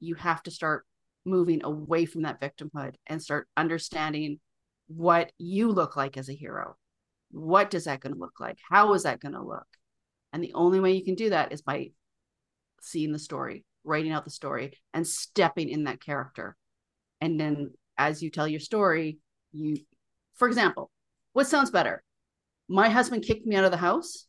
you 0.00 0.14
have 0.14 0.42
to 0.42 0.50
start 0.50 0.84
moving 1.26 1.62
away 1.64 2.06
from 2.06 2.22
that 2.22 2.40
victimhood 2.40 2.94
and 3.06 3.20
start 3.20 3.48
understanding 3.56 4.38
what 4.86 5.32
you 5.38 5.70
look 5.70 5.96
like 5.96 6.16
as 6.16 6.28
a 6.28 6.34
hero. 6.34 6.76
What 7.32 7.70
does 7.70 7.84
that 7.84 8.00
going 8.00 8.14
to 8.14 8.18
look 8.18 8.38
like? 8.38 8.58
How 8.70 8.94
is 8.94 9.02
that 9.02 9.20
going 9.20 9.34
to 9.34 9.42
look? 9.42 9.66
And 10.32 10.42
the 10.42 10.54
only 10.54 10.80
way 10.80 10.92
you 10.92 11.04
can 11.04 11.16
do 11.16 11.30
that 11.30 11.52
is 11.52 11.62
by 11.62 11.90
seeing 12.80 13.12
the 13.12 13.18
story, 13.18 13.64
writing 13.84 14.12
out 14.12 14.24
the 14.24 14.30
story, 14.30 14.74
and 14.94 15.06
stepping 15.06 15.68
in 15.68 15.84
that 15.84 16.00
character. 16.00 16.56
And 17.20 17.40
then 17.40 17.72
as 17.98 18.22
you 18.22 18.30
tell 18.30 18.46
your 18.46 18.60
story, 18.60 19.18
you, 19.52 19.76
for 20.34 20.46
example, 20.46 20.90
what 21.32 21.46
sounds 21.46 21.70
better? 21.70 22.02
My 22.68 22.88
husband 22.88 23.24
kicked 23.24 23.46
me 23.46 23.56
out 23.56 23.64
of 23.64 23.70
the 23.70 23.76
house, 23.76 24.26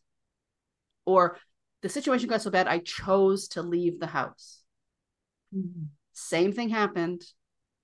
or 1.05 1.37
the 1.81 1.89
situation 1.89 2.29
got 2.29 2.41
so 2.41 2.51
bad 2.51 2.67
I 2.67 2.79
chose 2.79 3.49
to 3.49 3.61
leave 3.61 3.99
the 3.99 4.07
house. 4.07 4.61
Mm-hmm. 5.55 5.85
Same 6.19 6.51
thing 6.51 6.69
happened, 6.69 7.21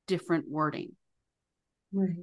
different 0.08 0.50
wording. 0.50 0.96
Right. 1.94 2.16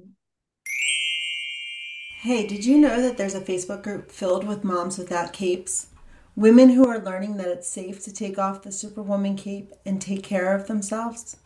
Hey, 2.19 2.45
did 2.45 2.65
you 2.65 2.77
know 2.77 3.01
that 3.01 3.15
there's 3.15 3.33
a 3.33 3.39
Facebook 3.39 3.81
group 3.81 4.11
filled 4.11 4.45
with 4.45 4.65
moms 4.65 4.97
without 4.97 5.31
capes? 5.31 5.87
Women 6.35 6.71
who 6.71 6.85
are 6.85 6.99
learning 6.99 7.37
that 7.37 7.47
it's 7.47 7.69
safe 7.69 8.03
to 8.03 8.13
take 8.13 8.37
off 8.37 8.61
the 8.61 8.73
Superwoman 8.73 9.37
cape 9.37 9.71
and 9.85 10.01
take 10.01 10.21
care 10.21 10.53
of 10.53 10.67
themselves? 10.67 11.37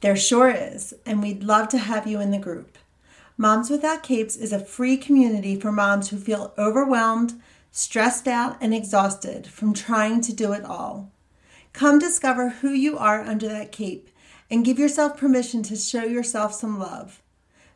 There 0.00 0.16
sure 0.16 0.50
is, 0.50 0.92
and 1.06 1.22
we'd 1.22 1.44
love 1.44 1.68
to 1.68 1.78
have 1.78 2.08
you 2.08 2.20
in 2.20 2.32
the 2.32 2.38
group. 2.38 2.76
Moms 3.38 3.70
Without 3.70 4.02
Capes 4.02 4.34
is 4.34 4.52
a 4.52 4.58
free 4.58 4.96
community 4.96 5.58
for 5.58 5.70
moms 5.70 6.08
who 6.08 6.16
feel 6.16 6.52
overwhelmed, 6.58 7.40
stressed 7.70 8.26
out, 8.26 8.56
and 8.60 8.74
exhausted 8.74 9.46
from 9.46 9.72
trying 9.72 10.20
to 10.22 10.32
do 10.32 10.52
it 10.52 10.64
all. 10.64 11.13
Come 11.74 11.98
discover 11.98 12.50
who 12.50 12.70
you 12.70 12.96
are 12.96 13.20
under 13.20 13.48
that 13.48 13.72
cape 13.72 14.08
and 14.48 14.64
give 14.64 14.78
yourself 14.78 15.16
permission 15.16 15.64
to 15.64 15.74
show 15.74 16.04
yourself 16.04 16.54
some 16.54 16.78
love. 16.78 17.20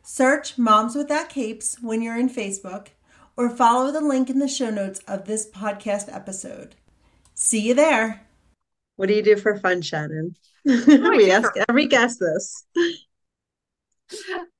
Search 0.01 0.57
Moms 0.57 0.95
Without 0.95 1.27
Capes 1.27 1.75
when 1.81 2.01
you're 2.01 2.17
in 2.17 2.29
Facebook 2.29 2.87
or 3.35 3.49
follow 3.49 3.91
the 3.91 3.99
link 3.99 4.29
in 4.29 4.39
the 4.39 4.47
show 4.47 4.69
notes 4.69 5.01
of 5.05 5.25
this 5.25 5.51
podcast 5.51 6.13
episode. 6.15 6.75
See 7.33 7.59
you 7.59 7.73
there. 7.73 8.25
What 8.95 9.09
do 9.09 9.15
you 9.15 9.21
do 9.21 9.35
for 9.35 9.57
fun, 9.57 9.81
Shannon? 9.81 10.33
we 10.63 11.29
ask 11.29 11.51
every 11.67 11.87
guest 11.87 12.21
this. 12.21 12.65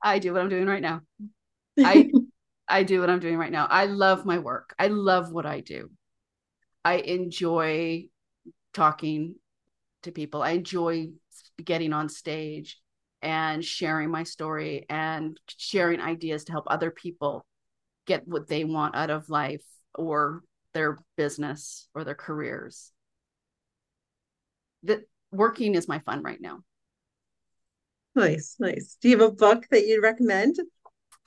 I 0.04 0.20
do 0.20 0.34
what 0.34 0.42
I'm 0.42 0.50
doing 0.50 0.68
right 0.68 0.82
now. 0.82 1.02
I 1.80 2.12
I 2.68 2.84
do 2.84 3.00
what 3.00 3.10
I'm 3.10 3.20
doing 3.20 3.38
right 3.38 3.52
now. 3.54 3.68
I 3.70 3.86
love 3.86 4.26
my 4.26 4.40
work. 4.40 4.76
I 4.78 4.88
love 4.88 5.32
what 5.32 5.46
I 5.46 5.62
do. 5.62 5.92
I 6.84 6.96
enjoy 6.96 8.10
talking 8.74 9.36
to 10.04 10.12
people. 10.12 10.42
I 10.42 10.52
enjoy 10.52 11.10
getting 11.64 11.94
on 11.94 12.10
stage 12.10 12.80
and 13.22 13.64
sharing 13.64 14.10
my 14.10 14.24
story 14.24 14.86
and 14.90 15.40
sharing 15.48 16.00
ideas 16.00 16.46
to 16.46 16.52
help 16.52 16.66
other 16.68 16.92
people 16.92 17.46
get 18.06 18.28
what 18.28 18.48
they 18.48 18.64
want 18.64 18.96
out 18.96 19.10
of 19.10 19.30
life 19.30 19.64
or 19.96 20.42
their 20.74 20.98
business 21.18 21.88
or 21.94 22.04
their 22.04 22.16
careers. 22.16 22.92
That 24.84 25.02
working 25.32 25.76
is 25.76 25.88
my 25.88 26.00
fun 26.00 26.24
right 26.24 26.40
now. 26.40 26.60
Nice, 28.16 28.56
nice. 28.60 28.98
Do 29.02 29.10
you 29.10 29.20
have 29.20 29.30
a 29.30 29.34
book 29.34 29.66
that 29.72 29.86
you'd 29.86 30.02
recommend? 30.02 30.56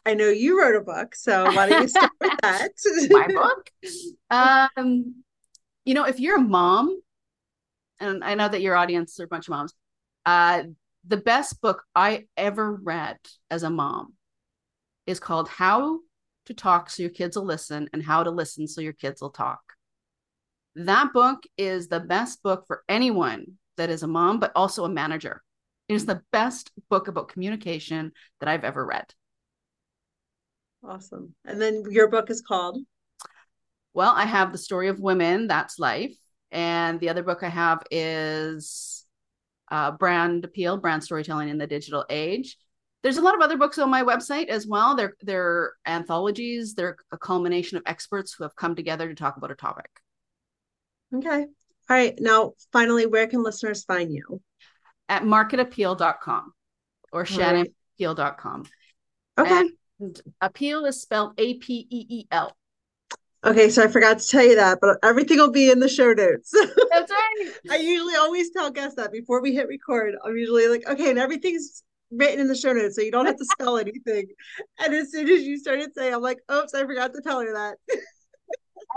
I 0.05 0.15
know 0.15 0.29
you 0.29 0.61
wrote 0.61 0.75
a 0.75 0.81
book, 0.81 1.15
so 1.15 1.45
why 1.55 1.69
don't 1.69 1.83
you 1.83 1.89
start 1.89 2.11
with 2.21 2.33
that? 2.43 2.73
my 3.11 3.29
book. 3.29 3.71
Um, 4.31 5.23
you 5.85 5.93
know, 5.93 6.05
if 6.05 6.19
you're 6.19 6.39
a 6.39 6.41
mom 6.41 7.03
and 8.03 8.25
I 8.25 8.35
know 8.35 8.49
that 8.49 8.63
your 8.63 8.77
audience 8.77 9.19
are 9.21 9.25
a 9.25 9.29
bunch 9.29 9.49
of 9.49 9.53
moms. 9.53 9.75
Uh, 10.27 10.65
the 11.07 11.17
best 11.17 11.61
book 11.61 11.83
I 11.95 12.27
ever 12.37 12.75
read 12.75 13.19
as 13.51 13.63
a 13.63 13.71
mom 13.71 14.15
is 15.07 15.21
called 15.21 15.49
How 15.49 16.01
to 16.47 16.55
Talk 16.55 16.91
So 16.91 17.03
Your 17.03 17.11
Kids 17.11 17.37
Will 17.37 17.45
Listen 17.45 17.89
and 17.93 18.03
How 18.03 18.23
to 18.23 18.31
Listen 18.31 18.67
So 18.67 18.81
Your 18.81 18.93
Kids 18.93 19.21
Will 19.21 19.31
Talk. 19.31 19.61
That 20.75 21.13
book 21.13 21.43
is 21.59 21.89
the 21.89 22.01
best 22.01 22.43
book 22.43 22.65
for 22.67 22.83
anyone 22.89 23.59
that 23.77 23.91
is 23.91 24.03
a 24.03 24.09
mom, 24.09 24.39
but 24.41 24.53
also 24.55 24.85
a 24.85 24.89
manager. 24.89 25.43
It 25.89 25.95
is 25.95 26.07
the 26.07 26.23
best 26.33 26.71
book 26.89 27.09
about 27.09 27.29
communication 27.29 28.13
that 28.41 28.49
I've 28.49 28.65
ever 28.65 28.85
read. 28.85 29.07
Awesome. 30.85 31.35
And 31.45 31.61
then 31.61 31.85
your 31.91 32.09
book 32.09 32.31
is 32.31 32.41
called? 32.41 32.79
Well, 33.95 34.13
I 34.15 34.25
have 34.25 34.53
The 34.53 34.59
Story 34.59 34.89
of 34.89 35.01
Women, 35.01 35.47
That's 35.47 35.79
Life. 35.79 36.17
And 36.53 37.01
the 37.01 37.09
other 37.09 37.23
book 37.23 37.43
I 37.43 37.49
have 37.49 37.83
is 37.91 39.05
uh, 39.71 39.91
Brand 39.93 40.45
Appeal, 40.45 40.77
Brand 40.77 41.03
Storytelling 41.03 41.49
in 41.49 41.59
the 41.59 41.67
Digital 41.67 42.05
Age. 42.11 42.59
There's 43.03 43.17
a 43.17 43.23
lot 43.23 43.35
of 43.35 43.41
other 43.41 43.57
books 43.57 43.79
on 43.79 43.91
my 43.91 44.05
website 44.05 44.49
as 44.49 44.67
well. 44.67 44.95
They're 44.95 45.15
they're 45.23 45.73
anthologies. 45.87 46.75
They're 46.75 46.97
a 47.11 47.19
culmination 47.19 47.79
of 47.79 47.83
experts 47.87 48.33
who 48.33 48.45
have 48.45 48.55
come 48.55 48.77
together 48.77 49.09
to 49.09 49.15
talk 49.15 49.37
about 49.37 49.51
a 49.51 49.57
topic. 49.57 49.89
Okay. 51.13 51.41
All 51.41 51.47
right. 51.89 52.15
Now, 52.21 52.53
finally, 52.73 53.07
where 53.07 53.27
can 53.27 53.43
listeners 53.43 53.83
find 53.85 54.13
you? 54.13 54.41
At 55.09 55.25
marketapeel.com 55.25 56.53
or 57.13 57.25
shannonappeal.com. 57.25 58.65
Okay. 59.39 59.63
And 60.01 60.21
appeal 60.41 60.85
is 60.85 61.01
spelled 61.01 61.33
A 61.39 61.55
P 61.55 61.87
E 61.91 62.07
E 62.09 62.27
L. 62.31 62.57
Okay, 63.45 63.71
so 63.71 63.83
I 63.83 63.89
forgot 63.89 64.21
to 64.21 64.29
tell 64.29 64.45
you 64.45 64.55
that, 64.55 64.79
but 64.81 64.99
everything 65.03 65.39
will 65.39 65.51
be 65.51 65.69
in 65.69 65.81
the 65.81 65.89
show 65.89 66.13
notes. 66.13 66.53
That's 66.91 67.11
right. 67.11 67.53
I 67.71 67.77
usually 67.77 68.15
always 68.15 68.51
tell 68.51 68.71
guests 68.71 68.95
that 68.97 69.11
before 69.11 69.43
we 69.43 69.53
hit 69.53 69.67
record. 69.67 70.15
I'm 70.25 70.37
usually 70.37 70.69
like, 70.69 70.87
okay, 70.87 71.11
and 71.11 71.19
everything's 71.19 71.83
written 72.13 72.39
in 72.39 72.47
the 72.47 72.55
show 72.55 72.73
notes, 72.73 72.95
so 72.95 73.03
you 73.03 73.11
don't 73.11 73.27
have 73.27 73.39
to 73.39 73.45
spell 73.45 73.79
anything. 73.79 74.27
And 74.79 74.95
as 74.95 75.11
soon 75.11 75.29
as 75.29 75.43
you 75.43 75.59
started 75.59 75.91
saying, 75.95 76.15
I'm 76.15 76.23
like, 76.23 76.39
oops, 76.53 76.75
I 76.75 76.85
forgot 76.85 77.15
to 77.15 77.21
tell 77.21 77.41
her 77.41 77.53
that. 77.53 77.79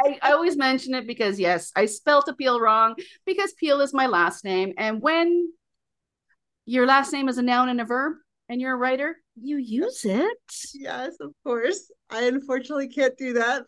I, 0.06 0.20
I 0.22 0.32
always 0.34 0.58
mention 0.58 0.94
it 0.94 1.08
because 1.08 1.40
yes, 1.40 1.72
I 1.76 1.86
spelled 1.86 2.28
appeal 2.28 2.60
wrong 2.60 2.96
because 3.26 3.54
Peel 3.54 3.82
is 3.82 3.94
my 3.94 4.08
last 4.08 4.44
name. 4.44 4.74
And 4.78 5.02
when 5.02 5.52
your 6.66 6.86
last 6.86 7.14
name 7.14 7.30
is 7.30 7.38
a 7.38 7.44
noun 7.44 7.70
and 7.70 7.80
a 7.80 7.86
verb 7.86 8.18
and 8.50 8.60
you're 8.60 8.74
a 8.74 8.78
writer, 8.78 9.16
you 9.36 9.58
use 9.58 10.04
it. 10.04 10.38
Yes, 10.74 11.16
of 11.22 11.34
course. 11.44 11.92
I 12.10 12.24
unfortunately 12.24 12.90
can't 12.90 13.18
do 13.18 13.34
that. 13.34 13.66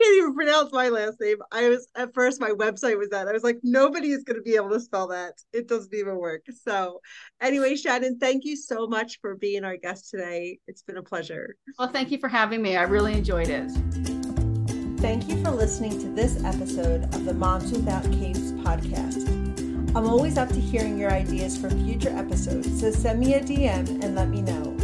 Can't 0.00 0.16
even 0.18 0.34
pronounce 0.34 0.72
my 0.72 0.88
last 0.88 1.20
name. 1.20 1.38
I 1.52 1.68
was 1.68 1.88
at 1.96 2.14
first 2.14 2.40
my 2.40 2.50
website 2.50 2.98
was 2.98 3.08
that. 3.10 3.28
I 3.28 3.32
was 3.32 3.44
like, 3.44 3.58
nobody 3.62 4.10
is 4.10 4.24
going 4.24 4.36
to 4.36 4.42
be 4.42 4.56
able 4.56 4.70
to 4.70 4.80
spell 4.80 5.08
that. 5.08 5.34
It 5.52 5.68
doesn't 5.68 5.94
even 5.94 6.16
work. 6.16 6.44
So, 6.66 7.00
anyway, 7.40 7.76
Shannon, 7.76 8.18
thank 8.18 8.44
you 8.44 8.56
so 8.56 8.86
much 8.86 9.20
for 9.20 9.36
being 9.36 9.64
our 9.64 9.76
guest 9.76 10.10
today. 10.10 10.58
It's 10.66 10.82
been 10.82 10.96
a 10.96 11.02
pleasure. 11.02 11.56
Well, 11.78 11.88
thank 11.88 12.10
you 12.10 12.18
for 12.18 12.28
having 12.28 12.62
me. 12.62 12.76
I 12.76 12.82
really 12.82 13.14
enjoyed 13.14 13.48
it. 13.48 13.70
Thank 15.00 15.28
you 15.28 15.42
for 15.42 15.50
listening 15.50 15.98
to 16.00 16.08
this 16.08 16.42
episode 16.44 17.04
of 17.14 17.24
the 17.24 17.34
Moms 17.34 17.70
Without 17.70 18.04
Capes 18.12 18.52
podcast. 18.52 19.28
I'm 19.96 20.06
always 20.06 20.36
up 20.36 20.50
to 20.50 20.60
hearing 20.60 20.98
your 20.98 21.10
ideas 21.10 21.56
for 21.56 21.70
future 21.70 22.10
episodes, 22.10 22.80
so 22.80 22.90
send 22.90 23.18
me 23.18 23.34
a 23.34 23.40
DM 23.40 24.02
and 24.04 24.14
let 24.14 24.28
me 24.28 24.42
know. 24.42 24.76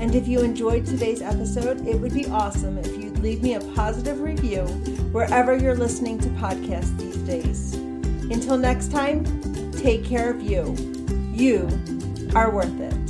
And 0.00 0.14
if 0.14 0.26
you 0.26 0.40
enjoyed 0.40 0.86
today's 0.86 1.20
episode, 1.20 1.86
it 1.86 2.00
would 2.00 2.14
be 2.14 2.26
awesome 2.28 2.78
if 2.78 2.96
you'd 2.96 3.03
leave 3.24 3.42
me 3.42 3.54
a 3.54 3.60
positive 3.74 4.20
review 4.20 4.64
wherever 5.10 5.56
you're 5.56 5.74
listening 5.74 6.18
to 6.18 6.28
podcasts 6.28 6.94
these 6.98 7.16
days. 7.16 7.72
Until 8.30 8.58
next 8.58 8.92
time, 8.92 9.24
take 9.72 10.04
care 10.04 10.28
of 10.28 10.42
you. 10.42 10.76
You 11.32 11.66
are 12.34 12.50
worth 12.50 12.78
it. 12.78 13.03